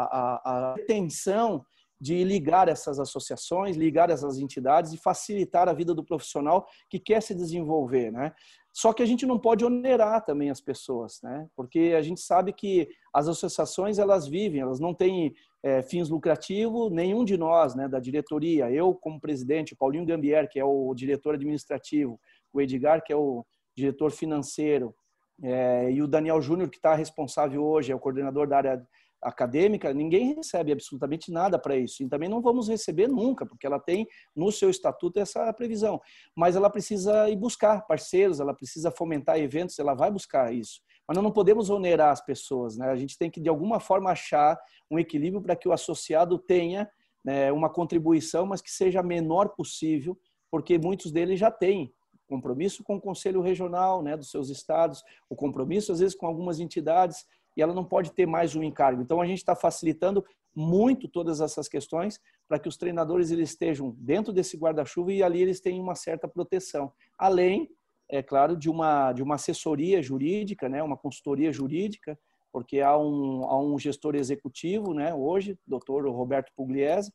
a, 0.05 0.71
a 0.71 0.75
intenção 0.79 1.65
de 1.99 2.23
ligar 2.23 2.69
essas 2.69 2.97
associações, 2.97 3.75
ligar 3.75 4.09
essas 4.09 4.37
entidades 4.37 4.93
e 4.93 4.97
facilitar 4.97 5.67
a 5.67 5.73
vida 5.73 5.93
do 5.93 6.03
profissional 6.03 6.65
que 6.89 6.97
quer 6.97 7.21
se 7.21 7.35
desenvolver, 7.35 8.09
né? 8.09 8.33
Só 8.73 8.93
que 8.93 9.03
a 9.03 9.05
gente 9.05 9.25
não 9.25 9.37
pode 9.37 9.65
onerar 9.65 10.23
também 10.23 10.49
as 10.49 10.61
pessoas, 10.61 11.19
né? 11.21 11.47
Porque 11.55 11.93
a 11.97 12.01
gente 12.01 12.21
sabe 12.21 12.53
que 12.53 12.87
as 13.13 13.27
associações 13.27 13.99
elas 13.99 14.27
vivem, 14.27 14.61
elas 14.61 14.79
não 14.79 14.93
têm 14.93 15.33
é, 15.61 15.81
fins 15.81 16.09
lucrativos, 16.09 16.91
nenhum 16.91 17.25
de 17.25 17.37
nós, 17.37 17.75
né, 17.75 17.87
da 17.87 17.99
diretoria, 17.99 18.71
eu 18.71 18.95
como 18.95 19.19
presidente, 19.19 19.75
Paulinho 19.75 20.05
Gambier, 20.05 20.49
que 20.49 20.59
é 20.59 20.65
o 20.65 20.93
diretor 20.95 21.35
administrativo, 21.35 22.19
o 22.53 22.61
Edgar, 22.61 23.03
que 23.03 23.13
é 23.13 23.15
o 23.15 23.45
diretor 23.75 24.11
financeiro, 24.11 24.95
é, 25.43 25.91
e 25.91 26.01
o 26.01 26.07
Daniel 26.07 26.41
Júnior, 26.41 26.69
que 26.69 26.77
está 26.77 26.93
responsável 26.95 27.63
hoje, 27.63 27.91
é 27.91 27.95
o 27.95 27.99
coordenador 27.99 28.47
da 28.47 28.57
área 28.57 28.87
acadêmica, 29.21 29.93
ninguém 29.93 30.33
recebe 30.33 30.71
absolutamente 30.71 31.31
nada 31.31 31.59
para 31.59 31.75
isso. 31.75 32.03
E 32.03 32.09
também 32.09 32.29
não 32.29 32.41
vamos 32.41 32.67
receber 32.67 33.07
nunca, 33.07 33.45
porque 33.45 33.65
ela 33.65 33.79
tem 33.79 34.07
no 34.35 34.51
seu 34.51 34.69
estatuto 34.69 35.19
essa 35.19 35.51
previsão. 35.53 35.99
Mas 36.35 36.55
ela 36.55 36.69
precisa 36.69 37.29
ir 37.29 37.35
buscar 37.35 37.85
parceiros, 37.85 38.39
ela 38.39 38.53
precisa 38.53 38.91
fomentar 38.91 39.37
eventos, 39.39 39.77
ela 39.77 39.93
vai 39.93 40.09
buscar 40.09 40.53
isso. 40.53 40.81
Mas 41.07 41.15
nós 41.15 41.23
não 41.23 41.31
podemos 41.31 41.69
onerar 41.69 42.11
as 42.11 42.23
pessoas, 42.23 42.77
né? 42.77 42.89
A 42.89 42.95
gente 42.95 43.17
tem 43.17 43.29
que, 43.29 43.41
de 43.41 43.49
alguma 43.49 43.79
forma, 43.79 44.09
achar 44.09 44.57
um 44.89 44.97
equilíbrio 44.97 45.41
para 45.41 45.55
que 45.55 45.67
o 45.67 45.73
associado 45.73 46.37
tenha 46.37 46.89
né, 47.23 47.51
uma 47.51 47.69
contribuição, 47.69 48.45
mas 48.45 48.61
que 48.61 48.71
seja 48.71 48.99
a 48.99 49.03
menor 49.03 49.49
possível, 49.49 50.17
porque 50.49 50.77
muitos 50.77 51.11
deles 51.11 51.39
já 51.39 51.51
têm 51.51 51.93
compromisso 52.27 52.81
com 52.81 52.95
o 52.95 53.01
Conselho 53.01 53.41
Regional 53.41 54.01
né, 54.01 54.15
dos 54.15 54.31
seus 54.31 54.49
estados, 54.49 55.03
o 55.29 55.35
compromisso, 55.35 55.91
às 55.91 55.99
vezes, 55.99 56.15
com 56.15 56.25
algumas 56.25 56.61
entidades, 56.61 57.25
e 57.55 57.61
ela 57.61 57.73
não 57.73 57.83
pode 57.83 58.11
ter 58.11 58.25
mais 58.25 58.55
um 58.55 58.63
encargo. 58.63 59.01
Então, 59.01 59.21
a 59.21 59.25
gente 59.25 59.39
está 59.39 59.55
facilitando 59.55 60.23
muito 60.55 61.07
todas 61.07 61.41
essas 61.41 61.67
questões 61.67 62.19
para 62.47 62.59
que 62.59 62.67
os 62.67 62.77
treinadores 62.77 63.31
eles 63.31 63.49
estejam 63.49 63.95
dentro 63.97 64.33
desse 64.33 64.57
guarda-chuva 64.57 65.11
e 65.13 65.23
ali 65.23 65.41
eles 65.41 65.61
tenham 65.61 65.81
uma 65.81 65.95
certa 65.95 66.27
proteção. 66.27 66.91
Além, 67.17 67.69
é 68.09 68.21
claro, 68.21 68.57
de 68.57 68.69
uma, 68.69 69.13
de 69.13 69.23
uma 69.23 69.35
assessoria 69.35 70.01
jurídica, 70.01 70.67
né, 70.67 70.83
uma 70.83 70.97
consultoria 70.97 71.51
jurídica, 71.51 72.19
porque 72.51 72.81
há 72.81 72.97
um, 72.97 73.45
há 73.45 73.61
um 73.61 73.79
gestor 73.79 74.15
executivo 74.15 74.93
né, 74.93 75.13
hoje, 75.13 75.57
doutor 75.65 76.05
Roberto 76.09 76.51
Pugliese. 76.55 77.11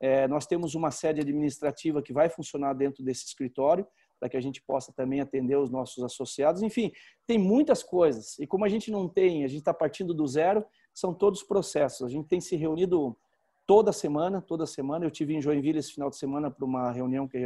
É, 0.00 0.26
nós 0.26 0.46
temos 0.46 0.74
uma 0.74 0.90
sede 0.90 1.20
administrativa 1.20 2.00
que 2.00 2.12
vai 2.12 2.30
funcionar 2.30 2.72
dentro 2.72 3.04
desse 3.04 3.26
escritório, 3.26 3.86
para 4.18 4.28
que 4.28 4.36
a 4.36 4.40
gente 4.40 4.62
possa 4.62 4.92
também 4.92 5.20
atender 5.20 5.56
os 5.56 5.70
nossos 5.70 6.02
associados. 6.02 6.62
Enfim, 6.62 6.92
tem 7.26 7.38
muitas 7.38 7.82
coisas. 7.82 8.38
E 8.38 8.46
como 8.46 8.64
a 8.64 8.68
gente 8.68 8.90
não 8.90 9.08
tem, 9.08 9.44
a 9.44 9.48
gente 9.48 9.60
está 9.60 9.74
partindo 9.74 10.12
do 10.12 10.26
zero, 10.26 10.64
são 10.94 11.14
todos 11.14 11.42
processos. 11.42 12.06
A 12.06 12.10
gente 12.10 12.26
tem 12.26 12.40
se 12.40 12.56
reunido 12.56 13.16
toda 13.66 13.92
semana, 13.92 14.40
toda 14.40 14.66
semana. 14.66 15.04
Eu 15.04 15.10
tive 15.10 15.34
em 15.34 15.42
Joinville 15.42 15.78
esse 15.78 15.92
final 15.92 16.10
de 16.10 16.16
semana 16.16 16.50
para 16.50 16.64
uma 16.64 16.90
reunião 16.90 17.28
que, 17.28 17.38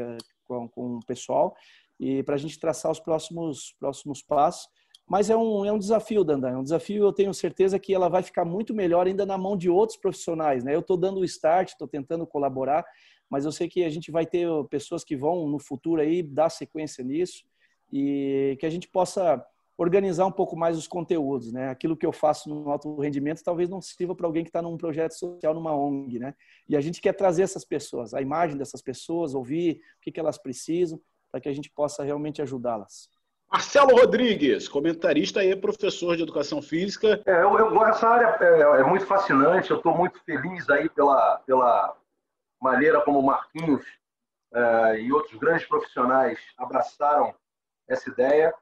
com, 0.44 0.68
com 0.68 0.96
o 0.96 1.06
pessoal 1.06 1.54
e 1.98 2.22
para 2.22 2.34
a 2.34 2.38
gente 2.38 2.58
traçar 2.58 2.90
os 2.90 3.00
próximos 3.00 3.74
próximos 3.78 4.22
passos. 4.22 4.68
Mas 5.08 5.28
é 5.28 5.36
um, 5.36 5.64
é 5.64 5.72
um 5.72 5.78
desafio, 5.78 6.24
Dandan. 6.24 6.50
É 6.50 6.56
um 6.56 6.62
desafio, 6.62 7.04
eu 7.04 7.12
tenho 7.12 7.34
certeza 7.34 7.78
que 7.78 7.92
ela 7.92 8.08
vai 8.08 8.22
ficar 8.22 8.44
muito 8.44 8.72
melhor 8.72 9.06
ainda 9.06 9.26
na 9.26 9.36
mão 9.36 9.56
de 9.56 9.68
outros 9.68 9.98
profissionais. 9.98 10.64
Né? 10.64 10.74
Eu 10.74 10.80
estou 10.80 10.96
dando 10.96 11.20
o 11.20 11.24
start, 11.24 11.70
estou 11.70 11.88
tentando 11.88 12.26
colaborar, 12.26 12.84
mas 13.32 13.46
eu 13.46 13.50
sei 13.50 13.66
que 13.66 13.82
a 13.82 13.88
gente 13.88 14.10
vai 14.10 14.26
ter 14.26 14.46
pessoas 14.68 15.02
que 15.02 15.16
vão 15.16 15.48
no 15.48 15.58
futuro 15.58 16.02
aí 16.02 16.22
dar 16.22 16.50
sequência 16.50 17.02
nisso 17.02 17.42
e 17.90 18.58
que 18.60 18.66
a 18.66 18.68
gente 18.68 18.86
possa 18.86 19.42
organizar 19.78 20.26
um 20.26 20.30
pouco 20.30 20.54
mais 20.54 20.76
os 20.76 20.86
conteúdos, 20.86 21.50
né? 21.50 21.70
Aquilo 21.70 21.96
que 21.96 22.04
eu 22.04 22.12
faço 22.12 22.50
no 22.50 22.70
alto 22.70 23.00
rendimento 23.00 23.42
talvez 23.42 23.70
não 23.70 23.80
sirva 23.80 24.14
para 24.14 24.26
alguém 24.26 24.44
que 24.44 24.50
está 24.50 24.60
num 24.60 24.76
projeto 24.76 25.12
social, 25.12 25.54
numa 25.54 25.74
ONG, 25.74 26.18
né? 26.18 26.34
E 26.68 26.76
a 26.76 26.80
gente 26.82 27.00
quer 27.00 27.14
trazer 27.14 27.40
essas 27.40 27.64
pessoas, 27.64 28.12
a 28.12 28.20
imagem 28.20 28.58
dessas 28.58 28.82
pessoas, 28.82 29.34
ouvir 29.34 29.76
o 29.76 30.02
que, 30.02 30.12
que 30.12 30.20
elas 30.20 30.36
precisam, 30.36 31.00
para 31.30 31.40
que 31.40 31.48
a 31.48 31.54
gente 31.54 31.70
possa 31.70 32.04
realmente 32.04 32.42
ajudá-las. 32.42 33.08
Marcelo 33.50 33.96
Rodrigues, 33.96 34.68
comentarista 34.68 35.42
e 35.42 35.56
professor 35.56 36.18
de 36.18 36.22
educação 36.22 36.60
física. 36.60 37.22
É, 37.24 37.42
eu, 37.42 37.58
eu, 37.58 37.86
essa 37.86 38.06
área 38.06 38.36
é, 38.40 38.80
é 38.80 38.84
muito 38.84 39.06
fascinante, 39.06 39.70
eu 39.70 39.78
estou 39.78 39.96
muito 39.96 40.22
feliz 40.24 40.68
aí 40.68 40.88
pela, 40.90 41.38
pela 41.46 41.96
maneira 42.62 43.00
como 43.00 43.20
Marquinhos 43.20 43.84
uh, 44.52 44.94
e 44.94 45.12
outros 45.12 45.36
grandes 45.38 45.66
profissionais 45.66 46.38
abraçaram 46.56 47.34
essa 47.88 48.08
ideia. 48.08 48.54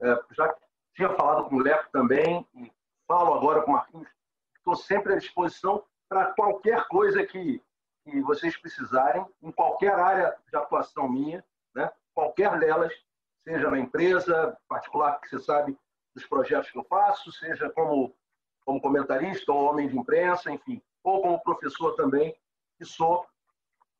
Uh, 0.00 0.34
já 0.34 0.54
tinha 0.94 1.10
falado 1.10 1.48
com 1.48 1.56
o 1.56 1.62
Leco 1.62 1.90
também, 1.92 2.46
e 2.54 2.72
falo 3.08 3.34
agora 3.34 3.62
com 3.62 3.72
o 3.72 3.74
Marquinhos, 3.74 4.08
estou 4.56 4.76
sempre 4.76 5.14
à 5.14 5.16
disposição 5.16 5.82
para 6.08 6.32
qualquer 6.32 6.86
coisa 6.86 7.26
que, 7.26 7.60
que 8.04 8.20
vocês 8.20 8.56
precisarem, 8.56 9.26
em 9.42 9.50
qualquer 9.50 9.94
área 9.94 10.36
de 10.48 10.56
atuação 10.56 11.08
minha, 11.08 11.44
né? 11.74 11.90
qualquer 12.14 12.56
delas, 12.58 12.92
seja 13.42 13.68
na 13.70 13.78
empresa 13.78 14.56
particular, 14.68 15.20
que 15.20 15.28
você 15.28 15.40
sabe 15.40 15.76
dos 16.14 16.24
projetos 16.26 16.70
que 16.70 16.78
eu 16.78 16.84
faço, 16.84 17.32
seja 17.32 17.68
como, 17.70 18.14
como 18.64 18.80
comentarista 18.80 19.52
ou 19.52 19.64
homem 19.64 19.88
de 19.88 19.98
imprensa, 19.98 20.50
enfim, 20.50 20.80
ou 21.02 21.22
como 21.22 21.42
professor 21.42 21.94
também, 21.94 22.36
que 22.78 22.84
sou 22.84 23.26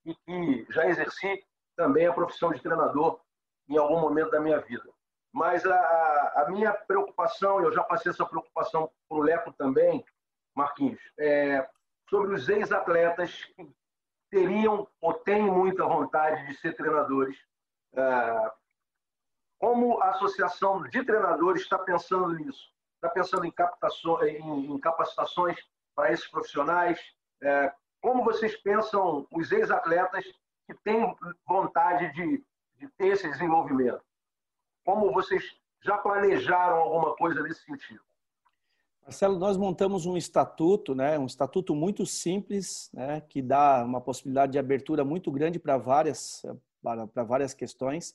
e 0.05 0.15
que 0.15 0.67
já 0.71 0.87
exerci 0.87 1.45
também 1.77 2.07
a 2.07 2.13
profissão 2.13 2.53
de 2.53 2.61
treinador 2.61 3.21
em 3.69 3.77
algum 3.77 4.01
momento 4.01 4.31
da 4.31 4.41
minha 4.41 4.61
vida. 4.61 4.89
Mas 5.33 5.65
a, 5.65 6.33
a 6.37 6.51
minha 6.51 6.73
preocupação, 6.73 7.63
eu 7.63 7.73
já 7.73 7.85
passei 7.85 8.11
essa 8.11 8.27
preocupação 8.27 8.91
para 9.09 9.19
o 9.19 9.23
Leco 9.23 9.53
também, 9.53 10.05
Marquinhos, 10.55 11.01
é 11.19 11.69
sobre 12.09 12.35
os 12.35 12.49
ex-atletas 12.49 13.45
que 13.57 13.71
teriam 14.31 14.89
ou 15.01 15.15
têm 15.15 15.43
muita 15.43 15.87
vontade 15.87 16.47
de 16.47 16.55
ser 16.57 16.75
treinadores. 16.75 17.39
É, 17.95 18.53
como 19.59 20.01
a 20.01 20.11
Associação 20.11 20.83
de 20.83 21.05
Treinadores 21.05 21.63
está 21.63 21.79
pensando 21.79 22.33
nisso? 22.33 22.73
Está 22.97 23.09
pensando 23.09 23.45
em, 23.45 23.53
em, 24.27 24.73
em 24.73 24.81
capacitações 24.81 25.59
para 25.95 26.13
esses 26.13 26.27
profissionais? 26.29 26.99
É, 27.43 27.73
como 28.01 28.25
vocês 28.25 28.57
pensam 28.57 29.27
os 29.31 29.53
ex-atletas 29.53 30.25
que 30.67 30.75
têm 30.83 31.15
vontade 31.47 32.13
de, 32.15 32.43
de 32.79 32.89
ter 32.97 33.09
esse 33.09 33.29
desenvolvimento? 33.29 34.01
Como 34.85 35.13
vocês 35.13 35.45
já 35.83 35.99
planejaram 35.99 36.77
alguma 36.77 37.15
coisa 37.17 37.43
nesse 37.43 37.65
sentido? 37.65 38.01
Marcelo, 39.03 39.39
nós 39.39 39.57
montamos 39.57 40.07
um 40.07 40.17
estatuto, 40.17 40.95
né, 40.95 41.19
um 41.19 41.27
estatuto 41.27 41.75
muito 41.75 42.07
simples, 42.07 42.91
né, 42.93 43.21
que 43.21 43.43
dá 43.43 43.85
uma 43.85 44.01
possibilidade 44.01 44.53
de 44.53 44.59
abertura 44.59 45.05
muito 45.05 45.33
grande 45.33 45.59
para 45.59 45.77
várias, 45.77 46.45
para 46.83 47.25
várias 47.25 47.53
questões. 47.55 48.15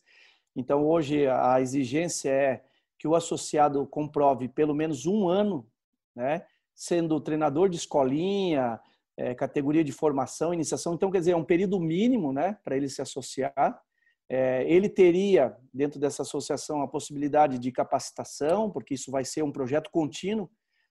Então, 0.56 0.86
hoje, 0.88 1.28
a 1.28 1.60
exigência 1.60 2.30
é 2.30 2.64
que 2.98 3.08
o 3.08 3.16
associado 3.16 3.86
comprove 3.86 4.48
pelo 4.48 4.74
menos 4.74 5.06
um 5.06 5.28
ano, 5.28 5.68
né, 6.16 6.46
sendo 6.74 7.20
treinador 7.20 7.68
de 7.68 7.76
escolinha, 7.78 8.80
é, 9.18 9.34
categoria 9.34 9.84
de 9.84 9.92
formação, 9.92 10.54
iniciação. 10.54 10.94
Então, 10.94 11.10
quer 11.10 11.20
dizer, 11.20 11.32
é 11.32 11.36
um 11.36 11.44
período 11.44 11.80
mínimo 11.80 12.34
né, 12.34 12.58
para 12.64 12.76
ele 12.76 12.90
se 12.90 13.02
associar. 13.02 13.82
É, 14.30 14.64
ele 14.68 14.90
teria, 14.90 15.56
dentro 15.74 16.00
dessa 16.00 16.24
associação, 16.24 16.82
a 16.82 16.88
possibilidade 16.88 17.60
de 17.60 17.72
capacitação, 17.72 18.70
porque 18.72 18.96
isso 18.96 19.12
vai 19.12 19.24
ser 19.24 19.44
um 19.44 19.52
projeto 19.52 19.90
contínuo. 19.92 20.50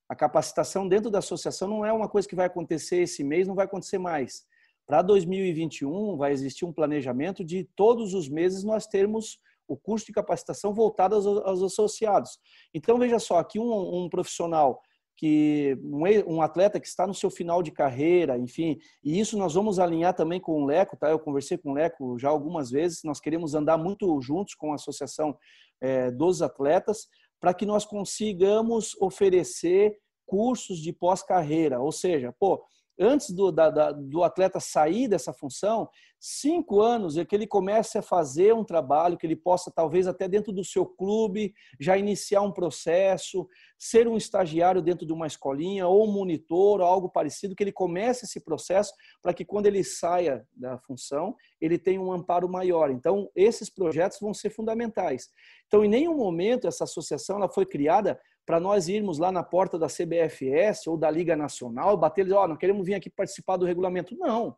A 0.09 0.15
capacitação 0.15 0.89
dentro 0.89 1.11
da 1.11 1.19
associação 1.19 1.69
não 1.69 1.85
é 1.85 1.93
uma 1.93 2.09
coisa 2.09 2.29
que 2.29 2.37
vai 2.37 2.47
acontecer 2.47 2.99
esse 2.99 3.25
mês, 3.25 3.49
não 3.49 3.55
vai 3.55 3.65
acontecer 3.65 3.99
mais. 3.99 4.45
Para 4.87 5.03
2021, 5.03 6.17
vai 6.17 6.33
existir 6.33 6.65
um 6.65 6.73
planejamento 6.73 7.43
de 7.45 7.65
todos 7.75 8.13
os 8.15 8.29
meses 8.29 8.63
nós 8.65 8.87
termos 8.87 9.39
o 9.67 9.77
curso 9.77 10.07
de 10.07 10.13
capacitação 10.13 10.75
voltado 10.75 11.15
aos, 11.15 11.27
aos 11.27 11.63
associados. 11.63 12.39
Então, 12.73 12.99
veja 12.99 13.19
só, 13.19 13.39
aqui 13.39 13.59
um, 13.59 14.05
um 14.05 14.09
profissional 14.11 14.81
que 15.17 15.79
um, 16.27 16.43
atleta 16.43 16.81
que 16.81 16.87
está 16.87 17.07
no 17.07 17.15
seu 17.15 17.31
final 17.31 17.63
de 17.63 17.71
carreira, 17.71 18.37
enfim, 18.39 18.79
e 19.03 19.19
isso 19.19 19.39
nós 19.39 19.55
vamos 19.55 19.79
alinhar 19.79 20.15
também 20.15 20.41
com 20.41 20.63
o 20.63 20.67
Leco, 20.67 20.97
tá? 20.97 21.11
Eu 21.11 21.19
conversei 21.19 21.57
com 21.57 21.71
o 21.71 21.75
Leco 21.75 22.19
já 22.19 22.29
algumas 22.29 22.71
vezes, 22.71 23.03
nós 23.05 23.21
queremos 23.21 23.55
andar 23.55 23.79
muito 23.79 24.21
juntos 24.21 24.55
com 24.55 24.73
a 24.73 24.75
associação 24.75 25.37
é, 25.81 26.11
dos 26.11 26.43
atletas 26.43 27.07
para 27.41 27.55
que 27.55 27.67
nós 27.67 27.85
consigamos 27.85 28.97
oferecer 29.01 29.97
cursos 30.27 30.79
de 30.79 30.93
pós-carreira, 30.93 31.81
ou 31.81 31.93
seja, 31.93 32.35
pô, 32.39 32.65
antes 32.99 33.31
do, 33.31 33.51
da, 33.51 33.71
da, 33.71 33.93
do 33.93 34.23
atleta 34.23 34.61
sair 34.61 35.09
dessa 35.09 35.33
função, 35.33 35.89
cinco 36.21 36.81
anos 36.81 37.17
é 37.17 37.25
que 37.25 37.35
ele 37.35 37.47
comece 37.47 37.99
a 37.99 38.03
fazer 38.03 38.55
um 38.55 38.65
trabalho, 38.65 39.19
que 39.19 39.27
ele 39.27 39.37
possa, 39.37 39.71
talvez 39.71 40.07
até 40.07 40.27
dentro 40.27 40.53
do 40.53 40.65
seu 40.65 40.87
clube, 40.87 41.53
já 41.79 41.99
iniciar 41.99 42.41
um 42.43 42.53
processo, 42.53 43.47
ser 43.79 44.09
um 44.09 44.17
estagiário 44.17 44.81
dentro 44.81 45.07
de 45.07 45.13
uma 45.13 45.27
escolinha, 45.27 45.87
ou 45.87 46.07
monitor, 46.07 46.81
ou 46.81 46.87
algo 46.87 47.11
parecido, 47.11 47.55
que 47.55 47.63
ele 47.63 47.73
comece 47.73 48.25
esse 48.25 48.41
processo 48.41 48.93
para 49.23 49.35
que 49.35 49.45
quando 49.45 49.67
ele 49.67 49.85
saia 49.85 50.47
da 50.57 50.79
função, 50.79 51.35
ele 51.61 51.79
tenha 51.79 52.01
um 52.01 52.13
amparo 52.13 52.49
maior. 52.49 52.91
Então, 52.91 53.29
esses 53.35 53.69
projetos 53.69 54.19
vão 54.21 54.33
ser 54.33 54.51
fundamentais. 54.51 55.29
Então, 55.67 55.85
em 55.85 55.89
nenhum 55.89 56.17
momento 56.17 56.67
essa 56.67 56.85
associação 56.85 57.37
ela 57.37 57.49
foi 57.49 57.67
criada 57.67 58.19
para 58.47 58.61
nós 58.61 58.89
irmos 58.89 59.19
lá 59.19 59.33
na 59.33 59.43
porta 59.43 59.79
da 59.79 59.87
CBFS 59.87 60.87
ou 60.87 60.97
da 60.97 61.11
Liga 61.11 61.35
Nacional, 61.35 61.97
bater 61.97 62.23
e 62.23 62.25
dizer, 62.25 62.37
ó, 62.37 62.45
oh, 62.45 62.49
não 62.49 62.57
queremos 62.57 62.87
vir 62.87 62.95
aqui 62.95 63.09
participar 63.09 63.57
do 63.57 63.65
regulamento. 63.65 64.17
Não. 64.17 64.57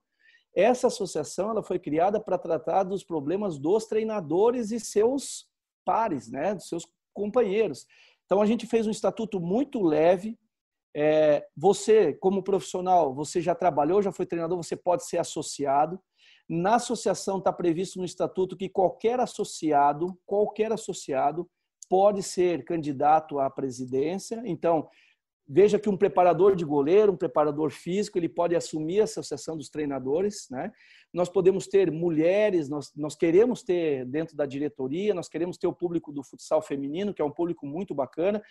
Essa 0.54 0.86
associação 0.86 1.50
ela 1.50 1.62
foi 1.62 1.78
criada 1.78 2.18
para 2.18 2.38
tratar 2.38 2.82
dos 2.82 3.04
problemas 3.04 3.58
dos 3.58 3.84
treinadores 3.84 4.70
e 4.70 4.80
seus 4.80 5.46
pares, 5.84 6.30
né, 6.30 6.54
dos 6.54 6.68
seus 6.68 6.86
companheiros. 7.12 7.86
Então 8.24 8.40
a 8.40 8.46
gente 8.46 8.66
fez 8.66 8.86
um 8.86 8.90
estatuto 8.90 9.38
muito 9.38 9.82
leve. 9.82 10.36
É, 10.94 11.46
você, 11.54 12.14
como 12.14 12.42
profissional, 12.42 13.14
você 13.14 13.40
já 13.40 13.54
trabalhou, 13.54 14.02
já 14.02 14.10
foi 14.10 14.24
treinador, 14.24 14.56
você 14.56 14.74
pode 14.74 15.04
ser 15.04 15.18
associado. 15.18 16.00
Na 16.48 16.76
associação 16.76 17.38
está 17.38 17.52
previsto 17.52 17.98
no 17.98 18.04
estatuto 18.04 18.56
que 18.56 18.68
qualquer 18.68 19.20
associado, 19.20 20.18
qualquer 20.24 20.72
associado, 20.72 21.48
pode 21.88 22.22
ser 22.22 22.64
candidato 22.64 23.38
à 23.38 23.48
presidência. 23.48 24.42
Então, 24.44 24.88
veja 25.48 25.78
que 25.78 25.88
um 25.88 25.96
preparador 25.96 26.56
de 26.56 26.64
goleiro, 26.64 27.12
um 27.12 27.16
preparador 27.16 27.70
físico, 27.70 28.18
ele 28.18 28.28
pode 28.28 28.56
assumir 28.56 29.00
a 29.00 29.04
associação 29.04 29.56
dos 29.56 29.68
treinadores. 29.68 30.48
Né? 30.50 30.72
Nós 31.12 31.28
podemos 31.28 31.66
ter 31.66 31.90
mulheres, 31.90 32.68
nós, 32.68 32.92
nós 32.96 33.14
queremos 33.14 33.62
ter 33.62 34.04
dentro 34.06 34.36
da 34.36 34.44
diretoria, 34.44 35.14
nós 35.14 35.28
queremos 35.28 35.56
ter 35.56 35.66
o 35.66 35.72
público 35.72 36.12
do 36.12 36.24
futsal 36.24 36.60
feminino, 36.60 37.14
que 37.14 37.22
é 37.22 37.24
um 37.24 37.30
público 37.30 37.66
muito 37.66 37.94
bacana. 37.94 38.42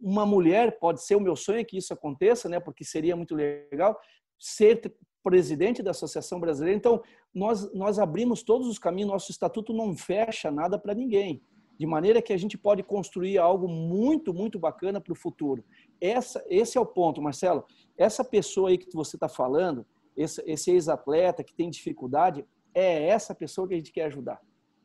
Uma 0.00 0.24
mulher, 0.24 0.78
pode 0.78 1.04
ser 1.04 1.14
o 1.14 1.20
meu 1.20 1.36
sonho 1.36 1.64
que 1.64 1.76
isso 1.76 1.92
aconteça, 1.92 2.48
né? 2.48 2.58
porque 2.58 2.84
seria 2.84 3.14
muito 3.14 3.34
legal, 3.34 3.98
ser 4.38 4.80
presidente 5.22 5.82
da 5.82 5.90
Associação 5.90 6.40
Brasileira. 6.40 6.74
Então, 6.74 7.02
nós, 7.34 7.70
nós 7.74 7.98
abrimos 7.98 8.42
todos 8.42 8.66
os 8.66 8.78
caminhos, 8.78 9.10
nosso 9.10 9.30
estatuto 9.30 9.74
não 9.74 9.94
fecha 9.94 10.50
nada 10.50 10.78
para 10.78 10.94
ninguém 10.94 11.42
de 11.80 11.86
maneira 11.86 12.20
que 12.20 12.34
a 12.34 12.36
gente 12.36 12.58
pode 12.58 12.82
construir 12.82 13.38
algo 13.38 13.66
muito, 13.66 14.34
muito 14.34 14.58
bacana 14.58 15.00
para 15.00 15.14
o 15.14 15.16
futuro. 15.16 15.64
Essa, 15.98 16.44
esse 16.46 16.76
é 16.76 16.80
o 16.80 16.84
ponto, 16.84 17.22
Marcelo. 17.22 17.64
Essa 17.96 18.22
pessoa 18.22 18.68
aí 18.68 18.76
que 18.76 18.94
você 18.94 19.16
está 19.16 19.30
falando, 19.30 19.86
esse, 20.14 20.42
esse 20.46 20.70
ex-atleta 20.70 21.42
que 21.42 21.54
tem 21.54 21.70
dificuldade, 21.70 22.44
é 22.74 23.06
essa 23.06 23.34
pessoa 23.34 23.66
que 23.66 23.72
a 23.72 23.78
gente 23.78 23.92
quer 23.92 24.04
ajudar. 24.04 24.38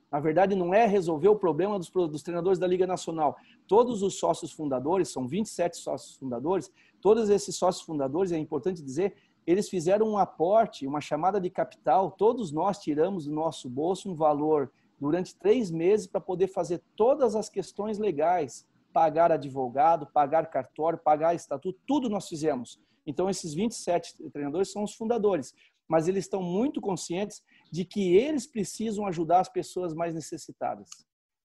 Na 0.10 0.22
verdade, 0.22 0.56
não 0.56 0.74
é 0.74 0.86
resolver 0.86 1.28
o 1.28 1.36
problema 1.36 1.78
dos, 1.78 1.90
dos 1.90 2.24
treinadores 2.24 2.60
da 2.60 2.66
Liga 2.66 2.88
Nacional. 2.88 3.36
Todos 3.68 4.02
os 4.02 4.18
sócios 4.18 4.54
fundadores, 4.54 5.10
são 5.10 5.28
27 5.28 5.76
sócios 5.76 6.16
fundadores, 6.16 6.72
todos 7.02 7.30
esses 7.30 7.58
sócios 7.58 7.84
fundadores, 7.84 8.32
é 8.32 8.38
importante 8.38 8.82
dizer, 8.82 9.16
eles 9.46 9.68
fizeram 9.68 10.08
um 10.08 10.18
aporte, 10.18 10.88
uma 10.88 11.02
chamada 11.02 11.42
de 11.42 11.50
capital, 11.50 12.10
todos 12.12 12.54
nós 12.54 12.80
tiramos 12.80 13.26
do 13.26 13.34
nosso 13.34 13.70
bolso 13.70 14.10
um 14.10 14.16
valor 14.16 14.72
durante 15.00 15.36
três 15.36 15.70
meses 15.72 16.08
para 16.08 16.22
poder 16.22 16.48
fazer 16.48 16.82
todas 16.96 17.36
as 17.36 17.50
questões 17.50 17.98
legais, 17.98 18.66
pagar 18.94 19.32
advogado, 19.32 20.08
pagar 20.08 20.50
cartório, 20.50 20.98
pagar 20.98 21.36
estatuto, 21.36 21.80
tudo 21.86 22.10
nós 22.10 22.28
fizemos. 22.28 22.80
Então, 23.06 23.30
esses 23.30 23.54
27 23.54 24.30
treinadores 24.32 24.72
são 24.72 24.84
os 24.84 24.94
fundadores, 24.94 25.54
mas 25.88 26.08
eles 26.08 26.26
estão 26.26 26.42
muito 26.42 26.82
conscientes 26.82 27.44
de 27.72 27.86
que 27.86 28.16
eles 28.16 28.48
precisam 28.48 29.06
ajudar 29.06 29.42
as 29.42 29.50
pessoas 29.50 29.94
mais 29.94 30.14
necessitadas. 30.14 30.90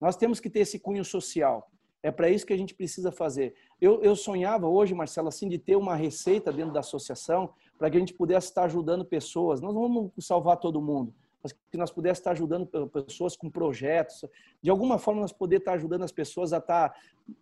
Nós 0.01 0.16
temos 0.16 0.40
que 0.40 0.48
ter 0.48 0.61
esse 0.61 0.78
cunho 0.78 1.05
social. 1.05 1.70
É 2.03 2.11
para 2.11 2.30
isso 2.30 2.46
que 2.46 2.53
a 2.53 2.57
gente 2.57 2.74
precisa 2.74 3.12
fazer. 3.12 3.55
Eu, 3.78 4.03
eu 4.03 4.16
sonhava 4.16 4.66
hoje, 4.66 4.94
Marcelo, 4.94 5.28
assim, 5.28 5.48
de 5.48 5.59
ter 5.59 5.76
uma 5.76 5.94
receita 5.94 6.51
dentro 6.51 6.72
da 6.72 6.80
associação 6.80 7.53
para 7.76 7.90
que 7.90 7.96
a 7.96 8.01
gente 8.01 8.14
pudesse 8.14 8.48
estar 8.48 8.64
ajudando 8.64 9.05
pessoas. 9.05 9.61
Nós 9.61 9.74
não 9.74 9.82
vamos 9.82 10.12
salvar 10.20 10.57
todo 10.57 10.80
mundo, 10.80 11.14
mas 11.43 11.53
que 11.53 11.76
nós 11.76 11.91
pudéssemos 11.91 12.18
estar 12.18 12.30
ajudando 12.32 12.66
pessoas 12.88 13.36
com 13.36 13.51
projetos, 13.51 14.24
de 14.62 14.70
alguma 14.70 14.99
forma 14.99 15.20
nós 15.20 15.32
poder 15.32 15.57
estar 15.57 15.72
ajudando 15.72 16.03
as 16.03 16.12
pessoas 16.12 16.53
a 16.53 16.59
estar 16.59 16.95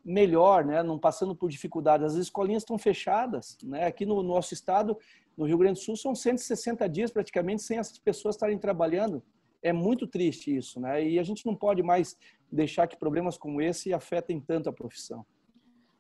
melhor, 0.05 0.65
né, 0.65 0.83
não 0.83 0.99
passando 0.99 1.35
por 1.35 1.49
dificuldades. 1.49 2.07
As 2.07 2.15
escolinhas 2.15 2.63
estão 2.63 2.79
fechadas, 2.79 3.57
né? 3.63 3.87
Aqui 3.87 4.05
no 4.05 4.23
nosso 4.23 4.53
estado, 4.55 4.97
no 5.37 5.47
Rio 5.47 5.59
Grande 5.59 5.81
do 5.81 5.85
Sul, 5.85 5.97
são 5.97 6.15
160 6.15 6.89
dias 6.89 7.11
praticamente 7.11 7.63
sem 7.63 7.79
essas 7.79 7.99
pessoas 7.99 8.35
estarem 8.35 8.59
trabalhando. 8.59 9.23
É 9.63 9.73
muito 9.73 10.07
triste 10.07 10.55
isso, 10.55 10.81
né? 10.81 11.05
E 11.05 11.19
a 11.19 11.23
gente 11.23 11.45
não 11.45 11.55
pode 11.55 11.83
mais 11.83 12.17
deixar 12.51 12.87
que 12.87 12.97
problemas 12.97 13.37
como 13.37 13.61
esse 13.61 13.93
afetem 13.93 14.41
tanto 14.41 14.69
a 14.69 14.73
profissão. 14.73 15.25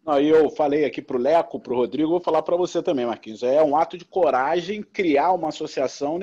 Aí 0.07 0.28
eu 0.28 0.49
falei 0.49 0.84
aqui 0.84 1.03
para 1.03 1.16
o 1.16 1.20
Leco, 1.20 1.61
para 1.61 1.72
o 1.72 1.76
Rodrigo, 1.76 2.09
vou 2.09 2.20
falar 2.20 2.42
para 2.42 2.57
você 2.57 2.82
também, 2.82 3.05
Marquinhos. 3.05 3.42
É 3.42 3.62
um 3.62 3.76
ato 3.76 3.99
de 3.99 4.07
coragem 4.07 4.82
criar 4.82 5.32
uma 5.32 5.49
associação 5.49 6.18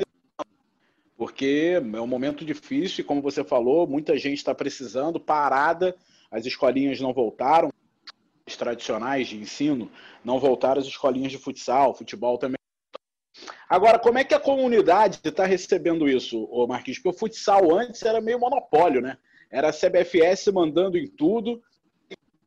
porque 1.18 1.74
é 1.78 2.02
um 2.02 2.08
momento 2.08 2.44
difícil 2.44 3.02
e, 3.02 3.06
como 3.06 3.22
você 3.22 3.44
falou, 3.44 3.88
muita 3.88 4.18
gente 4.18 4.38
está 4.38 4.54
precisando, 4.54 5.20
parada, 5.20 5.96
as 6.30 6.46
escolinhas 6.46 7.00
não 7.00 7.14
voltaram, 7.14 7.72
os 8.46 8.56
tradicionais 8.56 9.28
de 9.28 9.38
ensino 9.38 9.90
não 10.24 10.40
voltaram, 10.40 10.82
as 10.82 10.88
escolinhas 10.88 11.32
de 11.32 11.38
futsal, 11.38 11.96
futebol 11.96 12.38
também. 12.38 12.58
Agora, 13.68 13.98
como 13.98 14.20
é 14.20 14.24
que 14.24 14.34
a 14.34 14.40
comunidade 14.40 15.20
está 15.24 15.46
recebendo 15.46 16.08
isso, 16.08 16.48
Marquinhos? 16.68 17.00
Porque 17.00 17.16
o 17.16 17.20
futsal 17.20 17.76
antes 17.76 18.04
era 18.04 18.22
meio 18.22 18.40
monopólio, 18.40 19.02
né? 19.02 19.18
Era 19.50 19.70
a 19.70 19.74
CBFS 19.74 20.48
mandando 20.48 20.98
em 20.98 21.08
tudo, 21.08 21.62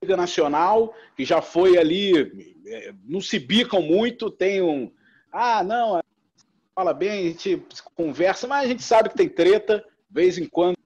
Liga 0.01 0.17
Nacional, 0.17 0.95
que 1.17 1.25
já 1.25 1.43
foi 1.43 1.77
ali, 1.77 2.57
é, 2.67 2.93
não 3.05 3.21
se 3.21 3.39
bicam 3.39 3.83
muito, 3.83 4.31
tem 4.31 4.63
um. 4.63 4.93
Ah, 5.33 5.65
não, 5.65 6.01
fala 6.79 6.95
bem, 6.95 7.11
a 7.11 7.23
gente 7.31 7.67
conversa, 7.97 8.47
mas 8.47 8.65
a 8.65 8.69
gente 8.69 8.85
sabe 8.85 9.09
que 9.09 9.17
tem 9.17 9.29
treta, 9.29 9.79
de 9.79 10.15
vez 10.15 10.39
em 10.39 10.47
quando. 10.47 10.77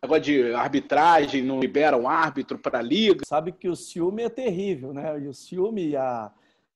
Negócio 0.00 0.22
de 0.22 0.54
arbitragem, 0.54 1.42
não 1.42 1.58
libera 1.58 1.96
um 1.96 2.08
árbitro 2.08 2.56
para 2.56 2.78
a 2.78 2.82
liga. 2.82 3.24
Sabe 3.26 3.50
que 3.50 3.68
o 3.68 3.74
ciúme 3.74 4.22
é 4.22 4.28
terrível, 4.28 4.92
né? 4.92 5.18
E 5.18 5.26
o 5.26 5.34
ciúme 5.34 5.88
e 5.88 5.96
a, 5.96 6.30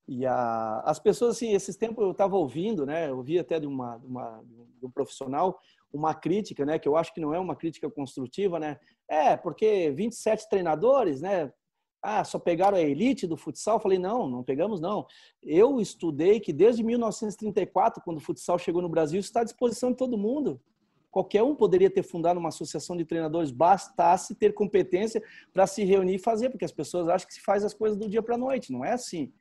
e 0.09 0.27
a, 0.27 0.83
as 0.85 0.99
pessoas, 0.99 1.37
assim, 1.37 1.53
esses 1.53 1.77
tempos 1.77 2.03
eu 2.03 2.11
estava 2.11 2.35
ouvindo, 2.35 2.85
né? 2.85 3.09
Eu 3.09 3.25
até 3.39 3.61
de, 3.61 3.67
uma, 3.69 3.95
uma, 3.99 4.43
de 4.81 4.87
um 4.87 4.91
profissional 4.91 5.61
uma 5.93 6.13
crítica, 6.13 6.67
né? 6.67 6.81
Que 6.81 6.89
eu 6.89 6.97
acho 6.97 7.15
que 7.15 7.21
não 7.21 7.33
é 7.33 7.39
uma 7.39 7.55
crítica 7.55 7.89
construtiva, 7.89 8.59
né? 8.59 8.81
É, 9.09 9.37
porque 9.37 9.93
27 9.93 10.49
treinadores, 10.49 11.21
né? 11.21 11.53
Ah, 12.03 12.23
só 12.25 12.39
pegaram 12.39 12.77
a 12.77 12.81
elite 12.81 13.27
do 13.27 13.37
futsal? 13.37 13.81
Falei, 13.81 13.99
não, 13.99 14.29
não 14.29 14.43
pegamos, 14.43 14.81
não. 14.81 15.07
Eu 15.43 15.81
estudei 15.81 16.39
que 16.39 16.53
desde 16.53 16.83
1934, 16.85 18.03
quando 18.05 18.19
o 18.19 18.21
futsal 18.21 18.59
chegou 18.59 18.81
no 18.81 18.89
Brasil, 18.89 19.19
está 19.19 19.41
à 19.41 19.45
disposição 19.45 19.91
de 19.91 19.97
todo 19.97 20.17
mundo. 20.17 20.61
Qualquer 21.11 21.43
um 21.43 21.55
poderia 21.55 21.91
ter 21.91 22.03
fundado 22.03 22.39
uma 22.39 22.51
associação 22.51 22.97
de 22.97 23.05
treinadores, 23.05 23.51
bastasse 23.51 24.35
ter 24.35 24.53
competência 24.55 25.23
para 25.53 25.67
se 25.67 25.83
reunir 25.85 26.17
e 26.17 26.19
fazer, 26.19 26.51
porque 26.51 26.65
as 26.65 26.73
pessoas 26.73 27.09
acham 27.09 27.27
que 27.27 27.35
se 27.35 27.41
faz 27.41 27.65
as 27.65 27.75
coisas 27.75 27.99
do 27.99 28.09
dia 28.09 28.23
para 28.23 28.37
a 28.37 28.39
noite. 28.39 28.71
Não 28.71 28.85
é 28.85 28.93
assim. 28.93 29.33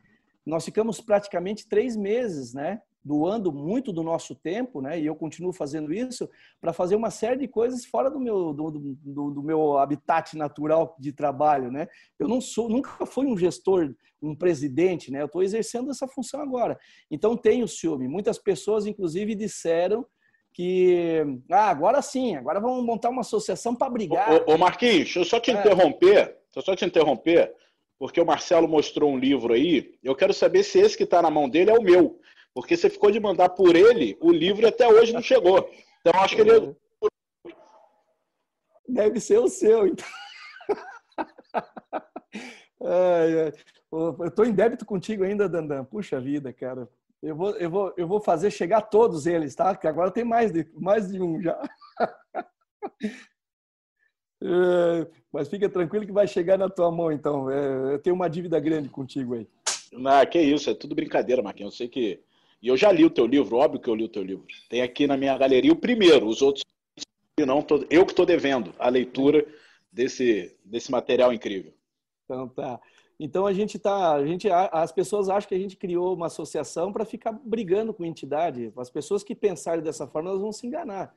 Nós 0.45 0.63
ficamos 0.63 1.01
praticamente 1.01 1.67
três 1.67 1.95
meses, 1.95 2.53
né? 2.53 2.81
Doando 3.07 3.51
muito 3.53 3.93
do 3.93 4.03
nosso 4.03 4.35
tempo, 4.35 4.81
né? 4.81 4.99
E 4.99 5.05
eu 5.05 5.15
continuo 5.15 5.53
fazendo 5.53 5.93
isso 5.93 6.29
para 6.59 6.73
fazer 6.73 6.95
uma 6.95 7.09
série 7.09 7.37
de 7.37 7.47
coisas 7.47 7.85
fora 7.85 8.11
do 8.11 8.19
meu 8.19 8.53
do, 8.53 8.69
do, 8.69 9.31
do, 9.31 9.43
meu 9.43 9.77
habitat 9.77 10.35
natural 10.35 10.95
de 10.99 11.13
trabalho, 11.13 11.71
né? 11.71 11.87
Eu 12.19 12.27
não 12.27 12.41
sou, 12.41 12.67
nunca 12.67 13.05
fui 13.05 13.25
um 13.25 13.37
gestor, 13.37 13.95
um 14.21 14.35
presidente, 14.35 15.09
né? 15.09 15.21
Eu 15.21 15.27
estou 15.27 15.41
exercendo 15.41 15.89
essa 15.89 16.07
função 16.07 16.41
agora. 16.41 16.77
Então 17.09 17.37
tenho 17.37 17.67
ciúme. 17.67 18.07
Muitas 18.07 18.37
pessoas, 18.37 18.85
inclusive, 18.85 19.33
disseram 19.33 20.05
que 20.53 21.23
ah, 21.49 21.69
agora 21.69 22.01
sim, 22.01 22.35
agora 22.35 22.59
vamos 22.59 22.83
montar 22.83 23.09
uma 23.09 23.21
associação 23.21 23.75
para 23.75 23.91
brigar. 23.91 24.43
Ô, 24.47 24.53
ô, 24.53 24.57
Marquinhos, 24.57 25.05
deixa 25.05 25.19
eu 25.19 25.25
só 25.25 25.39
te 25.39 25.51
é. 25.51 25.53
interromper, 25.53 26.25
deixa 26.25 26.57
eu 26.57 26.61
só 26.61 26.75
te 26.75 26.83
interromper, 26.83 27.53
porque 27.97 28.19
o 28.19 28.25
Marcelo 28.25 28.67
mostrou 28.67 29.11
um 29.11 29.17
livro 29.17 29.53
aí. 29.53 29.93
Eu 30.03 30.15
quero 30.15 30.33
saber 30.33 30.63
se 30.63 30.79
esse 30.79 30.97
que 30.97 31.03
está 31.03 31.21
na 31.21 31.29
mão 31.29 31.47
dele 31.47 31.71
é 31.71 31.73
o 31.73 31.81
meu. 31.81 32.19
Porque 32.57 32.75
você 32.75 32.89
ficou 32.89 33.11
de 33.11 33.19
mandar 33.19 33.49
por 33.49 33.75
ele, 33.75 34.17
o 34.19 34.31
livro 34.31 34.67
até 34.67 34.87
hoje 34.87 35.13
não 35.13 35.21
chegou. 35.21 35.69
Então 36.01 36.19
acho 36.19 36.35
que 36.35 36.41
ele. 36.41 36.75
Deve 38.89 39.19
ser 39.19 39.37
o 39.37 39.47
seu, 39.47 39.85
então. 39.85 40.07
ai, 42.81 43.41
ai. 43.41 43.53
Eu 43.91 44.25
estou 44.25 44.43
em 44.43 44.55
débito 44.55 44.87
contigo 44.87 45.23
ainda, 45.23 45.47
Dandan. 45.47 45.85
Puxa 45.85 46.19
vida, 46.19 46.51
cara. 46.51 46.89
Eu 47.21 47.35
vou, 47.35 47.51
eu 47.57 47.69
vou, 47.69 47.93
eu 47.95 48.07
vou 48.07 48.19
fazer 48.19 48.49
chegar 48.49 48.81
todos 48.81 49.27
eles, 49.27 49.53
tá? 49.53 49.75
Que 49.75 49.85
agora 49.85 50.09
tem 50.09 50.23
mais 50.23 50.51
de, 50.51 50.67
mais 50.73 51.07
de 51.11 51.21
um 51.21 51.39
já. 51.39 51.61
É, 54.39 55.07
mas 55.33 55.47
fica 55.47 55.67
tranquilo 55.67 56.05
que 56.05 56.11
vai 56.11 56.27
chegar 56.27 56.59
na 56.59 56.69
tua 56.69 56.91
mão, 56.91 57.11
então. 57.11 57.49
É, 57.49 57.93
eu 57.93 57.99
tenho 57.99 58.15
uma 58.15 58.29
dívida 58.29 58.59
grande 58.59 58.87
contigo 58.87 59.33
aí. 59.33 59.47
Não, 59.91 60.23
que 60.27 60.39
isso, 60.39 60.69
é 60.69 60.75
tudo 60.75 60.93
brincadeira, 60.93 61.41
Marquinhos. 61.41 61.73
Eu 61.73 61.77
sei 61.77 61.87
que. 61.87 62.21
E 62.61 62.67
eu 62.67 62.77
já 62.77 62.91
li 62.91 63.05
o 63.05 63.09
teu 63.09 63.25
livro, 63.25 63.57
óbvio 63.57 63.79
que 63.79 63.89
eu 63.89 63.95
li 63.95 64.03
o 64.03 64.09
teu 64.09 64.23
livro. 64.23 64.45
Tem 64.69 64.81
aqui 64.81 65.05
na 65.05 65.15
minha 65.15 65.37
galeria 65.37 65.71
o 65.71 65.75
primeiro, 65.75 66.27
os 66.27 66.41
outros 66.41 66.63
não. 67.45 67.61
Tô... 67.61 67.85
eu 67.89 68.05
que 68.05 68.11
estou 68.11 68.25
devendo 68.25 68.73
a 68.79 68.89
leitura 68.89 69.45
desse, 69.91 70.55
desse 70.65 70.91
material 70.91 71.31
incrível. 71.31 71.73
Então 72.25 72.47
tá. 72.47 72.79
Então 73.19 73.47
a 73.47 73.53
gente 73.53 73.79
tá, 73.79 74.13
a 74.13 74.25
gente, 74.25 74.47
as 74.49 74.91
pessoas 74.91 75.27
acham 75.27 75.49
que 75.49 75.55
a 75.55 75.59
gente 75.59 75.75
criou 75.75 76.13
uma 76.13 76.27
associação 76.27 76.93
para 76.93 77.03
ficar 77.03 77.31
brigando 77.31 77.93
com 77.93 78.05
entidade. 78.05 78.71
As 78.77 78.91
pessoas 78.91 79.23
que 79.23 79.33
pensarem 79.33 79.83
dessa 79.83 80.07
forma 80.07 80.29
elas 80.29 80.41
vão 80.41 80.51
se 80.51 80.67
enganar, 80.67 81.15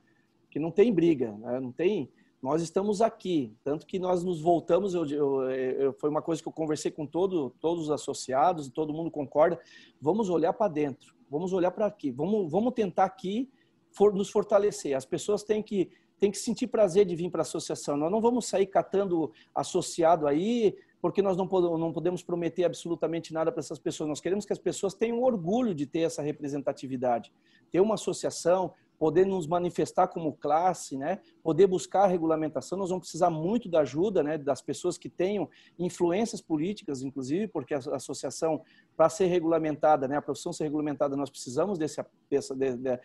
que 0.51 0.59
não 0.59 0.71
tem 0.71 0.93
briga, 0.93 1.33
né? 1.33 1.61
não 1.61 1.71
tem. 1.71 2.11
Nós 2.43 2.63
estamos 2.63 3.03
aqui, 3.03 3.55
tanto 3.63 3.87
que 3.87 3.99
nós 3.99 4.25
nos 4.25 4.41
voltamos. 4.41 4.95
Eu, 4.95 5.07
eu, 5.07 5.51
eu, 5.51 5.93
foi 5.93 6.09
uma 6.09 6.23
coisa 6.23 6.41
que 6.41 6.49
eu 6.49 6.53
conversei 6.53 6.91
com 6.91 7.07
todo, 7.07 7.51
todos 7.61 7.85
os 7.85 7.91
associados 7.91 8.67
e 8.67 8.71
todo 8.71 8.95
mundo 8.95 9.11
concorda. 9.11 9.61
Vamos 10.01 10.31
olhar 10.31 10.55
para 10.55 10.73
dentro, 10.73 11.15
vamos 11.29 11.53
olhar 11.53 11.71
para 11.71 11.87
aqui, 11.87 12.11
vamos, 12.11 12.51
vamos 12.51 12.73
tentar 12.73 13.05
aqui 13.05 13.51
for, 13.91 14.15
nos 14.15 14.31
fortalecer. 14.31 14.97
As 14.97 15.05
pessoas 15.05 15.43
têm 15.43 15.63
que 15.63 15.91
têm 16.19 16.31
que 16.31 16.39
sentir 16.39 16.67
prazer 16.67 17.07
de 17.07 17.17
vir 17.17 17.31
para 17.31 17.41
a 17.41 17.43
associação. 17.43 17.97
Nós 17.97 18.11
não 18.11 18.21
vamos 18.21 18.47
sair 18.47 18.67
catando 18.67 19.33
associado 19.55 20.27
aí 20.27 20.77
porque 21.01 21.23
nós 21.23 21.35
não 21.35 21.49
podemos 21.49 22.23
prometer 22.23 22.65
absolutamente 22.65 23.33
nada 23.33 23.51
para 23.51 23.61
essas 23.61 23.79
pessoas. 23.79 24.07
Nós 24.07 24.21
queremos 24.21 24.45
que 24.45 24.53
as 24.53 24.59
pessoas 24.59 24.93
tenham 24.93 25.23
orgulho 25.23 25.75
de 25.75 25.87
ter 25.87 26.01
essa 26.01 26.21
representatividade, 26.21 27.33
ter 27.71 27.81
uma 27.81 27.95
associação, 27.95 28.75
poder 29.01 29.25
nos 29.25 29.47
manifestar 29.47 30.09
como 30.09 30.35
classe, 30.35 30.95
né? 30.95 31.21
poder 31.43 31.67
buscar 31.67 32.03
a 32.03 32.07
regulamentação. 32.07 32.77
Nós 32.77 32.91
vamos 32.91 33.05
precisar 33.05 33.31
muito 33.31 33.67
da 33.67 33.81
ajuda 33.81 34.23
né? 34.23 34.37
das 34.37 34.61
pessoas 34.61 34.99
que 34.99 35.09
tenham 35.09 35.49
influências 35.79 36.43
políticas, 36.43 37.01
inclusive, 37.01 37.49
porque 37.49 37.73
a 37.73 37.79
associação, 37.79 38.63
para 38.95 39.09
ser 39.09 39.25
regulamentada, 39.25 40.07
né? 40.07 40.19
a 40.19 40.23
profissão 40.23 40.53
ser 40.53 40.65
regulamentada, 40.65 41.17
nós 41.17 41.31
precisamos 41.31 41.79
desse, 41.79 42.05
dessa, 42.31 42.55
de, 42.55 42.77
de, 42.77 42.99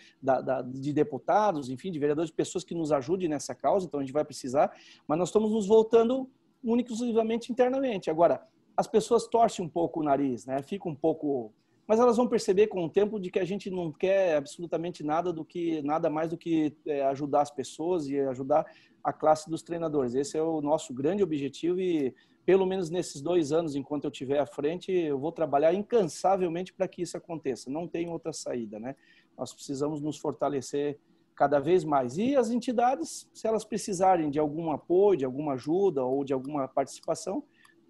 de 0.82 0.92
deputados, 0.92 1.70
enfim, 1.70 1.94
de 1.94 1.98
vereadores, 1.98 2.30
de 2.30 2.36
pessoas 2.36 2.66
que 2.66 2.76
nos 2.76 2.92
ajudem 2.92 3.30
nessa 3.30 3.56
causa, 3.56 3.86
então 3.86 4.02
a 4.02 4.04
gente 4.04 4.12
vai 4.12 4.26
precisar, 4.26 4.76
mas 5.08 5.18
nós 5.18 5.30
estamos 5.30 5.50
nos 5.50 5.66
voltando 5.66 6.30
única 6.62 6.92
e 6.92 6.94
exclusivamente 6.94 7.54
internamente. 7.54 8.10
Agora, 8.10 8.46
as 8.76 8.86
pessoas 8.86 9.28
torcem 9.28 9.64
um 9.64 9.70
pouco 9.70 10.02
o 10.02 10.04
nariz, 10.04 10.46
né? 10.46 10.62
Fica 10.62 10.90
um 10.90 10.96
pouco, 10.96 11.54
mas 11.88 12.00
elas 12.00 12.18
vão 12.18 12.28
perceber 12.28 12.68
com 12.68 12.84
o 12.86 12.90
tempo 12.90 13.20
de 13.20 13.30
que 13.30 13.40
a 13.40 13.46
gente 13.46 13.70
não 13.70 13.92
quer 13.92 14.38
absolutamente 14.38 15.04
nada 15.04 15.32
do 15.32 15.46
que 15.46 15.82
nada 15.84 16.10
mais 16.10 16.30
do 16.30 16.38
que 16.38 16.76
é, 16.86 17.04
ajudar 17.06 17.42
as 17.42 17.52
pessoas 17.52 18.08
e 18.08 18.20
ajudar 18.20 18.66
a 19.04 19.14
classe 19.14 19.50
dos 19.50 19.62
treinadores. 19.62 20.16
Esse 20.16 20.38
é 20.38 20.42
o 20.42 20.62
nosso 20.62 20.94
grande 20.94 21.22
objetivo 21.22 21.80
e 21.80 22.14
pelo 22.46 22.66
menos 22.66 22.90
nesses 22.90 23.22
dois 23.22 23.52
anos, 23.52 23.76
enquanto 23.76 24.04
eu 24.04 24.12
estiver 24.12 24.40
à 24.40 24.46
frente, 24.46 24.92
eu 24.92 25.18
vou 25.18 25.32
trabalhar 25.32 25.74
incansavelmente 25.74 26.72
para 26.74 26.88
que 26.88 27.02
isso 27.02 27.18
aconteça. 27.18 27.72
Não 27.72 27.88
tem 27.88 28.08
outra 28.08 28.32
saída, 28.32 28.80
né? 28.80 28.96
Nós 29.36 29.52
precisamos 29.52 30.00
nos 30.00 30.18
fortalecer 30.18 31.00
cada 31.36 31.60
vez 31.60 31.84
mais. 31.84 32.18
E 32.18 32.36
as 32.36 32.52
entidades, 32.52 33.30
se 33.34 33.48
elas 33.48 33.66
precisarem 33.66 34.30
de 34.30 34.40
algum 34.40 34.72
apoio, 34.72 35.18
de 35.18 35.26
alguma 35.26 35.54
ajuda 35.54 36.04
ou 36.04 36.24
de 36.24 36.34
alguma 36.34 36.68
participação, 36.68 37.44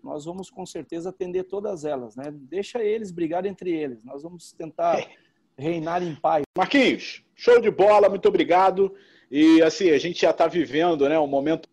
nós 0.05 0.23
vamos 0.23 0.51
com 0.51 0.65
certeza 0.67 1.09
atender 1.09 1.45
todas 1.45 1.83
elas, 1.83 2.15
né? 2.15 2.25
Deixa 2.31 2.83
eles 2.83 3.11
brigar 3.11 3.43
entre 3.43 3.71
eles. 3.71 4.03
Nós 4.03 4.21
vamos 4.21 4.53
tentar 4.53 4.99
é. 4.99 5.09
reinar 5.57 6.03
em 6.03 6.15
paz. 6.15 6.43
Marquinhos, 6.55 7.23
show 7.33 7.59
de 7.59 7.71
bola, 7.71 8.07
muito 8.07 8.27
obrigado. 8.29 8.93
E 9.31 9.63
assim, 9.63 9.89
a 9.89 9.97
gente 9.97 10.21
já 10.21 10.29
está 10.29 10.45
vivendo, 10.45 11.09
né, 11.09 11.17
um 11.17 11.25
momento 11.25 11.67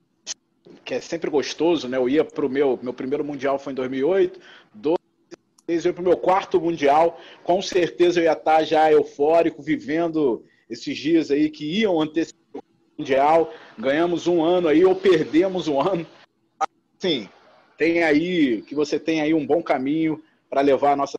que 0.83 0.95
é 0.95 1.01
sempre 1.01 1.31
gostoso, 1.31 1.87
né? 1.87 1.99
Eu 1.99 2.09
ia 2.09 2.25
para 2.25 2.47
o 2.47 2.49
meu 2.49 2.79
meu 2.83 2.95
primeiro 2.95 3.23
mundial 3.23 3.59
foi 3.59 3.75
em 3.75 3.77
2008, 3.77 4.41
12 4.75 4.97
eu 5.69 5.77
ia 5.77 5.93
para 5.93 6.03
o 6.03 6.05
meu 6.05 6.17
quarto 6.17 6.61
mundial, 6.61 7.21
com 7.45 7.61
certeza 7.61 8.19
eu 8.19 8.25
ia 8.25 8.33
estar 8.33 8.59
tá 8.59 8.65
já 8.65 8.91
eufórico, 8.91 9.63
vivendo 9.63 10.45
esses 10.69 10.97
dias 10.97 11.31
aí 11.31 11.51
que 11.51 11.65
iam 11.81 12.01
antecipar 12.01 12.41
o 12.55 12.63
Mundial, 12.99 13.53
ganhamos 13.79 14.27
um 14.27 14.43
ano 14.43 14.69
aí 14.69 14.85
ou 14.85 14.95
perdemos 14.95 15.69
um 15.69 15.81
ano. 15.81 16.07
Sim, 16.99 17.29
tem 17.77 18.03
aí, 18.03 18.63
que 18.63 18.75
você 18.75 18.99
tem 18.99 19.21
aí 19.21 19.35
um 19.35 19.47
bom 19.47 19.63
caminho 19.63 20.23
para 20.49 20.61
levar 20.61 20.93
a 20.93 20.97
nossa 20.97 21.19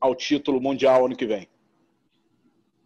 ao 0.00 0.14
título 0.14 0.60
mundial 0.60 1.06
ano 1.06 1.16
que 1.16 1.26
vem. 1.26 1.48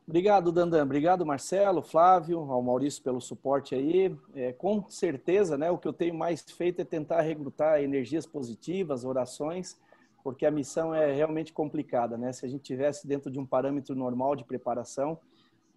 Obrigado, 0.07 0.51
Dandan. 0.51 0.83
Obrigado, 0.83 1.25
Marcelo, 1.25 1.83
Flávio, 1.83 2.41
ao 2.51 2.61
Maurício 2.61 3.03
pelo 3.03 3.21
suporte 3.21 3.77
aí. 3.77 4.13
É, 4.35 4.53
com 4.53 4.89
certeza, 4.89 5.57
né, 5.57 5.71
o 5.71 5.79
que 5.79 5.87
eu 5.87 5.93
tenho 5.93 6.15
mais 6.15 6.43
feito 6.43 6.81
é 6.81 6.85
tentar 6.85 7.21
recrutar 7.21 7.81
energias 7.81 8.27
positivas, 8.27 9.05
orações, 9.05 9.79
porque 10.25 10.45
a 10.45 10.51
missão 10.51 10.93
é 10.93 11.13
realmente 11.13 11.53
complicada, 11.53 12.19
né? 12.19 12.33
Se 12.33 12.45
a 12.45 12.49
gente 12.49 12.63
tivesse 12.63 13.07
dentro 13.07 13.31
de 13.31 13.39
um 13.39 13.47
parâmetro 13.47 13.95
normal 13.95 14.35
de 14.35 14.45
preparação, 14.45 15.17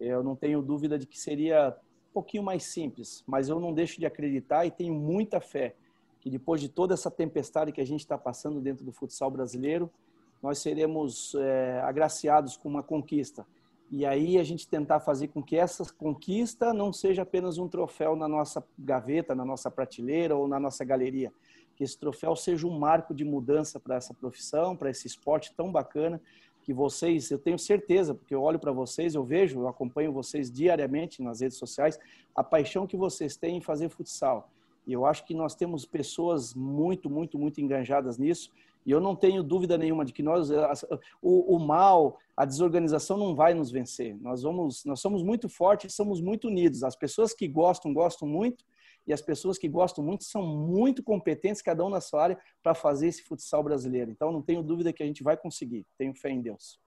eu 0.00 0.22
não 0.22 0.34
tenho 0.34 0.60
dúvida 0.60 0.98
de 0.98 1.06
que 1.06 1.18
seria 1.18 1.76
um 2.10 2.12
pouquinho 2.12 2.42
mais 2.42 2.64
simples, 2.64 3.22
mas 3.26 3.48
eu 3.48 3.60
não 3.60 3.72
deixo 3.72 4.00
de 4.00 4.06
acreditar 4.06 4.66
e 4.66 4.70
tenho 4.70 4.94
muita 4.94 5.40
fé 5.40 5.76
que 6.24 6.30
depois 6.30 6.58
de 6.58 6.70
toda 6.70 6.94
essa 6.94 7.10
tempestade 7.10 7.70
que 7.70 7.82
a 7.82 7.86
gente 7.86 8.00
está 8.00 8.16
passando 8.16 8.58
dentro 8.58 8.82
do 8.82 8.90
futsal 8.90 9.30
brasileiro, 9.30 9.90
nós 10.42 10.58
seremos 10.58 11.34
é, 11.34 11.82
agraciados 11.82 12.56
com 12.56 12.66
uma 12.66 12.82
conquista. 12.82 13.46
E 13.90 14.06
aí 14.06 14.38
a 14.38 14.42
gente 14.42 14.66
tentar 14.66 15.00
fazer 15.00 15.28
com 15.28 15.42
que 15.42 15.54
essa 15.54 15.84
conquista 15.92 16.72
não 16.72 16.94
seja 16.94 17.20
apenas 17.20 17.58
um 17.58 17.68
troféu 17.68 18.16
na 18.16 18.26
nossa 18.26 18.66
gaveta, 18.78 19.34
na 19.34 19.44
nossa 19.44 19.70
prateleira 19.70 20.34
ou 20.34 20.48
na 20.48 20.58
nossa 20.58 20.82
galeria. 20.82 21.30
Que 21.76 21.84
esse 21.84 21.98
troféu 21.98 22.34
seja 22.34 22.66
um 22.66 22.78
marco 22.78 23.14
de 23.14 23.22
mudança 23.22 23.78
para 23.78 23.96
essa 23.96 24.14
profissão, 24.14 24.74
para 24.74 24.88
esse 24.88 25.06
esporte 25.06 25.52
tão 25.54 25.70
bacana 25.70 26.22
que 26.62 26.72
vocês, 26.72 27.30
eu 27.30 27.38
tenho 27.38 27.58
certeza, 27.58 28.14
porque 28.14 28.34
eu 28.34 28.40
olho 28.40 28.58
para 28.58 28.72
vocês, 28.72 29.14
eu 29.14 29.22
vejo, 29.22 29.60
eu 29.60 29.68
acompanho 29.68 30.10
vocês 30.10 30.50
diariamente 30.50 31.22
nas 31.22 31.42
redes 31.42 31.58
sociais, 31.58 32.00
a 32.34 32.42
paixão 32.42 32.86
que 32.86 32.96
vocês 32.96 33.36
têm 33.36 33.58
em 33.58 33.60
fazer 33.60 33.90
futsal. 33.90 34.48
E 34.86 34.92
eu 34.92 35.06
acho 35.06 35.24
que 35.24 35.34
nós 35.34 35.54
temos 35.54 35.84
pessoas 35.86 36.54
muito, 36.54 37.08
muito, 37.08 37.38
muito 37.38 37.60
enganjadas 37.60 38.18
nisso. 38.18 38.50
E 38.86 38.90
eu 38.90 39.00
não 39.00 39.16
tenho 39.16 39.42
dúvida 39.42 39.78
nenhuma 39.78 40.04
de 40.04 40.12
que 40.12 40.22
nós, 40.22 40.50
o, 41.22 41.56
o 41.56 41.58
mal, 41.58 42.18
a 42.36 42.44
desorganização 42.44 43.16
não 43.16 43.34
vai 43.34 43.54
nos 43.54 43.70
vencer. 43.70 44.14
Nós 44.20 44.42
vamos, 44.42 44.84
nós 44.84 45.00
somos 45.00 45.22
muito 45.22 45.48
fortes, 45.48 45.94
somos 45.94 46.20
muito 46.20 46.48
unidos. 46.48 46.84
As 46.84 46.94
pessoas 46.94 47.32
que 47.32 47.48
gostam, 47.48 47.94
gostam 47.94 48.28
muito 48.28 48.64
e 49.06 49.12
as 49.12 49.22
pessoas 49.22 49.58
que 49.58 49.68
gostam 49.68 50.04
muito 50.04 50.24
são 50.24 50.46
muito 50.46 51.02
competentes, 51.02 51.62
cada 51.62 51.84
um 51.84 51.88
na 51.88 52.00
sua 52.00 52.22
área, 52.22 52.38
para 52.62 52.74
fazer 52.74 53.08
esse 53.08 53.22
futsal 53.22 53.62
brasileiro. 53.62 54.10
Então, 54.10 54.32
não 54.32 54.42
tenho 54.42 54.62
dúvida 54.62 54.92
que 54.92 55.02
a 55.02 55.06
gente 55.06 55.22
vai 55.22 55.36
conseguir. 55.36 55.86
Tenho 55.96 56.14
fé 56.14 56.30
em 56.30 56.40
Deus. 56.40 56.78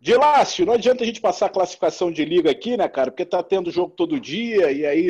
Dilácio, 0.00 0.66
não 0.66 0.74
adianta 0.74 1.02
a 1.02 1.06
gente 1.06 1.20
passar 1.20 1.46
a 1.46 1.50
classificação 1.50 2.12
de 2.12 2.24
liga 2.24 2.50
aqui, 2.50 2.76
né, 2.76 2.86
cara? 2.88 3.10
Porque 3.10 3.24
tá 3.24 3.42
tendo 3.42 3.70
jogo 3.70 3.94
todo 3.96 4.20
dia 4.20 4.70
e 4.70 4.84
aí 4.84 5.08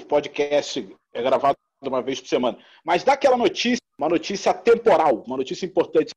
podcast 0.00 0.88
é 1.12 1.22
gravado 1.22 1.56
uma 1.82 2.02
vez 2.02 2.20
por 2.20 2.28
semana. 2.28 2.58
Mas 2.84 3.02
dá 3.02 3.14
aquela 3.14 3.36
notícia, 3.36 3.82
uma 3.98 4.08
notícia 4.08 4.52
temporal, 4.54 5.24
uma 5.26 5.36
notícia 5.36 5.66
importante. 5.66 6.12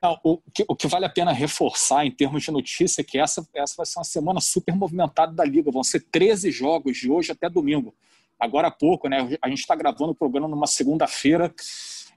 Não, 0.00 0.16
o, 0.22 0.38
que, 0.54 0.64
o, 0.68 0.76
que, 0.76 0.86
vale 0.86 1.06
a 1.06 1.10
pena 1.10 1.32
reforçar 1.32 2.06
em 2.06 2.10
termos 2.10 2.44
de 2.44 2.52
notícia 2.52 3.00
é 3.00 3.04
que 3.04 3.18
essa, 3.18 3.46
essa 3.52 3.74
vai 3.76 3.84
ser 3.84 3.98
uma 3.98 4.04
semana 4.04 4.40
super 4.40 4.74
movimentada 4.74 5.32
da 5.32 5.44
Liga. 5.44 5.72
Vão 5.72 5.82
ser 5.82 6.00
13 6.00 6.52
jogos 6.52 6.96
de 6.96 7.10
hoje 7.10 7.32
até 7.32 7.50
domingo. 7.50 7.92
Agora 8.38 8.68
há 8.68 8.70
pouco, 8.70 9.08
né? 9.08 9.36
A 9.42 9.48
gente 9.48 9.58
está 9.58 9.74
gravando 9.74 10.12
o 10.12 10.14
programa 10.14 10.46
numa 10.46 10.68
segunda-feira. 10.68 11.52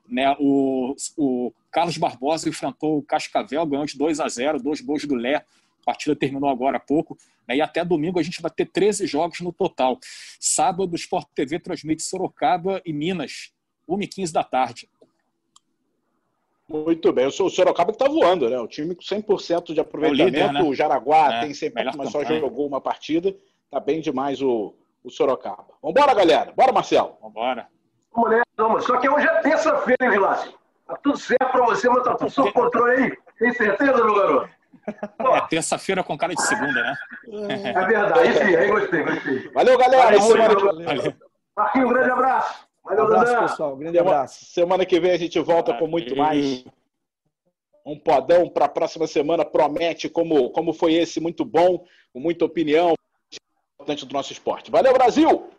Né, 0.08 0.36
o, 0.40 0.94
o, 1.16 1.54
Carlos 1.72 1.98
Barbosa 1.98 2.50
enfrentou 2.50 2.98
o 2.98 3.04
Cascavel, 3.04 3.66
ganhou 3.66 3.86
de 3.86 3.98
2 3.98 4.20
a 4.20 4.28
0 4.28 4.62
dois 4.62 4.82
gols 4.82 5.06
do 5.06 5.16
Lé. 5.16 5.46
A 5.82 5.86
partida 5.86 6.16
terminou 6.16 6.50
agora 6.50 6.78
há 6.78 6.80
pouco. 6.80 7.18
Né, 7.48 7.58
e 7.58 7.62
até 7.62 7.84
domingo 7.84 8.20
a 8.20 8.24
gente 8.24 8.42
vai 8.42 8.52
ter 8.52 8.66
13 8.66 9.08
jogos 9.08 9.40
no 9.42 9.52
total. 9.52 10.00
Sábado, 10.40 10.94
o 10.94 10.96
Sport 10.96 11.28
TV 11.34 11.60
transmite 11.60 12.04
Sorocaba 12.04 12.82
e 12.86 12.94
Minas, 12.94 13.52
1h15 13.88 14.32
da 14.32 14.44
tarde. 14.44 14.90
Muito 16.68 17.12
bem. 17.12 17.28
O 17.28 17.32
Sorocaba 17.32 17.92
que 17.92 18.02
está 18.02 18.08
voando, 18.08 18.50
né? 18.50 18.58
O 18.58 18.68
time 18.68 18.96
com 18.96 19.02
100% 19.02 19.74
de 19.74 19.80
aproveitamento. 19.82 20.24
O, 20.24 20.26
líder, 20.26 20.54
né? 20.54 20.64
o 20.64 20.74
Jaraguá 20.74 21.34
é, 21.34 21.42
tem 21.42 21.52
100%, 21.52 21.96
mas 21.98 22.10
só 22.12 22.24
jogou 22.24 22.66
uma 22.66 22.80
partida. 22.80 23.36
Tá 23.70 23.80
bem 23.80 24.00
demais 24.00 24.42
o, 24.42 24.74
o 25.04 25.10
Sorocaba. 25.10 25.68
Vambora, 25.84 26.14
galera. 26.14 26.54
Bora, 26.56 26.72
Marcelo. 26.72 27.18
Vambora. 27.22 27.68
Vamos 28.14 28.30
nessa, 28.30 28.88
Só 28.88 28.98
que 28.98 29.10
hoje 29.10 29.28
é 29.28 29.42
terça-feira, 29.42 30.06
hein, 30.06 30.12
Vilácio? 30.12 30.54
Tá 30.88 30.98
tudo 30.98 31.18
certo 31.18 31.52
para 31.52 31.66
você, 31.66 31.90
mas 31.90 32.04
tá 32.04 32.16
tudo 32.16 32.30
sob 32.30 32.52
controle 32.52 33.04
aí. 33.04 33.18
Tem 33.38 33.54
certeza, 33.54 34.04
meu 34.04 34.16
garoto? 34.16 34.50
É 34.88 35.48
terça-feira 35.48 36.04
com 36.04 36.18
cara 36.18 36.34
de 36.34 36.42
segunda, 36.42 36.82
né? 36.82 36.96
É 37.74 37.86
verdade. 37.86 38.20
Aí 38.20 38.34
sim, 38.34 38.56
aí 38.56 38.68
gostei, 38.72 39.04
gostei. 39.04 39.52
Valeu, 39.52 39.78
galera. 39.78 40.20
Valeu, 40.20 40.84
valeu. 40.84 41.14
Marquinhos, 41.56 41.90
um 41.90 41.94
grande 41.94 42.12
abraço. 42.12 42.68
Valeu, 42.84 43.04
um 43.04 43.08
abraço, 43.08 43.42
pessoal. 43.42 43.76
Grande 43.76 44.00
abraço. 44.00 44.46
Semana 44.46 44.86
que 44.86 45.00
vem 45.00 45.12
a 45.12 45.18
gente 45.18 45.40
volta 45.40 45.74
com 45.74 45.88
muito 45.88 46.16
mais. 46.16 46.66
Um 47.86 47.98
podão 47.98 48.48
para 48.48 48.66
a 48.66 48.70
próxima 48.70 49.08
semana 49.08 49.44
promete, 49.44 50.08
como, 50.08 50.52
como 50.52 50.72
foi 50.72 50.94
esse, 50.94 51.20
muito 51.20 51.44
bom, 51.44 51.84
com 52.14 52.20
muita 52.20 52.46
opinião 52.46 52.94
importante 53.82 54.06
do 54.06 54.14
nosso 54.14 54.32
esporte. 54.32 54.70
Valeu, 54.70 54.94
Brasil! 54.94 55.50